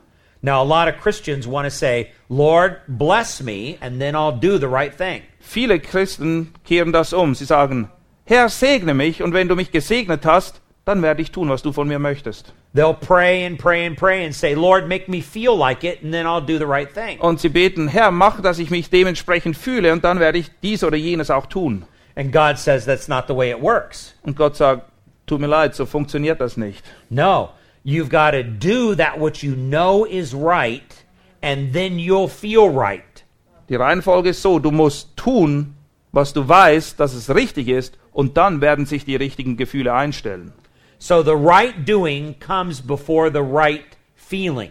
Now, 0.44 0.60
a 0.60 0.64
lot 0.64 0.88
of 0.92 1.00
Christians 1.00 1.46
want 1.46 1.66
to 1.66 1.70
say, 1.70 2.10
Lord, 2.28 2.80
bless 2.88 3.40
me, 3.40 3.76
and 3.80 4.00
then 4.00 4.16
I'll 4.16 4.32
do 4.36 4.58
the 4.58 4.66
right 4.66 4.92
thing. 4.96 5.22
Viele 5.40 5.78
Christen 5.78 6.52
kehren 6.64 6.92
das 6.92 7.12
um. 7.12 7.34
Sie 7.34 7.44
sagen, 7.44 7.88
Herr, 8.24 8.48
segne 8.48 8.94
mich 8.94 9.22
und 9.22 9.34
wenn 9.34 9.48
du 9.48 9.56
mich 9.56 9.72
gesegnet 9.72 10.24
hast, 10.24 10.60
dann 10.84 11.02
werde 11.02 11.22
ich 11.22 11.30
tun, 11.30 11.48
was 11.48 11.62
du 11.62 11.72
von 11.72 11.88
mir 11.88 11.98
möchtest. 11.98 12.52
They'll 12.74 12.94
pray 12.94 13.44
and 13.44 13.58
pray 13.58 13.86
and 13.86 13.96
pray 13.96 14.24
and 14.24 14.34
say, 14.34 14.54
Lord, 14.54 14.88
make 14.88 15.08
me 15.08 15.20
feel 15.20 15.56
like 15.56 15.84
it, 15.84 16.02
and 16.02 16.12
then 16.12 16.26
I'll 16.26 16.44
do 16.44 16.58
the 16.58 16.66
right 16.66 16.88
thing. 16.92 17.18
Und 17.20 17.40
sie 17.40 17.48
beten, 17.48 17.88
Herr, 17.88 18.10
mach, 18.10 18.40
dass 18.40 18.58
ich 18.58 18.70
mich 18.70 18.90
dementsprechend 18.90 19.56
fühle 19.56 19.92
und 19.92 20.04
dann 20.04 20.20
werde 20.20 20.38
ich 20.38 20.50
dies 20.62 20.82
oder 20.82 20.96
jenes 20.96 21.30
auch 21.30 21.46
tun. 21.46 21.84
And 22.14 22.32
God 22.32 22.58
says 22.58 22.84
that's 22.84 23.08
not 23.08 23.24
the 23.28 23.34
way 23.34 23.50
it 23.50 23.60
works. 23.60 24.14
Und 24.22 24.36
Gott 24.36 24.56
sagt, 24.56 24.82
tut 25.26 25.40
mir 25.40 25.46
leid, 25.46 25.74
so 25.74 25.86
funktioniert 25.86 26.40
das 26.40 26.56
nicht. 26.56 26.84
No, 27.10 27.50
you've 27.84 28.08
got 28.08 28.32
to 28.32 28.42
do 28.42 28.94
that 28.94 29.20
which 29.20 29.42
you 29.42 29.54
know 29.54 30.04
is 30.04 30.34
right, 30.34 31.04
and 31.42 31.72
then 31.72 31.98
you'll 31.98 32.28
feel 32.28 32.68
right. 32.68 33.24
Die 33.68 33.76
Reihenfolge 33.76 34.30
ist 34.30 34.42
so, 34.42 34.58
du 34.58 34.70
musst 34.70 35.16
tun, 35.16 35.74
was 36.12 36.32
du 36.32 36.46
weißt, 36.46 36.98
dass 36.98 37.14
es 37.14 37.34
richtig 37.34 37.68
ist, 37.68 37.98
und 38.12 38.36
dann 38.36 38.60
werden 38.60 38.86
sich 38.86 39.04
die 39.04 39.16
richtigen 39.16 39.56
Gefühle 39.56 39.92
einstellen. 39.92 40.52
So 40.98 41.22
the 41.22 41.32
right 41.34 41.74
doing 41.86 42.36
comes 42.38 42.80
before 42.80 43.30
the 43.32 43.40
right 43.40 43.84
feeling. 44.14 44.70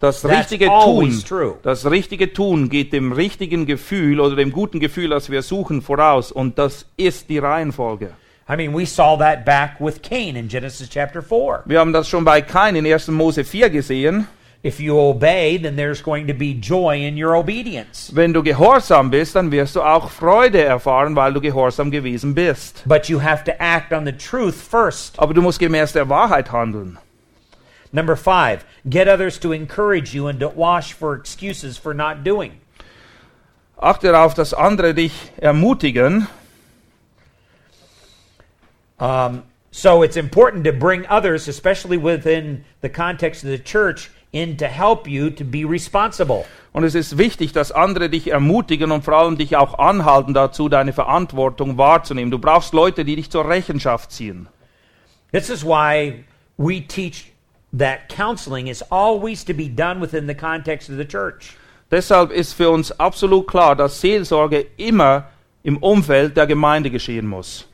Das 0.00 0.24
richtige 0.24 0.66
Tun, 0.66 1.22
das 1.62 1.88
richtige 1.88 2.32
Tun 2.32 2.68
geht 2.68 2.92
dem 2.92 3.12
richtigen 3.12 3.66
Gefühl 3.66 4.18
oder 4.18 4.34
dem 4.34 4.50
guten 4.50 4.80
Gefühl, 4.80 5.10
das 5.10 5.30
wir 5.30 5.42
suchen, 5.42 5.80
voraus, 5.80 6.32
und 6.32 6.58
das 6.58 6.86
ist 6.96 7.30
die 7.30 7.38
Reihenfolge. 7.38 8.10
I 8.48 8.56
mean, 8.56 8.74
we 8.74 8.84
saw 8.84 9.16
that 9.16 9.44
back 9.44 9.76
with 9.78 10.02
Cain 10.02 10.34
in 10.34 10.48
Genesis 10.48 10.88
chapter 10.88 11.22
4. 11.22 11.62
Wir 11.66 11.78
haben 11.78 11.92
das 11.92 12.08
schon 12.08 12.24
bei 12.24 12.42
Kain 12.42 12.74
in 12.74 12.84
1. 12.84 13.08
Mose 13.08 13.44
4 13.44 13.70
gesehen. 13.70 14.26
If 14.62 14.78
you 14.78 14.96
obey, 14.96 15.56
then 15.56 15.74
there's 15.74 16.02
going 16.02 16.28
to 16.28 16.34
be 16.34 16.54
joy 16.54 17.00
in 17.00 17.16
your 17.16 17.34
obedience. 17.34 18.12
Wenn 18.14 18.32
du 18.32 18.44
gehorsam 18.44 19.10
bist, 19.10 19.34
dann 19.34 19.50
wirst 19.50 19.74
du 19.74 19.82
auch 19.82 20.08
Freude 20.08 20.62
erfahren, 20.62 21.16
weil 21.16 21.32
du 21.32 21.40
gehorsam 21.40 21.90
gewesen 21.90 22.32
bist. 22.32 22.84
But 22.86 23.08
you 23.08 23.18
have 23.18 23.42
to 23.44 23.60
act 23.60 23.92
on 23.92 24.04
the 24.04 24.12
truth 24.12 24.54
first. 24.54 25.18
Aber 25.18 25.34
du 25.34 25.42
musst 25.42 25.58
gemäß 25.58 25.92
der 25.92 26.08
Wahrheit 26.08 26.52
handeln. 26.52 26.98
Number 27.92 28.14
five, 28.14 28.64
get 28.88 29.08
others 29.08 29.38
to 29.40 29.52
encourage 29.52 30.14
you 30.14 30.28
and 30.28 30.38
to 30.38 30.48
wash 30.48 30.92
for 30.92 31.14
excuses 31.14 31.76
for 31.76 31.92
not 31.92 32.22
doing. 32.22 32.52
Achte 33.76 34.12
darauf, 34.12 34.34
dass 34.34 34.54
andere 34.54 34.94
dich 34.94 35.12
ermutigen. 35.38 36.28
Um, 39.00 39.42
so 39.72 40.04
it's 40.04 40.16
important 40.16 40.64
to 40.64 40.72
bring 40.72 41.04
others, 41.08 41.48
especially 41.48 41.96
within 41.96 42.64
the 42.80 42.88
context 42.88 43.42
of 43.42 43.50
the 43.50 43.58
church, 43.58 44.08
in 44.32 44.56
to 44.56 44.66
help 44.66 45.06
you 45.06 45.30
to 45.30 45.44
be 45.44 45.64
responsible. 45.64 46.44
Und 46.72 46.84
es 46.84 46.94
ist 46.94 47.18
wichtig, 47.18 47.52
dass 47.52 47.70
andere 47.70 48.08
dich 48.08 48.30
ermutigen 48.30 48.90
und 48.90 49.04
vor 49.04 49.14
allem 49.14 49.36
dich 49.36 49.56
auch 49.56 49.78
anhalten 49.78 50.32
dazu, 50.32 50.70
deine 50.70 50.94
Verantwortung 50.94 51.76
wahrzunehmen. 51.76 52.30
Du 52.30 52.38
brauchst 52.38 52.72
Leute, 52.72 53.04
die 53.04 53.16
dich 53.16 53.30
zur 53.30 53.46
Rechenschaft 53.46 54.10
ziehen. 54.10 54.48
This 55.32 55.50
is 55.50 55.64
why 55.64 56.24
we 56.56 56.80
teach 56.80 57.32
that 57.76 58.08
counseling 58.08 58.68
is 58.68 58.82
always 58.90 59.44
to 59.44 59.52
be 59.52 59.68
done 59.68 60.00
within 60.00 60.26
the 60.26 60.34
context 60.34 60.88
of 60.88 60.96
the 60.96 61.06
church. 61.06 61.56
Deshalb 61.90 62.30
ist 62.30 62.54
für 62.54 62.70
uns 62.70 62.90
absolut 62.98 63.46
klar, 63.46 63.76
dass 63.76 64.00
Seelsorge 64.00 64.66
immer 64.78 65.24
im 65.62 65.76
Umfeld 65.76 66.38
der 66.38 66.46
Gemeinde 66.46 66.90
geschehen 66.90 67.26
muss. 67.26 67.68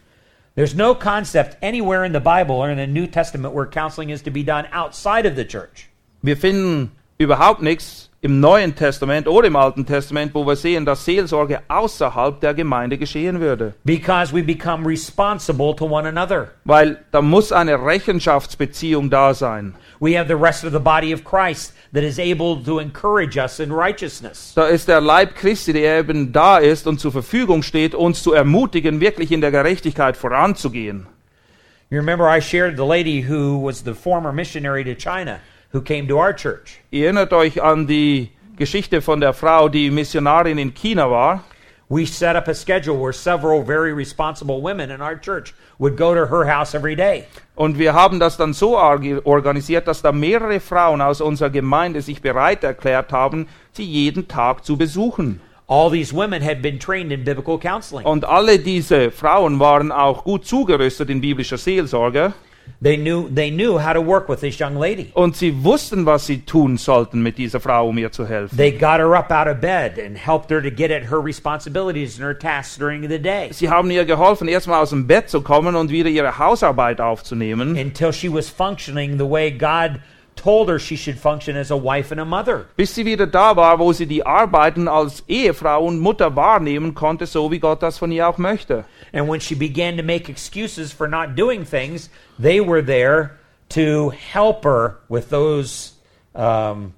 There's 0.57 0.75
no 0.75 0.93
concept 0.93 1.57
anywhere 1.63 2.05
in 2.05 2.13
the 2.13 2.19
Bible 2.19 2.57
or 2.57 2.69
in 2.69 2.79
the 2.79 2.87
New 2.89 3.07
Testament 3.07 3.55
where 3.55 3.65
counseling 3.65 4.11
is 4.11 4.21
to 4.25 4.31
be 4.33 4.43
done 4.43 4.67
outside 4.73 5.25
of 5.25 5.37
the 5.37 5.45
church. 5.45 5.89
Wir 6.21 6.37
finden 6.37 6.91
überhaupt 7.17 7.63
nichts 7.63 8.11
im 8.21 8.41
Neuen 8.41 8.75
Testament 8.75 9.29
oder 9.29 9.47
im 9.47 9.55
Alten 9.55 9.87
Testament, 9.87 10.35
wo 10.35 10.45
wir 10.45 10.57
sehen, 10.57 10.85
dass 10.85 11.05
Seelsorge 11.05 11.61
außerhalb 11.69 12.41
der 12.41 12.55
Gemeinde 12.55 12.99
geschehen 12.99 13.39
würde. 13.39 13.75
Because 13.85 14.35
we 14.35 14.43
become 14.43 14.85
responsible 14.85 15.75
to 15.77 15.85
one 15.85 16.09
another. 16.09 16.49
Weil 16.65 16.99
da 17.13 17.23
muss 17.23 17.53
eine 17.53 17.77
Rechenschaftsbeziehung 17.81 19.11
da 19.11 19.33
sein. 19.33 19.75
We 20.01 20.19
have 20.19 20.27
the 20.27 20.35
rest 20.35 20.65
of 20.65 20.73
the 20.73 20.81
body 20.81 21.15
of 21.15 21.23
Christ 21.23 21.73
that 21.95 22.03
is 22.03 22.19
able 22.19 22.61
to 22.65 22.81
encourage 22.81 23.39
us 23.39 23.61
in 23.61 23.71
righteousness. 23.71 24.53
Da 24.57 24.67
ist 24.67 24.89
der 24.89 25.01
Leib 25.01 25.37
Christi, 25.37 25.73
der 25.73 26.01
eben 26.01 26.33
da 26.33 26.59
ist 26.59 26.89
und 26.89 26.99
zur 26.99 27.13
Verfügung 27.13 27.63
steht, 27.63 27.95
uns 27.95 28.25
zu 28.25 28.33
ermutigen, 28.33 29.01
wirklich 29.01 29.31
in 29.31 29.41
der 29.41 29.53
Gerechtigkeit 29.53 30.17
voranzugehen. 30.17 31.07
You 31.91 31.99
remember 31.99 32.29
I 32.29 32.41
shared 32.41 32.77
the 32.77 32.85
lady 32.85 33.23
who 33.23 33.65
was 33.65 33.85
the 33.85 33.95
former 33.95 34.33
missionary 34.33 34.85
to 34.85 34.95
China 34.95 35.39
who 35.73 35.81
came 35.81 36.09
to 36.09 36.19
our 36.19 36.33
church. 36.33 36.81
Ihr 36.91 37.05
erinnert 37.05 37.33
euch 37.33 37.63
an 37.63 37.87
die 37.87 38.31
Geschichte 38.57 39.01
von 39.03 39.21
der 39.21 39.33
Frau, 39.33 39.69
die 39.69 39.91
Missionarin 39.91 40.59
in 40.59 40.75
China 40.75 41.11
war. 41.11 41.45
We 41.91 42.05
set 42.05 42.37
up 42.37 42.49
a 42.49 42.55
schedule 42.55 42.99
where 42.99 43.15
several 43.15 43.65
very 43.65 43.95
responsible 43.95 44.61
women 44.61 44.91
in 44.91 45.01
our 45.01 45.17
church 45.17 45.55
would 45.79 45.97
go 45.97 46.13
to 46.15 46.27
her 46.27 46.45
house 46.45 46.75
every 46.75 46.95
day. 46.95 47.25
Und 47.55 47.79
wir 47.79 47.95
haben 47.95 48.21
das 48.21 48.37
dann 48.37 48.53
so 48.53 48.77
organisiert, 48.77 49.89
dass 49.89 50.03
da 50.03 50.13
mehrere 50.13 50.61
Frauen 50.61 51.01
aus 51.01 51.23
unserer 51.23 51.49
Gemeinde 51.49 52.03
sich 52.03 52.21
bereit 52.21 52.63
erklärt 52.63 53.11
haben, 53.13 53.49
sie 53.73 53.85
jeden 53.85 54.29
Tag 54.29 54.67
zu 54.67 54.77
besuchen. 54.77 55.41
All 55.67 55.91
these 55.91 56.15
women 56.15 56.43
had 56.43 56.61
been 56.61 56.79
trained 56.79 57.11
in 57.11 57.25
biblical 57.25 57.59
counseling. 57.59 58.05
Und 58.07 58.25
alle 58.25 58.59
diese 58.59 59.11
Frauen 59.11 59.59
waren 59.59 59.91
auch 59.91 60.25
gut 60.25 60.47
zugerüstet 60.47 61.09
in 61.09 61.23
biblischer 61.23 61.59
Seelsorge. 61.59 62.35
They 62.83 62.97
knew 62.97 63.29
they 63.29 63.51
knew 63.51 63.79
how 63.79 63.93
to 63.93 64.01
work 64.01 64.29
with 64.29 64.41
this 64.41 64.59
young 64.59 64.77
lady. 64.77 65.11
Und 65.15 65.37
sie 65.37 65.65
wussten, 65.65 66.07
was 66.07 66.27
sie 66.27 66.41
tun 66.41 66.77
sollten 66.77 67.23
mit 67.23 67.39
dieser 67.39 67.61
Frau, 67.61 67.89
um 67.89 67.99
ihr 67.99 68.13
zu 68.13 68.27
helfen. 68.27 68.57
They 68.57 68.71
got 68.73 68.99
her 68.99 69.15
up 69.15 69.31
out 69.31 69.49
of 69.49 69.61
bed 69.61 69.99
and 69.99 70.17
helped 70.17 70.51
her 70.51 70.63
to 70.63 70.71
get 70.71 70.91
at 70.91 71.11
her 71.11 71.19
responsibilities 71.23 72.17
and 72.17 72.25
her 72.25 72.39
tasks 72.39 72.77
during 72.79 73.09
the 73.09 73.19
day 73.19 73.49
Sie 73.53 73.69
haben 73.69 73.91
ihr 73.91 74.05
geholfen, 74.05 74.49
erstmal 74.49 74.81
aus 74.83 74.91
dem 74.91 75.07
Bett 75.07 75.29
zu 75.29 75.43
kommen 75.43 75.75
und 75.75 75.91
wieder 75.91 76.09
ihre 76.09 76.39
Hausarbeit 76.39 77.01
aufzunehmen, 77.01 77.77
until 77.77 78.13
she 78.13 78.33
was 78.33 78.49
functioning 78.49 79.19
the 79.19 79.29
way 79.29 79.51
God 79.51 80.01
told 80.37 80.69
her 80.69 80.79
she 80.79 80.97
should 80.97 81.19
function 81.19 81.57
as 81.57 81.71
a 81.71 81.77
wife 81.77 82.13
and 82.13 82.21
a 82.21 82.25
mother. 82.25 82.67
bis 82.77 82.95
sie 82.95 83.05
wieder 83.05 83.27
da 83.27 83.57
war, 83.57 83.79
wo 83.79 83.93
sie 83.93 84.07
die 84.07 84.25
Arbeiten 84.25 84.87
als 84.87 85.25
Ehefrau 85.27 85.85
und 85.85 85.99
Mutter 85.99 86.37
wahrnehmen 86.37 86.95
konnte, 86.95 87.27
so 87.27 87.51
wie 87.51 87.59
Gott 87.59 87.83
das 87.83 87.99
von 87.99 88.13
ihr 88.13 88.29
auch 88.29 88.39
möchte. 88.39 88.85
And 89.13 89.29
when 89.29 89.41
she 89.41 89.55
began 89.55 89.97
to 89.97 90.03
make 90.03 90.29
excuses 90.29 90.93
for 90.93 91.09
not 91.09 91.37
doing 91.37 91.65
things, 91.65 92.11
they 92.39 92.61
were 92.61 92.83
there 92.83 93.39
to 93.71 94.11
help 94.11 94.65
her 94.65 94.99
with 95.09 95.31
those, 95.31 95.93
um, 96.35 96.95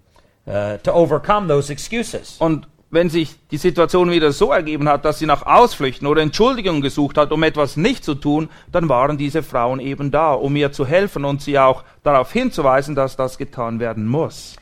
uh, 0.46 0.78
to 0.78 0.92
overcome 0.92 1.48
those 1.48 1.70
excuses. 1.70 2.36
Und 2.40 2.66
wenn 2.90 3.08
sich 3.08 3.36
die 3.50 3.56
Situation 3.56 4.11
wieder 4.11 4.32
so 4.32 4.52
ergeben 4.52 4.88
hat, 4.88 5.04
dass 5.04 5.20
sie 5.20 5.26
nach 5.26 5.46
Ausflüchten 5.46 6.06
oder 6.08 6.22
Entschuldigungen 6.22 6.82
gesucht 6.82 7.16
hat, 7.16 7.30
um 7.30 7.42
etwas 7.44 7.76
nicht 7.76 8.04
zu 8.04 8.14
tun, 8.14 8.48
dann 8.72 8.88
waren 8.88 9.16
diese 9.16 9.42
Frauen 9.42 9.78
eben 9.78 10.11
da, 10.11 10.32
um 10.32 10.56
ihr 10.56 10.72
zu 10.72 10.86
helfen 10.86 11.24
und 11.24 11.40
sie 11.40 11.58
auch 11.58 11.84
darauf 12.02 12.32
hinzuweisen, 12.32 12.96
dass 12.96 13.16
das 13.16 13.38
getan 13.38 13.78
werden 13.78 14.08
muss. 14.08 14.56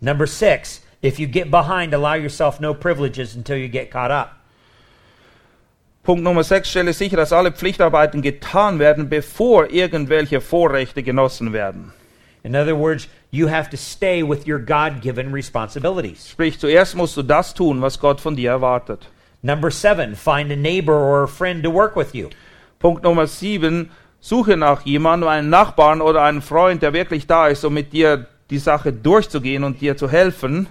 Number 0.00 0.26
six, 0.26 0.82
if 1.02 1.18
you 1.18 1.28
get 1.28 1.50
behind, 1.50 1.94
allow 1.94 2.14
yourself 2.14 2.58
no 2.58 2.72
privileges 2.72 3.36
until 3.36 3.56
you 3.56 3.68
get 3.68 3.90
caught 3.90 4.10
up. 4.10 4.43
Punkt 6.04 6.22
Nummer 6.22 6.44
6. 6.44 6.68
Stelle 6.68 6.92
sicher, 6.92 7.16
dass 7.16 7.32
alle 7.32 7.50
Pflichtarbeiten 7.50 8.20
getan 8.20 8.78
werden, 8.78 9.08
bevor 9.08 9.70
irgendwelche 9.70 10.42
Vorrechte 10.42 11.02
genossen 11.02 11.54
werden. 11.54 11.94
In 12.42 12.54
other 12.54 12.78
words, 12.78 13.08
you 13.30 13.48
have 13.48 13.70
to 13.70 13.78
stay 13.78 14.22
with 14.22 14.46
your 14.46 14.58
God 14.58 15.00
given 15.00 15.32
responsibilities. 15.32 16.28
Sprich, 16.28 16.60
zuerst 16.60 16.94
musst 16.94 17.16
du 17.16 17.22
das 17.22 17.54
tun, 17.54 17.80
was 17.80 17.98
Gott 17.98 18.20
von 18.20 18.36
dir 18.36 18.50
erwartet. 18.50 19.08
Number 19.40 19.70
seven, 19.70 20.14
find 20.14 20.52
a 20.52 20.56
neighbor 20.56 20.94
or 20.94 21.22
a 21.22 21.26
friend 21.26 21.64
to 21.64 21.72
work 21.72 21.96
with 21.96 22.12
you. 22.12 22.28
Punkt 22.80 23.02
Nummer 23.02 23.26
7. 23.26 23.90
Suche 24.20 24.58
nach 24.58 24.82
jemandem, 24.82 25.30
einen 25.30 25.48
Nachbarn 25.48 26.02
oder 26.02 26.22
einen 26.22 26.42
Freund, 26.42 26.82
der 26.82 26.92
wirklich 26.92 27.26
da 27.26 27.48
ist, 27.48 27.64
um 27.64 27.72
mit 27.72 27.94
dir 27.94 28.26
die 28.50 28.58
Sache 28.58 28.92
durchzugehen 28.92 29.64
und 29.64 29.80
dir 29.80 29.96
zu 29.96 30.10
helfen. 30.10 30.66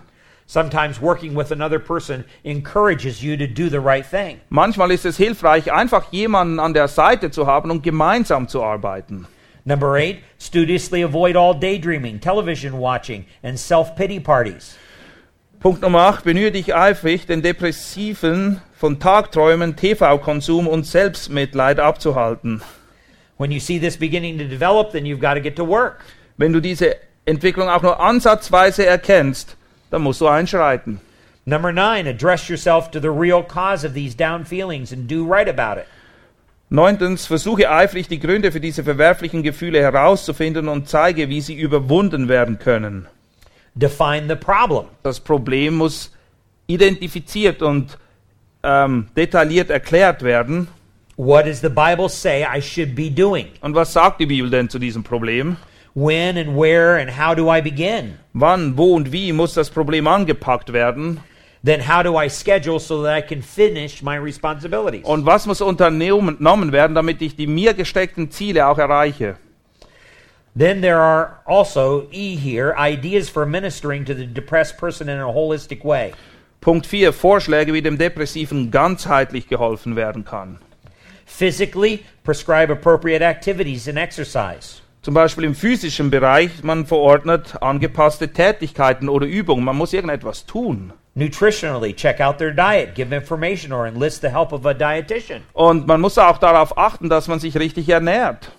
Sometimes 0.45 1.01
working 1.01 1.35
with 1.35 1.51
another 1.51 1.79
person 1.79 2.25
encourages 2.43 3.23
you 3.23 3.37
to 3.37 3.47
do 3.47 3.69
the 3.69 3.79
right 3.79 4.05
thing. 4.05 4.41
Manchmal 4.49 4.91
ist 4.91 5.05
es 5.05 5.17
hilfreich, 5.17 5.71
einfach 5.71 6.11
jemanden 6.11 6.59
an 6.59 6.73
der 6.73 6.87
Seite 6.87 7.31
zu 7.31 7.47
haben 7.47 7.71
und 7.71 7.81
gemeinsam 7.81 8.47
zu 8.47 8.61
arbeiten. 8.63 9.27
Number 9.65 9.95
eight, 9.95 10.23
studiously 10.37 11.03
avoid 11.03 11.37
all 11.37 11.53
daydreaming, 11.53 12.19
television 12.19 12.79
watching, 12.79 13.25
and 13.43 13.57
self 13.57 13.95
pity 13.95 14.19
parties. 14.19 14.75
Punkt 15.61 15.81
Nummer 15.81 15.99
8. 15.99 16.25
Bemühe 16.25 16.51
dich 16.51 16.75
eifrig, 16.75 17.25
den 17.25 17.41
Depressiven 17.41 18.59
von 18.73 18.99
Tagträumen, 18.99 19.77
TV-Konsum 19.77 20.67
und 20.67 20.85
Selbstmitleid 20.85 21.79
abzuhalten. 21.79 22.61
When 23.37 23.49
you 23.49 23.61
see 23.61 23.79
this 23.79 23.95
beginning 23.95 24.37
to 24.39 24.43
develop, 24.43 24.91
then 24.91 25.05
you've 25.05 25.21
got 25.21 25.35
to 25.35 25.39
get 25.39 25.55
to 25.55 25.65
work. 25.65 26.03
Wenn 26.35 26.51
du 26.51 26.59
diese 26.59 26.97
Entwicklung 27.25 27.69
auch 27.69 27.81
nur 27.81 28.01
ansatzweise 28.01 28.85
erkennst, 28.85 29.55
dann 29.93 30.01
musst 30.01 30.21
du 30.21 30.27
einschreiten. 30.27 30.99
Number 31.45 31.71
nine, 31.71 32.07
address 32.07 32.49
yourself 32.49 32.89
to 32.89 32.99
the 32.99 33.11
real 33.11 33.43
cause 33.43 33.85
of 33.85 33.93
these 33.93 34.15
down 34.15 34.43
feelings 34.43 34.91
and 34.91 35.07
do 35.07 35.23
right 35.23 35.47
about 35.47 35.79
it. 35.79 35.85
Neuntens, 36.69 37.27
versuche 37.27 37.69
eifrig 37.69 38.07
die 38.07 38.17
Gründe 38.17 38.51
für 38.51 38.59
diese 38.59 38.83
verwerflichen 38.83 39.43
Gefühle 39.43 39.79
herauszufinden 39.79 40.67
und 40.67 40.89
zeige, 40.89 41.29
wie 41.29 41.41
sie 41.41 41.53
überwunden 41.53 42.27
werden 42.27 42.57
können. 42.57 43.07
Define 43.75 44.27
the 44.27 44.35
problem. 44.35 44.85
Das 45.03 45.19
Problem 45.19 45.75
muss 45.75 46.11
identifiziert 46.65 47.61
und 47.61 47.99
ähm, 48.63 49.09
detailliert 49.15 49.69
erklärt 49.69 50.23
werden. 50.23 50.67
What 51.17 51.45
does 51.45 51.61
the 51.61 51.69
Bible 51.69 52.09
say 52.09 52.43
I 52.43 52.59
should 52.59 52.95
be 52.95 53.11
doing? 53.11 53.49
Und 53.61 53.75
was 53.75 53.93
sagt 53.93 54.19
die 54.19 54.25
Bibel 54.25 54.49
denn 54.49 54.69
zu 54.69 54.79
diesem 54.79 55.03
Problem? 55.03 55.57
When 55.95 56.37
and 56.37 56.57
where 56.57 56.97
and 56.97 57.09
how 57.09 57.35
do 57.35 57.49
I 57.49 57.61
begin? 57.61 58.17
Wann, 58.33 58.77
wo 58.77 58.95
und 58.95 59.11
wie 59.11 59.31
muss 59.31 59.53
das 59.53 59.69
Problem 59.69 60.07
angepackt 60.07 60.73
werden? 60.73 61.19
Then 61.63 61.79
how 61.79 62.03
do 62.03 62.17
I 62.17 62.29
schedule 62.29 62.79
so 62.79 63.03
that 63.03 63.15
I 63.15 63.21
can 63.21 63.41
finish 63.41 64.01
my 64.01 64.17
responsibilities? 64.17 65.05
Und 65.05 65.25
was 65.25 65.45
muss 65.45 65.61
unternommen 65.61 66.71
werden, 66.71 66.95
damit 66.95 67.21
ich 67.21 67.35
die 67.35 67.47
mir 67.47 67.73
gesteckten 67.73 68.31
Ziele 68.31 68.67
auch 68.67 68.79
erreiche? 68.79 69.37
Then 70.55 70.81
there 70.81 70.99
are 70.99 71.39
also, 71.45 72.07
E 72.11 72.35
here, 72.35 72.75
ideas 72.77 73.29
for 73.29 73.45
ministering 73.45 74.05
to 74.05 74.13
the 74.13 74.25
depressed 74.25 74.77
person 74.77 75.09
in 75.09 75.19
a 75.19 75.31
holistic 75.31 75.83
way. 75.83 76.13
Punkt 76.59 76.85
4. 76.85 77.11
Vorschläge, 77.13 77.73
wie 77.73 77.81
dem 77.81 77.97
Depressiven 77.97 78.69
ganzheitlich 78.69 79.47
geholfen 79.47 79.95
werden 79.95 80.25
kann. 80.25 80.59
Physically, 81.25 82.03
prescribe 82.23 82.71
appropriate 82.71 83.23
activities 83.23 83.87
and 83.87 83.97
exercise. 83.97 84.82
Zum 85.03 85.13
Beispiel 85.13 85.43
im 85.43 85.53
physischen 85.53 86.09
Bereich, 86.09 86.63
man 86.63 86.85
verordnet 86.85 87.61
angepasste 87.61 88.31
Tätigkeiten 88.31 89.09
oder 89.09 89.27
Übungen. 89.27 89.65
Man 89.65 89.75
muss 89.75 89.91
irgendetwas 89.91 90.45
tun. 90.45 90.93
Nutritionally, 91.13 91.93
check 91.93 92.21
out 92.21 92.37
their 92.37 92.53
diet, 92.53 92.95
give 92.95 93.13
information, 93.13 93.73
or 93.73 93.85
enlist 93.85 94.21
the 94.21 94.29
help 94.29 94.53
of 94.53 94.65
a 94.65 94.73
dietitian. 94.73 95.41
Und 95.51 95.87
man 95.87 95.99
muss 95.99 96.17
auch 96.17 96.37
darauf 96.37 96.77
achten, 96.77 97.09
dass 97.09 97.27
man 97.27 97.41
sich 97.41 97.57
richtig 97.57 97.89
ernährt. 97.89 98.49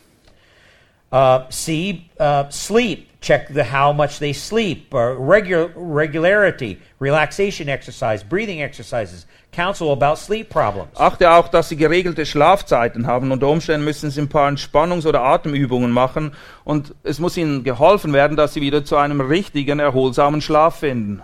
Uh, 1.11 1.49
C, 1.49 2.03
uh, 2.21 2.45
sleep, 2.51 3.09
check 3.23 3.49
the 3.49 3.63
how 3.63 3.95
much 3.95 4.19
they 4.19 4.35
sleep, 4.35 4.93
uh, 4.93 5.17
regular 5.17 5.71
regularity, 5.75 6.79
relaxation 7.01 7.69
exercise, 7.69 8.23
breathing 8.23 8.61
exercises, 8.61 9.27
counsel 9.55 9.91
about 9.91 10.17
sleep 10.17 10.49
problems. 10.49 10.89
Achte 10.97 11.31
auch, 11.31 11.49
dass 11.49 11.69
sie 11.69 11.77
geregelte 11.77 12.27
Schlafzeiten 12.27 13.07
haben. 13.07 13.33
Unter 13.33 13.49
Umständen 13.49 13.85
müssen 13.85 14.11
sie 14.11 14.21
ein 14.21 14.29
paar 14.29 14.49
Entspannungs- 14.51 15.07
oder 15.07 15.23
Atemübungen 15.23 15.91
machen. 15.91 16.33
Und 16.65 16.95
es 17.03 17.19
muss 17.19 17.37
ihnen 17.37 17.65
geholfen 17.65 18.13
werden, 18.13 18.37
dass 18.37 18.55
sie 18.55 18.61
wieder 18.61 18.85
zu 18.85 18.97
einem 18.97 19.21
richtigen, 19.21 19.79
erholsamen 19.79 20.41
Schlaf 20.41 20.81
finden. 20.81 21.23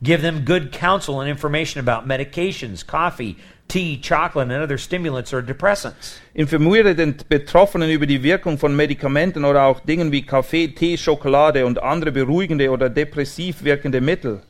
Give 0.00 0.22
them 0.22 0.44
good 0.44 0.70
counsel 0.70 1.20
and 1.20 1.28
information 1.28 1.86
about 1.86 2.06
medications, 2.06 2.86
coffee, 2.86 3.36
tea, 3.66 4.00
chocolate, 4.00 4.48
and 4.50 4.62
other 4.62 4.78
stimulants 4.78 5.32
or 5.34 5.42
depressants. 5.42 6.20
Informiere 6.34 6.94
den 6.94 7.16
Betroffenen 7.28 7.90
über 7.90 8.06
die 8.06 8.22
Wirkung 8.22 8.58
von 8.58 8.76
Medikamenten 8.76 9.44
oder 9.44 9.64
auch 9.64 9.80
Dingen 9.80 10.12
wie 10.12 10.22
Kaffee, 10.22 10.68
Tee, 10.68 10.96
Schokolade 10.96 11.66
und 11.66 11.82
andere 11.82 12.12
beruhigende 12.12 12.70
oder 12.70 12.88
depressiv 12.88 13.64
wirkende 13.64 14.00
Mittel. 14.00 14.42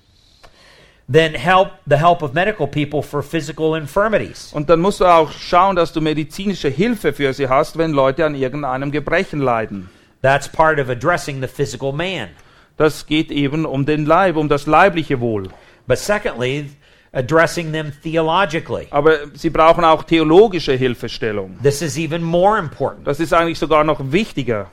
Then 1.10 1.34
help 1.34 1.70
the 1.86 1.96
help 1.96 2.22
of 2.22 2.34
medical 2.34 2.66
people 2.66 3.02
for 3.02 3.22
physical 3.22 3.74
infirmities. 3.74 4.52
Und 4.52 4.68
dann 4.68 4.80
musst 4.80 5.00
du 5.00 5.06
auch 5.06 5.32
schauen, 5.32 5.74
dass 5.74 5.92
du 5.92 6.02
medizinische 6.02 6.68
Hilfe 6.68 7.14
für 7.14 7.32
sie 7.32 7.48
hast, 7.48 7.78
wenn 7.78 7.92
Leute 7.92 8.26
an 8.26 8.34
irgendeinem 8.34 8.90
Gebrechen 8.90 9.40
leiden. 9.40 9.88
That's 10.20 10.48
part 10.48 10.78
of 10.78 10.90
addressing 10.90 11.40
the 11.40 11.48
physical 11.48 11.92
man. 11.92 12.28
Das 12.76 13.06
geht 13.06 13.30
eben 13.30 13.64
um 13.64 13.86
den 13.86 14.04
Leib, 14.04 14.36
um 14.36 14.48
das 14.48 14.66
leibliche 14.66 15.20
Wohl. 15.20 15.48
But 15.86 15.98
secondly, 15.98 16.70
addressing 17.12 17.72
them 17.72 17.92
theologically. 18.02 18.88
Aber 18.90 19.18
sie 19.34 19.50
brauchen 19.50 19.84
auch 19.84 20.02
theologische 20.02 20.74
Hilfestellung. 20.74 21.58
This 21.62 21.80
is 21.80 21.96
even 21.96 22.22
more 22.22 22.58
important. 22.58 23.06
Das 23.06 23.18
ist 23.18 23.32
eigentlich 23.32 23.58
sogar 23.58 23.82
noch 23.82 24.00
wichtiger. 24.12 24.66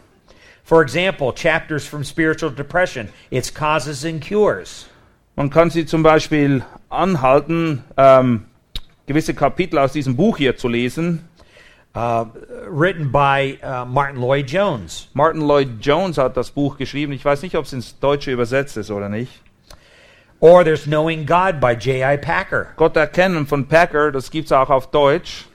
For 0.64 0.82
example, 0.82 1.32
chapters 1.34 1.86
from 1.88 2.04
spiritual 2.04 2.52
depression, 2.52 3.10
its 3.32 3.54
causes 3.54 4.04
and 4.04 4.22
cures. 4.22 4.88
Man 5.36 5.50
kann 5.50 5.70
sie 5.70 5.86
zum 5.86 6.02
Beispiel 6.02 6.64
anhalten, 6.90 7.84
ähm, 7.98 8.46
gewisse 9.06 9.34
Kapitel 9.34 9.78
aus 9.80 9.92
diesem 9.92 10.16
Buch 10.16 10.38
hier 10.38 10.56
zu 10.56 10.68
lesen. 10.68 11.28
Uh, 11.98 12.26
written 12.68 13.10
by 13.10 13.58
uh, 13.64 13.86
Martin 13.86 14.20
Lloyd 14.20 14.50
Jones. 14.50 15.08
Martin 15.14 15.40
Lloyd 15.40 15.80
Jones 15.80 16.18
hat 16.18 16.36
das 16.36 16.52
Buch 16.52 16.78
geschrieben. 16.78 17.14
Ich 17.14 17.24
weiß 17.24 17.42
nicht, 17.42 17.56
ob 17.56 17.64
es 17.64 17.72
ins 17.72 17.98
Deutsche 18.00 18.32
übersetzt 18.32 18.76
ist 18.76 18.92
oder 18.92 19.08
nicht. 19.08 19.42
Or 20.42 20.66
there's 20.66 20.84
Knowing 20.84 21.26
God 21.26 21.62
by 21.62 21.72
J.I. 21.72 22.18
Packer. 22.18 22.68
Gott 22.76 22.98
erkennen 22.98 23.48
von 23.48 23.66
Packer, 23.70 24.12
das 24.12 24.30
gibt's 24.30 24.52
auch 24.52 24.70
auf 24.70 24.92
Deutsch. 24.92 25.46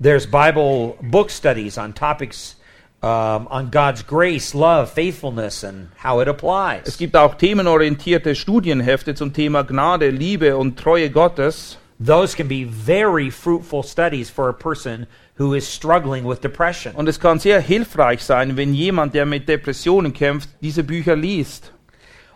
There's 0.00 0.24
Bible 0.30 0.94
book 1.02 1.32
studies 1.32 1.76
on 1.76 1.92
topics 1.92 2.57
um, 3.02 3.46
on 3.48 3.70
God's 3.70 4.02
grace, 4.02 4.54
love, 4.54 4.90
faithfulness, 4.90 5.62
and 5.62 5.88
how 5.98 6.20
it 6.20 6.28
Es 6.28 6.34
applies. 6.34 6.96
gibt 6.96 7.16
auch 7.16 7.36
themenorientierte 7.36 8.34
Studienhefte 8.34 9.14
zum 9.14 9.32
Thema 9.32 9.62
Gnade, 9.62 10.10
Liebe 10.10 10.56
und 10.56 10.76
Treue 10.78 11.10
Gottes. 11.10 11.78
Those 12.00 12.34
can 12.36 12.48
be 12.48 12.64
very 12.64 13.30
fruitful 13.30 13.82
studies 13.82 14.30
for 14.30 14.48
a 14.48 14.52
person 14.52 15.06
who 15.36 15.54
is 15.54 15.66
struggling 15.66 16.24
with 16.24 16.40
depression. 16.40 16.94
Und 16.94 17.08
es 17.08 17.18
kann 17.18 17.38
sehr 17.38 17.60
hilfreich 17.60 18.22
sein, 18.24 18.56
wenn 18.56 18.74
jemand, 18.74 19.14
der 19.14 19.26
mit 19.26 19.48
Depressionen 19.48 20.12
kämpft, 20.12 20.48
diese 20.60 20.82
Bücher 20.84 21.16
liest. 21.16 21.72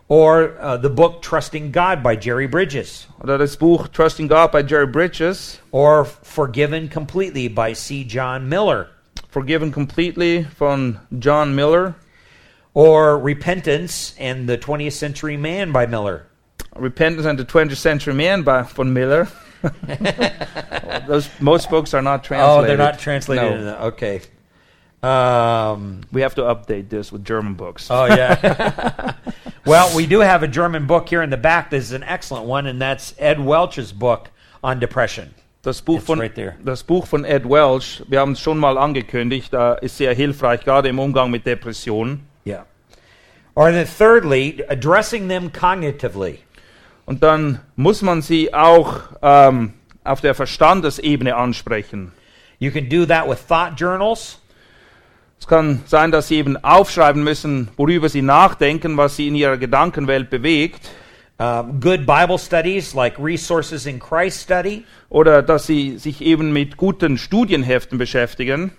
Or 0.09 0.57
uh, 0.61 0.77
the 0.77 0.89
book 0.89 1.23
Trusting 1.23 1.73
God 1.73 2.03
by 2.03 2.15
Jerry 2.17 2.47
Bridges. 2.47 3.07
Oder 3.21 3.39
das 3.39 3.57
Buch 3.57 3.89
Trusting 3.89 4.29
God 4.29 4.53
bei 4.53 4.63
Jerry 4.63 4.87
Bridges. 4.87 5.61
Or 5.71 6.05
Forgiven 6.05 6.91
Completely 6.91 7.49
by 7.49 7.73
C. 7.75 8.05
John 8.05 8.49
Miller. 8.49 8.89
Forgiven 9.33 9.73
Completely 9.73 10.43
von 10.43 11.01
John 11.19 11.55
Miller. 11.55 11.97
Or 12.75 13.19
Repentance 13.19 14.15
and 14.19 14.49
the 14.49 14.57
20th 14.57 14.93
Century 14.93 15.37
Man 15.37 15.73
by 15.73 15.87
Miller. 15.87 16.27
Repentance 16.77 17.27
and 17.27 17.39
the 17.39 17.45
20th 17.45 17.77
Century 17.77 18.15
Man 18.15 18.43
by, 18.43 18.63
von 18.63 18.93
Miller. 18.93 19.29
Those, 21.07 21.29
most 21.41 21.71
books 21.71 21.93
are 21.95 22.03
not 22.03 22.25
translated. 22.25 22.65
Oh, 22.65 22.67
they're 22.67 22.77
not 22.77 22.99
translated. 22.99 23.61
No. 23.61 23.65
the- 23.65 23.83
okay. 23.85 24.21
Um, 25.03 26.03
We 26.13 26.21
have 26.21 26.35
to 26.37 26.43
update 26.43 26.89
this 26.89 27.11
with 27.11 27.25
German 27.25 27.55
books. 27.55 27.89
oh, 27.91 28.05
yeah. 28.05 29.15
well, 29.67 29.95
we 29.97 30.07
do 30.07 30.21
have 30.21 30.43
a 30.43 30.49
German 30.49 30.87
book 30.87 31.09
here 31.09 31.23
in 31.23 31.31
the 31.31 31.37
back. 31.37 31.71
This 31.71 31.85
is 31.85 31.93
an 31.93 32.05
excellent 32.05 32.47
one, 32.47 32.67
and 32.67 32.81
that's 32.81 33.15
Ed 33.19 33.41
Welch's 33.41 33.93
book 33.93 34.31
on 34.63 34.79
depression. 34.79 35.35
Das 35.65 35.81
Buch, 35.81 35.99
It's 35.99 36.07
von, 36.07 36.19
right 36.19 36.55
das 36.65 36.83
Buch 36.83 37.07
von 37.07 37.25
Ed 37.25 37.45
Welch, 37.45 38.03
wir 38.09 38.19
haben 38.19 38.33
es 38.33 38.41
schon 38.41 38.59
mal 38.59 38.77
angekündigt, 38.77 39.53
da 39.53 39.75
ist 39.75 39.97
sehr 39.97 40.13
hilfreich, 40.13 40.65
gerade 40.65 40.89
im 40.89 40.99
Umgang 40.99 41.31
mit 41.31 41.47
Depressionen. 41.47 42.27
Yeah. 42.45 42.67
Or 43.55 43.71
then, 43.71 43.87
thirdly, 43.87 44.65
addressing 44.69 45.29
them 45.29 45.53
cognitively. 45.53 46.41
Und 47.07 47.23
dann 47.23 47.61
muss 47.77 48.03
man 48.03 48.23
sie 48.23 48.53
auch 48.53 49.03
ähm, 49.23 49.75
auf 50.03 50.21
der 50.21 50.35
Verstandesebene 50.35 51.37
ansprechen. 51.37 52.11
You 52.59 52.73
can 52.73 52.89
do 52.89 53.07
that 53.07 53.29
with 53.29 53.47
thought 53.47 53.79
journals. 53.79 54.41
Es 55.39 55.47
kann 55.47 55.83
sein, 55.87 56.11
dass 56.11 56.27
sie 56.27 56.39
eben 56.39 56.57
aufschreiben 56.57 57.23
müssen, 57.23 57.69
worüber 57.77 58.09
sie 58.09 58.23
nachdenken, 58.23 58.97
was 58.97 59.15
sie 59.15 59.29
in 59.29 59.37
ihrer 59.37 59.59
Gedankenwelt 59.59 60.29
bewegt. 60.29 60.91
Um, 61.43 61.81
good 61.81 62.07
Bible 62.07 62.39
studies 62.39 62.95
like 62.95 63.19
Resources 63.19 63.87
in 63.87 63.99
Christ 63.99 64.43
Study, 64.43 64.85
Oder 65.09 65.43
dass 65.43 65.67
sie 65.67 65.99
sich 65.99 66.21
eben 66.21 66.53
mit 66.53 66.77
guten 66.77 67.19
Studienheften 67.19 67.99
beschäftigen. 67.99 68.71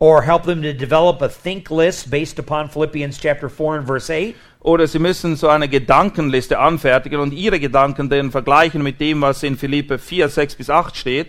or 0.00 0.22
help 0.22 0.42
them 0.42 0.62
to 0.62 0.72
develop 0.72 1.22
a 1.22 1.28
think 1.28 1.70
list 1.70 2.10
based 2.10 2.40
upon 2.40 2.68
Philippians 2.68 3.18
chapter 3.18 3.48
4 3.48 3.78
and 3.78 3.86
verse 3.86 4.10
8. 4.10 4.34
Oder 4.60 4.88
sie 4.88 4.98
müssen 4.98 5.36
so 5.36 5.48
eine 5.48 5.68
Gedankenliste 5.68 6.58
anfertigen 6.58 7.20
und 7.20 7.32
ihre 7.32 7.60
Gedanken 7.60 8.08
dann 8.08 8.32
vergleichen 8.32 8.82
mit 8.82 9.00
dem, 9.00 9.20
was 9.20 9.44
in 9.44 9.56
Philippe 9.56 9.98
4, 9.98 10.28
6 10.28 10.56
bis 10.56 10.70
8 10.70 10.96
steht. 10.96 11.28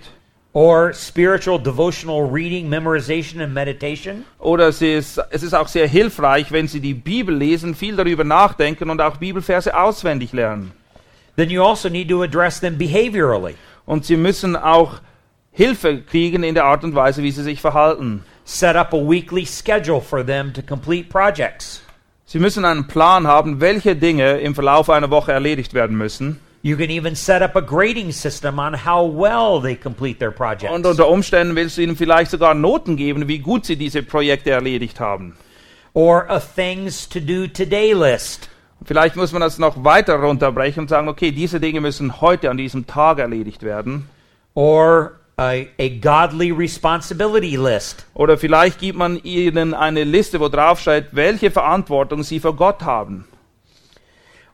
Or 0.58 0.92
spiritual 0.92 1.60
devotional 1.60 2.28
reading, 2.28 2.68
memorization, 2.68 3.42
and 3.42 3.54
meditation. 3.54 4.26
Oder 4.40 4.70
es 4.70 4.82
ist, 4.82 5.20
es 5.30 5.44
ist 5.44 5.54
auch 5.54 5.68
sehr 5.68 5.88
hilfreich, 5.88 6.52
wenn 6.52 6.68
Sie 6.68 6.80
die 6.80 6.96
Bibel 6.96 7.36
lesen, 7.36 7.76
viel 7.76 7.96
darüber 7.96 8.24
nachdenken 8.24 8.90
und 8.90 9.00
auch 9.00 9.18
Bibelverse 9.18 9.78
auswendig 9.78 10.34
lernen. 10.34 10.72
Then 11.36 11.52
you 11.52 11.62
also 11.64 11.90
need 11.90 12.10
to 12.10 12.24
address 12.24 12.60
them 12.60 12.76
behaviorally. 12.76 13.54
Und 13.86 14.06
Sie 14.06 14.18
müssen 14.18 14.56
auch 14.56 14.94
Hilfe 15.52 16.02
kriegen 16.02 16.42
in 16.42 16.56
der 16.56 16.66
Art 16.66 16.84
und 16.84 16.96
Weise, 16.96 17.22
wie 17.22 17.30
Sie 17.30 17.44
sich 17.44 17.62
verhalten. 17.62 18.24
Set 18.44 18.76
up 18.76 18.96
a 18.96 18.98
weekly 18.98 19.46
schedule 19.46 20.02
for 20.02 20.26
them 20.26 20.52
to 20.52 20.64
complete 20.64 21.08
projects. 21.08 21.84
Sie 22.26 22.40
müssen 22.40 22.66
einen 22.66 22.88
Plan 22.88 23.28
haben, 23.28 23.62
welche 23.62 23.96
Dinge 23.96 24.40
im 24.40 24.56
Verlauf 24.56 24.90
einer 24.90 25.12
Woche 25.12 25.34
erledigt 25.34 25.76
werden 25.76 25.96
müssen. 25.96 26.40
You 26.64 26.76
can 26.76 26.90
even 26.90 27.16
set 27.16 27.42
up 27.42 27.56
a 27.56 27.62
grading 27.62 28.12
system 28.12 28.60
on 28.60 28.74
how 28.86 29.06
well 29.08 29.62
they 29.62 29.76
complete 29.76 30.20
their 30.20 30.32
projects. 30.32 30.74
Und 30.74 30.86
unter 30.86 31.08
Umständen 31.08 31.56
willst 31.56 31.78
du 31.78 31.82
ihnen 31.82 31.96
vielleicht 31.96 32.32
sogar 32.32 32.54
Noten 32.54 32.98
geben, 32.98 33.28
wie 33.28 33.40
gut 33.40 33.66
sie 33.66 33.76
diese 33.76 34.04
Projekte 34.04 34.52
erledigt 34.52 35.00
haben. 35.00 35.36
or 35.94 36.30
a 36.30 36.40
things 36.40 37.08
to 37.08 37.20
do 37.20 37.48
today 37.48 37.92
list. 37.94 38.50
Vielleicht 38.86 39.16
muss 39.16 39.32
man 39.32 39.42
das 39.42 39.58
noch 39.58 39.84
weiter 39.84 40.16
runterbrechen 40.16 40.82
und 40.82 40.90
sagen, 40.90 41.08
okay, 41.08 41.32
diese 41.32 41.60
Dinge 41.60 41.82
müssen 41.82 42.22
heute 42.22 42.52
an 42.52 42.58
diesem 42.58 42.86
Tag 42.86 43.18
erledigt 43.18 43.64
werden. 43.64 44.08
or 44.54 45.14
a, 45.38 45.66
a 45.80 45.90
godly 46.02 46.52
responsibility 46.52 47.56
list. 47.56 48.06
Oder 48.14 48.38
vielleicht 48.38 48.80
gibt 48.80 48.98
man 48.98 49.18
ihnen 49.24 49.74
eine 49.74 50.04
Liste, 50.04 50.40
wo 50.40 50.50
drauf 50.50 50.80
steht, 50.80 51.08
welche 51.12 51.52
Verantwortung 51.52 52.24
sie 52.24 52.40
vor 52.40 52.56
Gott 52.56 52.82
haben. 52.84 53.26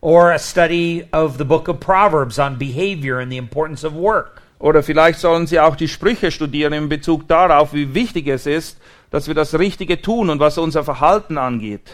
Or 0.04 0.34
a 0.34 0.38
study 0.38 1.08
of 1.14 1.38
the 1.38 1.46
book 1.46 1.70
of 1.70 1.80
Proverbs 1.80 2.38
on 2.38 2.58
behavior 2.58 3.20
and 3.20 3.32
the 3.32 3.38
importance 3.38 3.86
of 3.86 3.94
work. 3.94 4.42
Oder 4.60 4.84
vielleicht 4.84 5.18
sollen 5.18 5.48
sie 5.48 5.62
auch 5.62 5.78
die 5.78 5.88
Sprüche 5.88 6.30
studieren 6.30 6.74
in 6.74 6.90
Bezug 6.90 7.26
darauf, 7.30 7.74
wie 7.74 7.94
wichtig 7.94 8.28
es 8.28 8.46
ist, 8.46 8.78
dass 9.12 9.30
wir 9.30 9.34
das 9.34 9.58
Richtige 9.58 10.02
tun 10.02 10.30
und 10.30 10.42
was 10.42 10.58
unser 10.58 10.84
Verhalten 10.84 11.38
angeht. 11.38 11.90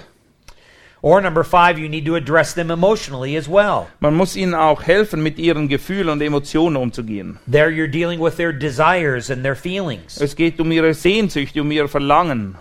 Or 1.03 1.21
number 1.21 1.43
five, 1.43 1.77
you 1.77 1.87
need 1.87 2.07
to 2.07 2.15
address 2.15 2.55
them 2.55 2.71
emotionally 2.71 3.37
as 3.37 3.47
well. 3.47 3.85
Man 3.99 4.15
muss 4.15 4.35
ihnen 4.35 4.55
auch 4.55 4.81
helfen, 4.81 5.21
mit 5.21 5.37
ihren 5.37 5.67
Gefühlen 5.67 6.09
und 6.09 6.21
Emotionen 6.23 6.77
umzugehen. 6.77 7.37
There 7.45 7.69
you're 7.69 7.87
dealing 7.87 8.19
with 8.19 8.37
their 8.37 8.51
desires 8.51 9.29
and 9.29 9.43
their 9.43 9.55
feelings. 9.55 10.19
Es 10.19 10.35
geht 10.35 10.59
um 10.59 10.71
ihre 10.71 10.95
Sehnsüchte, 10.95 11.61
um 11.61 11.69
ihr 11.69 11.87
Verlangen. 11.87 12.55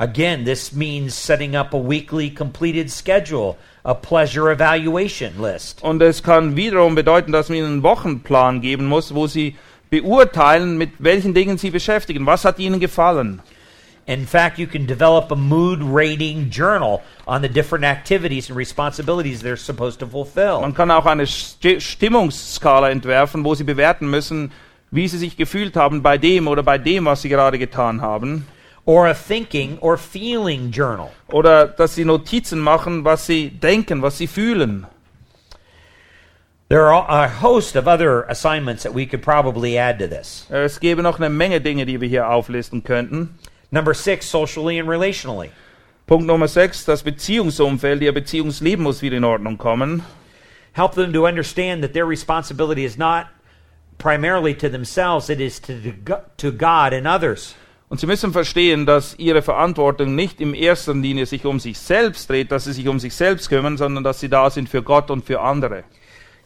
Again, 0.00 0.44
this 0.46 0.72
means 0.72 1.14
setting 1.14 1.54
up 1.54 1.74
a 1.74 1.78
weekly 1.78 2.30
completed 2.30 2.90
schedule, 2.90 3.56
a 3.84 3.94
pleasure 3.94 4.50
evaluation 4.50 5.32
list. 5.38 5.82
Und 5.82 6.00
es 6.00 6.22
kann 6.22 6.56
wiederum 6.56 6.94
bedeuten, 6.94 7.32
dass 7.32 7.50
man 7.50 7.58
ihnen 7.58 7.66
einen 7.66 7.82
Wochenplan 7.82 8.62
geben 8.62 8.86
muss, 8.86 9.14
wo 9.14 9.26
sie 9.26 9.56
beurteilen, 9.90 10.78
mit 10.78 10.92
welchen 11.00 11.34
Dingen 11.34 11.58
sie 11.58 11.68
beschäftigen. 11.70 12.24
Was 12.24 12.46
hat 12.46 12.58
ihnen 12.58 12.80
gefallen? 12.80 13.42
In 14.06 14.26
fact, 14.26 14.58
you 14.58 14.66
can 14.66 14.86
develop 14.86 15.30
a 15.30 15.36
mood 15.36 15.80
rating 15.82 16.48
journal 16.50 17.02
on 17.26 17.42
the 17.42 17.48
different 17.48 17.84
activities 17.84 18.48
and 18.48 18.56
responsibilities 18.58 19.42
they're 19.42 19.54
supposed 19.54 20.00
to 20.00 20.06
fulfill. 20.06 20.62
Man 20.62 20.72
kann 20.74 20.90
auch 20.90 21.04
eine 21.04 21.24
Sti- 21.26 21.78
Stimmungsskala 21.78 22.88
entwerfen, 22.88 23.44
wo 23.44 23.54
sie 23.54 23.64
bewerten 23.64 24.08
müssen, 24.08 24.50
wie 24.90 25.06
sie 25.08 25.18
sich 25.18 25.36
gefühlt 25.36 25.76
haben 25.76 26.02
bei 26.02 26.16
dem 26.16 26.48
oder 26.48 26.62
bei 26.62 26.78
dem, 26.78 27.04
was 27.04 27.20
sie 27.20 27.28
gerade 27.28 27.58
getan 27.58 28.00
haben. 28.00 28.46
Or 28.90 29.06
a 29.06 29.14
thinking 29.14 29.78
or 29.80 29.96
feeling 29.96 30.72
journal. 30.72 31.12
Oder 31.28 31.68
dass 31.68 31.94
sie 31.94 32.04
Notizen 32.04 32.58
machen, 32.58 33.04
was 33.04 33.24
sie 33.24 33.48
denken, 33.48 34.02
was 34.02 34.18
sie 34.18 34.26
fühlen. 34.26 34.84
There 36.68 36.92
are 36.92 37.06
a 37.08 37.28
host 37.28 37.76
of 37.76 37.86
other 37.86 38.24
assignments 38.24 38.82
that 38.82 38.92
we 38.92 39.06
could 39.06 39.22
probably 39.22 39.78
add 39.78 40.00
to 40.00 40.08
this. 40.08 40.44
Es 40.50 40.80
gäbe 40.80 41.02
noch 41.02 41.20
eine 41.20 41.30
Menge 41.30 41.60
Dinge, 41.60 41.86
die 41.86 42.00
wir 42.00 42.08
hier 42.08 42.28
auflisten 42.28 42.82
könnten. 42.82 43.38
Number 43.70 43.94
six, 43.94 44.26
socially 44.26 44.80
and 44.80 44.88
relationally. 44.88 45.50
Punkt 46.08 46.26
Nummer 46.26 46.48
6, 46.48 46.86
das 46.86 47.04
Beziehungsumfeld, 47.04 48.02
ihr 48.02 48.12
Beziehungsleben 48.12 48.82
muss 48.82 49.02
wieder 49.02 49.18
in 49.18 49.22
Ordnung 49.22 49.56
kommen. 49.56 50.02
Help 50.72 50.94
them 50.96 51.12
to 51.12 51.24
understand 51.24 51.84
that 51.84 51.92
their 51.92 52.04
responsibility 52.04 52.84
is 52.84 52.98
not 52.98 53.28
primarily 53.98 54.52
to 54.52 54.68
themselves, 54.68 55.30
it 55.30 55.40
is 55.40 55.60
to, 55.60 55.94
to 56.36 56.50
God 56.50 56.92
and 56.92 57.06
others. 57.06 57.54
Und 57.90 57.98
sie 57.98 58.06
müssen 58.06 58.32
verstehen, 58.32 58.86
dass 58.86 59.18
ihre 59.18 59.42
Verantwortung 59.42 60.14
nicht 60.14 60.40
in 60.40 60.54
erster 60.54 60.94
Linie 60.94 61.26
sich 61.26 61.44
um 61.44 61.58
sich 61.58 61.76
selbst 61.76 62.30
dreht, 62.30 62.52
dass 62.52 62.64
sie 62.64 62.72
sich 62.72 62.86
um 62.86 63.00
sich 63.00 63.12
selbst 63.12 63.48
kümmern, 63.48 63.76
sondern 63.76 64.04
dass 64.04 64.20
sie 64.20 64.28
da 64.28 64.48
sind 64.48 64.68
für 64.68 64.80
Gott 64.80 65.10
und 65.10 65.24
für 65.24 65.40
andere. 65.40 65.82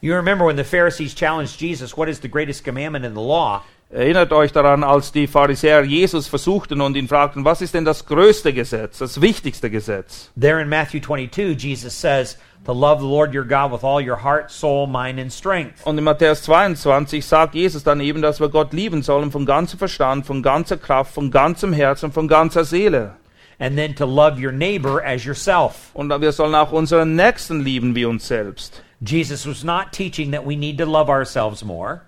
You 0.00 0.14
remember 0.14 0.46
when 0.46 0.56
the 0.56 0.64
Pharisees 0.64 1.14
challenged 1.14 1.60
Jesus, 1.60 1.98
what 1.98 2.08
is 2.08 2.18
the 2.22 2.30
greatest 2.30 2.64
commandment 2.64 3.04
in 3.04 3.14
the 3.14 3.20
law? 3.20 3.62
Erinnert 3.90 4.32
euch 4.32 4.52
daran, 4.52 4.82
als 4.82 5.12
die 5.12 5.26
Pharisäer 5.26 5.84
Jesus 5.84 6.28
versuchten 6.28 6.80
und 6.80 6.96
ihn 6.96 7.08
fragten, 7.08 7.44
was 7.44 7.60
ist 7.60 7.74
denn 7.74 7.84
das 7.84 8.06
größte 8.06 8.54
Gesetz, 8.54 8.96
das 8.98 9.20
wichtigste 9.20 9.68
Gesetz? 9.68 10.30
There 10.40 10.62
in 10.62 10.70
Matthew 10.70 11.00
22, 11.00 11.62
Jesus 11.62 12.00
says, 12.00 12.38
To 12.64 12.72
love 12.72 13.00
the 13.00 13.06
Lord 13.06 13.34
your 13.34 13.44
God 13.44 13.72
with 13.72 13.84
all 13.84 14.00
your 14.00 14.16
heart, 14.16 14.50
soul, 14.50 14.86
mind, 14.86 15.20
and 15.20 15.30
strength. 15.30 15.84
Und 15.84 15.98
in 15.98 16.04
Matthäus 16.04 16.42
22 16.42 17.24
sagt 17.24 17.54
Jesus 17.54 17.82
dann 17.82 18.00
eben, 18.00 18.22
dass 18.22 18.40
wir 18.40 18.48
Gott 18.48 18.72
lieben 18.72 19.02
sollen 19.02 19.30
von 19.30 19.44
ganzem 19.44 19.78
Verstand, 19.78 20.24
von 20.24 20.42
ganzer 20.42 20.78
Kraft, 20.78 21.12
von 21.12 21.30
ganzem 21.30 21.74
Herzen, 21.74 22.10
von 22.10 22.26
ganzer 22.26 22.64
Seele. 22.64 23.16
And 23.58 23.76
then 23.76 23.94
to 23.96 24.06
love 24.06 24.40
your 24.40 24.52
neighbor 24.52 25.04
as 25.04 25.24
yourself. 25.24 25.90
Und 25.92 26.08
wir 26.08 26.32
sollen 26.32 26.54
auch 26.54 26.72
unseren 26.72 27.16
Nächsten 27.16 27.60
lieben 27.60 27.94
wie 27.94 28.06
uns 28.06 28.26
selbst. 28.26 28.82
Jesus 29.00 29.46
was 29.46 29.62
not 29.62 29.92
teaching 29.92 30.32
that 30.32 30.46
we 30.46 30.56
need 30.56 30.78
to 30.78 30.86
love 30.86 31.10
ourselves 31.10 31.62
more. 31.62 32.00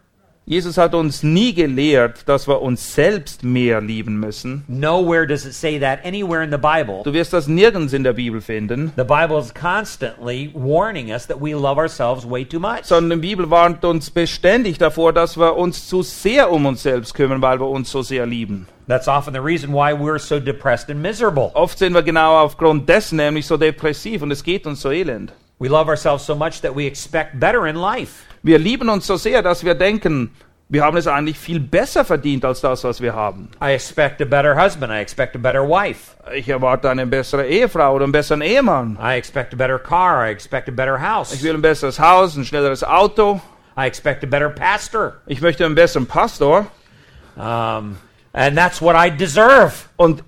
Jesus 0.48 0.78
hat 0.78 0.94
uns 0.94 1.24
nie 1.24 1.52
gelehrt, 1.52 2.28
dass 2.28 2.46
wir 2.46 2.62
uns 2.62 2.94
selbst 2.94 3.42
mehr 3.42 3.80
lieben 3.80 4.20
müssen. 4.20 4.62
Nowhere 4.68 5.26
does 5.26 5.44
it 5.44 5.54
say 5.54 5.76
that 5.80 5.98
anywhere 6.04 6.40
in 6.40 6.52
the 6.52 6.56
Bible. 6.56 7.02
Du 7.02 7.12
wirst 7.12 7.32
das 7.32 7.48
nirgends 7.48 7.92
in 7.92 8.04
der 8.04 8.12
Bibel 8.12 8.40
finden, 8.40 8.92
The 8.96 9.02
Bible 9.02 9.40
is 9.40 9.52
constantly 9.52 10.52
warning 10.54 11.10
us 11.10 11.26
that 11.26 11.40
we 11.40 11.52
love 11.52 11.78
ourselves 11.78 12.24
way 12.24 12.44
too 12.44 12.60
much. 12.60 12.84
sondern 12.84 13.20
die 13.20 13.26
Bibel 13.26 13.50
warnt 13.50 13.84
uns 13.84 14.08
beständig 14.08 14.78
davor, 14.78 15.12
dass 15.12 15.36
wir 15.36 15.56
uns 15.56 15.88
zu 15.88 16.02
sehr 16.02 16.52
um 16.52 16.64
uns 16.66 16.84
selbst 16.84 17.14
kümmern, 17.14 17.42
weil 17.42 17.58
wir 17.58 17.66
uns 17.68 17.90
so 17.90 18.02
sehr 18.02 18.24
lieben. 18.24 18.68
That's 18.86 19.08
often 19.08 19.34
the 19.34 19.40
reason 19.40 19.72
why 19.72 19.92
we're 19.92 20.20
so 20.20 20.38
depressed 20.38 20.88
and 20.90 21.02
miserable. 21.02 21.50
Oft 21.54 21.76
sind 21.76 21.92
wir 21.92 22.04
genau 22.04 22.36
aufgrund 22.36 22.88
dessen 22.88 23.16
nämlich 23.16 23.46
so 23.46 23.56
depressiv 23.56 24.22
und 24.22 24.30
es 24.30 24.44
geht 24.44 24.64
uns 24.64 24.80
so 24.80 24.92
elend. 24.92 25.32
We 25.58 25.68
love 25.68 25.88
ourselves 25.88 26.24
so 26.24 26.36
much 26.36 26.60
that 26.60 26.76
we 26.76 26.86
expect 26.86 27.40
better 27.40 27.66
in 27.66 27.74
life. 27.74 28.26
Wir 28.46 28.60
lieben 28.60 28.88
uns 28.88 29.08
so 29.08 29.16
sehr, 29.16 29.42
dass 29.42 29.64
wir 29.64 29.74
denken, 29.74 30.30
wir 30.68 30.84
haben 30.84 30.96
es 30.96 31.08
eigentlich 31.08 31.36
viel 31.36 31.58
besser 31.58 32.04
verdient 32.04 32.44
als 32.44 32.60
das, 32.60 32.84
was 32.84 33.00
wir 33.00 33.12
haben. 33.12 33.48
I 33.60 33.72
expect 33.72 34.22
a 34.22 34.24
better 34.24 34.54
husband. 34.54 34.92
I 34.92 35.00
expect 35.00 35.34
a 35.34 35.38
better 35.40 35.68
wife. 35.68 36.14
Ich 36.32 36.48
erwarte 36.48 36.88
eine 36.88 37.08
bessere 37.08 37.44
Ehefrau 37.44 37.96
oder 37.96 38.04
einen 38.04 38.12
besseren 38.12 38.42
Ehemann. 38.42 38.96
I 39.02 39.16
expect 39.16 39.52
a 39.52 39.56
better 39.56 39.80
car. 39.80 40.28
I 40.28 40.30
expect 40.30 40.68
a 40.68 40.70
better 40.70 40.96
house. 40.96 41.34
Ich 41.34 41.42
will 41.42 41.54
ein 41.54 41.60
besseres 41.60 41.98
Haus, 41.98 42.36
ein 42.36 42.44
schnelleres 42.44 42.84
Auto. 42.84 43.40
I 43.76 43.84
expect 43.84 44.22
a 44.22 44.28
better 44.28 44.48
pastor. 44.48 45.14
Ich 45.26 45.40
möchte 45.40 45.64
einen 45.64 45.74
besseren 45.74 46.06
Pastor. 46.06 46.68
Um, 47.34 47.96
and 48.32 48.56
that's 48.56 48.80
what 48.80 48.94
I 48.94 49.10
deserve. 49.10 49.72
Und 49.96 50.22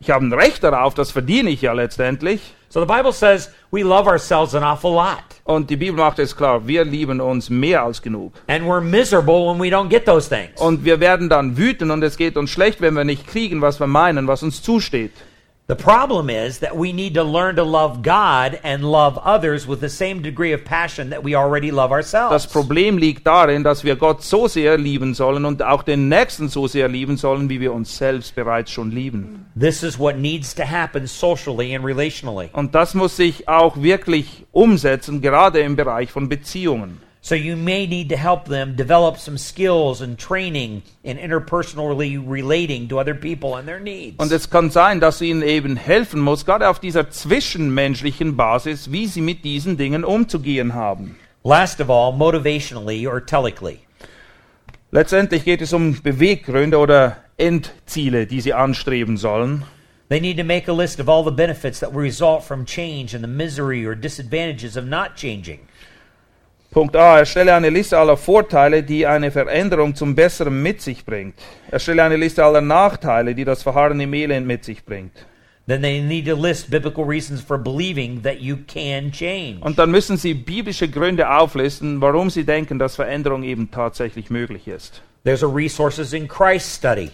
ich 0.00 0.10
habe 0.10 0.22
ein 0.26 0.34
Recht 0.34 0.62
darauf, 0.62 0.92
das 0.92 1.12
verdiene 1.12 1.48
ich 1.48 1.62
ja 1.62 1.72
letztendlich. 1.72 2.54
So 2.74 2.80
the 2.80 2.86
Bible 2.86 3.12
says 3.12 3.50
we 3.70 3.84
love 3.84 4.08
ourselves 4.08 4.52
an 4.56 4.64
awful 4.64 4.94
lot. 4.94 5.22
Und 5.44 5.70
die 5.70 5.76
Bibel 5.76 5.94
macht 5.94 6.18
es 6.18 6.34
klar, 6.34 6.66
wir 6.66 6.84
lieben 6.84 7.20
uns 7.20 7.48
mehr 7.48 7.84
als 7.84 8.02
genug. 8.02 8.32
And 8.48 8.64
we're 8.64 8.80
miserable 8.80 9.46
when 9.48 9.60
we 9.60 9.70
don't 9.70 9.88
get 9.88 10.04
those 10.06 10.28
things. 10.28 10.60
Und 10.60 10.84
wir 10.84 10.98
werden 10.98 11.28
dann 11.28 11.56
wütend 11.56 11.92
und 11.92 12.02
es 12.02 12.16
geht 12.16 12.36
uns 12.36 12.50
schlecht, 12.50 12.80
wenn 12.80 12.94
wir 12.94 13.04
nicht 13.04 13.28
kriegen, 13.28 13.60
was 13.60 13.78
wir 13.78 13.86
meinen, 13.86 14.26
was 14.26 14.42
uns 14.42 14.60
zusteht. 14.60 15.12
The 15.66 15.74
problem 15.74 16.28
is 16.28 16.58
that 16.58 16.76
we 16.76 16.92
need 16.92 17.14
to 17.14 17.22
learn 17.22 17.56
to 17.56 17.64
love 17.64 18.02
God 18.02 18.60
and 18.62 18.84
love 18.84 19.16
others 19.24 19.66
with 19.66 19.80
the 19.80 19.88
same 19.88 20.20
degree 20.20 20.52
of 20.52 20.62
passion 20.62 21.08
that 21.08 21.24
we 21.24 21.34
already 21.34 21.70
love 21.70 21.90
ourselves. 21.90 22.32
Das 22.32 22.46
Problem 22.46 22.98
liegt 22.98 23.26
darin, 23.26 23.64
dass 23.64 23.82
wir 23.82 23.96
Gott 23.96 24.22
so 24.22 24.46
sehr 24.46 24.76
lieben 24.76 25.14
sollen 25.14 25.46
und 25.46 25.62
auch 25.62 25.82
den 25.82 26.10
Nächsten 26.10 26.50
so 26.50 26.66
sehr 26.66 26.88
lieben 26.88 27.16
sollen, 27.16 27.48
wie 27.48 27.60
wir 27.60 27.72
uns 27.72 27.96
selbst 27.96 28.34
bereits 28.34 28.72
schon 28.72 28.90
lieben. 28.90 29.46
This 29.58 29.82
is 29.82 29.98
what 29.98 30.18
needs 30.18 30.54
to 30.54 30.64
happen 30.64 31.06
socially 31.06 31.74
and 31.74 31.82
relationally. 31.82 32.50
Und 32.52 32.74
das 32.74 32.92
muss 32.92 33.16
sich 33.16 33.48
auch 33.48 33.80
wirklich 33.80 34.44
umsetzen, 34.52 35.22
gerade 35.22 35.60
im 35.60 35.76
Bereich 35.76 36.12
von 36.12 36.28
Beziehungen. 36.28 37.00
So 37.24 37.34
you 37.34 37.56
may 37.56 37.86
need 37.86 38.10
to 38.10 38.18
help 38.18 38.48
them 38.48 38.76
develop 38.76 39.16
some 39.16 39.38
skills 39.38 40.02
and 40.02 40.18
training 40.18 40.82
in 41.02 41.16
interpersonally 41.16 42.22
relating 42.22 42.86
to 42.88 42.98
other 42.98 43.14
people 43.14 43.56
and 43.56 43.66
their 43.66 43.80
needs. 43.80 44.18
Und 44.18 44.30
es 44.30 44.50
kann 44.50 44.68
sein, 44.68 45.00
dass 45.00 45.20
du 45.20 45.24
ihnen 45.24 45.40
eben 45.40 45.76
helfen 45.76 46.20
musst, 46.20 46.44
gerade 46.44 46.68
auf 46.68 46.80
dieser 46.80 47.08
zwischenmenschlichen 47.08 48.36
Basis, 48.36 48.92
wie 48.92 49.06
sie 49.06 49.22
mit 49.22 49.42
diesen 49.42 49.78
Dingen 49.78 50.04
umzugehen 50.04 50.74
haben. 50.74 51.16
Last 51.44 51.80
of 51.80 51.88
all, 51.88 52.12
motivationally 52.12 53.06
or 53.06 53.24
telically. 53.24 53.78
Letztendlich 54.90 55.46
geht 55.46 55.62
es 55.62 55.72
um 55.72 56.02
Beweggründe 56.02 56.76
oder 56.76 57.16
Endziele, 57.38 58.26
die 58.26 58.42
sie 58.42 58.52
anstreben 58.52 59.16
sollen. 59.16 59.64
They 60.10 60.20
need 60.20 60.36
to 60.36 60.44
make 60.44 60.70
a 60.70 60.74
list 60.74 61.00
of 61.00 61.08
all 61.08 61.24
the 61.24 61.34
benefits 61.34 61.80
that 61.80 61.90
will 61.90 62.02
result 62.02 62.42
from 62.42 62.66
change 62.66 63.14
and 63.14 63.24
the 63.24 63.30
misery 63.30 63.86
or 63.86 63.94
disadvantages 63.94 64.76
of 64.76 64.84
not 64.84 65.16
changing. 65.16 65.60
Punkt 66.74 66.96
A. 66.96 67.20
Erstelle 67.20 67.54
eine 67.54 67.70
Liste 67.70 67.96
aller 67.96 68.16
Vorteile, 68.16 68.82
die 68.82 69.06
eine 69.06 69.30
Veränderung 69.30 69.94
zum 69.94 70.16
Besseren 70.16 70.60
mit 70.60 70.82
sich 70.82 71.04
bringt. 71.04 71.36
Erstelle 71.70 72.02
eine 72.02 72.16
Liste 72.16 72.44
aller 72.44 72.60
Nachteile, 72.60 73.36
die 73.36 73.44
das 73.44 73.62
Verharren 73.62 74.00
im 74.00 74.12
Elend 74.12 74.44
mit 74.44 74.64
sich 74.64 74.84
bringt. 74.84 75.12
Then 75.68 75.82
they 75.82 76.00
need 76.00 76.26
to 76.26 76.34
list 76.34 76.72
biblical 76.72 77.04
reasons 77.04 77.40
for 77.40 77.58
believing 77.58 78.20
that 78.24 78.40
you 78.40 78.56
can 78.66 79.12
change. 79.12 79.58
Und 79.60 79.78
dann 79.78 79.92
müssen 79.92 80.16
Sie 80.16 80.34
biblische 80.34 80.88
Gründe 80.88 81.30
auflisten, 81.30 82.00
warum 82.00 82.28
Sie 82.28 82.42
denken, 82.42 82.80
dass 82.80 82.96
Veränderung 82.96 83.44
eben 83.44 83.70
tatsächlich 83.70 84.28
möglich 84.28 84.66
ist. 84.66 85.00
There's 85.22 85.44
a 85.44 85.46
resources 85.46 86.12
in 86.12 86.26
Christ 86.26 86.78
study. 86.78 87.12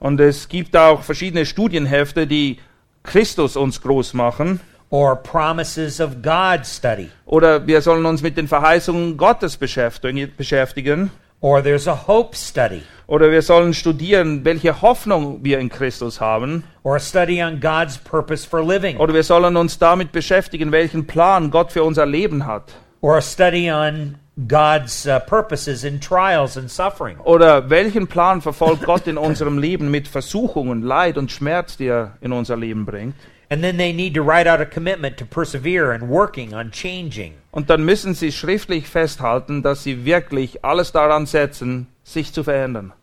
Und 0.00 0.20
es 0.20 0.50
gibt 0.50 0.76
auch 0.76 1.02
verschiedene 1.02 1.46
Studienhefte, 1.46 2.26
die 2.26 2.58
Christus 3.04 3.56
uns 3.56 3.80
groß 3.80 4.12
machen. 4.12 4.60
Or 4.92 5.16
promises 5.16 6.00
of 6.00 6.22
God 6.22 6.66
study. 6.66 7.10
Oder 7.24 7.66
wir 7.66 7.80
sollen 7.80 8.04
uns 8.04 8.22
mit 8.22 8.36
den 8.36 8.46
Verheißungen 8.46 9.16
Gottes 9.16 9.56
beschäftigen. 9.56 11.10
Or 11.40 11.62
there's 11.62 11.88
a 11.88 12.06
hope 12.06 12.36
study. 12.36 12.82
Oder 13.06 13.30
wir 13.30 13.42
sollen 13.42 13.74
studieren, 13.74 14.44
welche 14.44 14.80
Hoffnung 14.82 15.42
wir 15.42 15.58
in 15.58 15.70
Christus 15.70 16.20
haben. 16.20 16.64
Or 16.84 16.96
a 16.96 17.00
study 17.00 17.42
on 17.42 17.58
God's 17.58 17.98
purpose 17.98 18.46
for 18.46 18.62
living. 18.62 18.98
Oder 18.98 19.14
wir 19.14 19.24
sollen 19.24 19.56
uns 19.56 19.78
damit 19.78 20.12
beschäftigen, 20.12 20.72
welchen 20.72 21.06
Plan 21.06 21.50
Gott 21.50 21.72
für 21.72 21.82
unser 21.82 22.06
Leben 22.06 22.46
hat. 22.46 22.72
Or 23.00 23.16
a 23.16 23.22
study 23.22 23.72
on 23.72 24.18
God's 24.46 25.06
uh, 25.06 25.18
purposes 25.20 25.84
in 25.84 26.00
trials 26.00 26.56
and 26.56 26.70
suffering. 26.70 27.18
Oder 27.24 27.70
welchen 27.70 28.06
Plan 28.08 28.42
verfolgt 28.42 28.84
Gott 28.84 29.06
in 29.06 29.16
unserem 29.16 29.58
Leben 29.58 29.90
mit 29.90 30.06
Versuchungen, 30.06 30.82
Leid 30.82 31.16
und 31.16 31.32
Schmerz, 31.32 31.76
die 31.78 31.86
er 31.86 32.18
in 32.20 32.32
unser 32.32 32.56
Leben 32.56 32.84
bringt. 32.84 33.14
And 33.52 33.62
then 33.62 33.76
they 33.76 33.92
need 33.92 34.14
to 34.14 34.22
write 34.22 34.46
out 34.46 34.62
a 34.62 34.64
commitment 34.64 35.18
to 35.18 35.26
persevere 35.26 35.92
and 35.92 36.08
working 36.08 36.54
on 36.54 36.70
changing. 36.70 37.34
Und 37.50 37.68
dann 37.68 37.84
müssen 37.84 38.14
sie 38.14 38.32
schriftlich 38.32 38.88
festhalten, 38.88 39.60
dass 39.60 39.82
sie 39.82 40.06
wirklich 40.06 40.64
alles 40.64 40.90
daran 40.90 41.26
setzen, 41.26 41.86
sich 42.02 42.32
zu 42.32 42.44
verändern. 42.44 42.94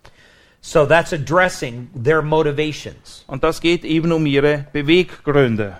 So 0.61 0.87
that's 0.87 1.13
addressing 1.13 1.91
their 1.93 2.23
motivations. 2.23 3.25
Und 3.27 3.43
das 3.43 3.61
geht 3.61 3.85
eben 3.85 4.11
um 4.11 4.25
ihre 4.25 4.65
Beweggründe. 4.73 5.77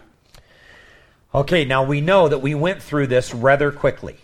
Okay, 1.32 1.66
now 1.66 1.84
we 1.84 2.00
know 2.00 2.30
that 2.30 2.44
we 2.44 2.54
went 2.54 2.80
through 2.80 3.08
this 3.08 3.34
rather 3.34 3.72
quickly. 3.72 4.18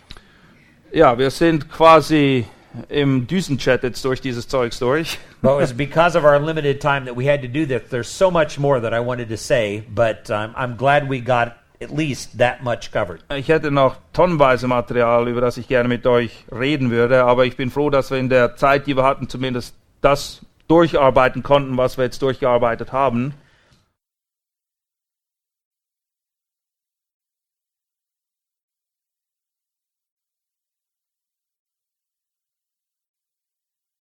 Ja, 0.92 1.18
wir 1.18 1.32
sind 1.32 1.68
quasi 1.68 2.46
im 2.88 3.26
Düsenchat 3.26 3.82
jetzt 3.82 4.04
durch 4.04 4.20
dieses 4.20 4.48
Zeugs 4.48 4.78
durch. 4.78 5.18
But 5.42 5.52
it 5.52 5.60
was 5.60 5.72
because 5.76 6.16
of 6.16 6.24
our 6.24 6.38
limited 6.38 6.80
time 6.80 7.04
that 7.06 7.16
we 7.16 7.30
had 7.30 7.42
to 7.42 7.48
do 7.48 7.66
this. 7.66 7.88
There's 7.90 8.08
so 8.08 8.30
much 8.30 8.58
more 8.58 8.80
that 8.80 8.92
I 8.92 9.00
wanted 9.00 9.28
to 9.28 9.36
say, 9.36 9.82
but 9.94 10.30
um, 10.30 10.54
I'm 10.56 10.76
glad 10.76 11.08
we 11.08 11.20
got 11.20 11.52
at 11.80 11.90
least 11.90 12.38
that 12.38 12.62
much 12.62 12.90
covered. 12.92 13.20
Ich 13.34 13.48
hätte 13.48 13.70
noch 13.70 13.96
tonnenweise 14.12 14.66
Material, 14.66 15.28
über 15.28 15.40
das 15.40 15.56
ich 15.56 15.68
gerne 15.68 15.88
mit 15.88 16.06
euch 16.06 16.44
reden 16.50 16.90
würde, 16.90 17.24
aber 17.24 17.44
ich 17.44 17.56
bin 17.56 17.70
froh, 17.70 17.90
dass 17.90 18.10
wir 18.10 18.18
in 18.18 18.28
der 18.28 18.56
Zeit, 18.56 18.86
die 18.86 18.96
wir 18.96 19.04
hatten, 19.04 19.28
zumindest 19.28 19.74
das 20.00 20.40
durcharbeiten 20.68 21.42
konnten, 21.42 21.76
was 21.76 21.96
wir 21.96 22.04
jetzt 22.04 22.22
durchgearbeitet 22.22 22.92
haben. 22.92 23.34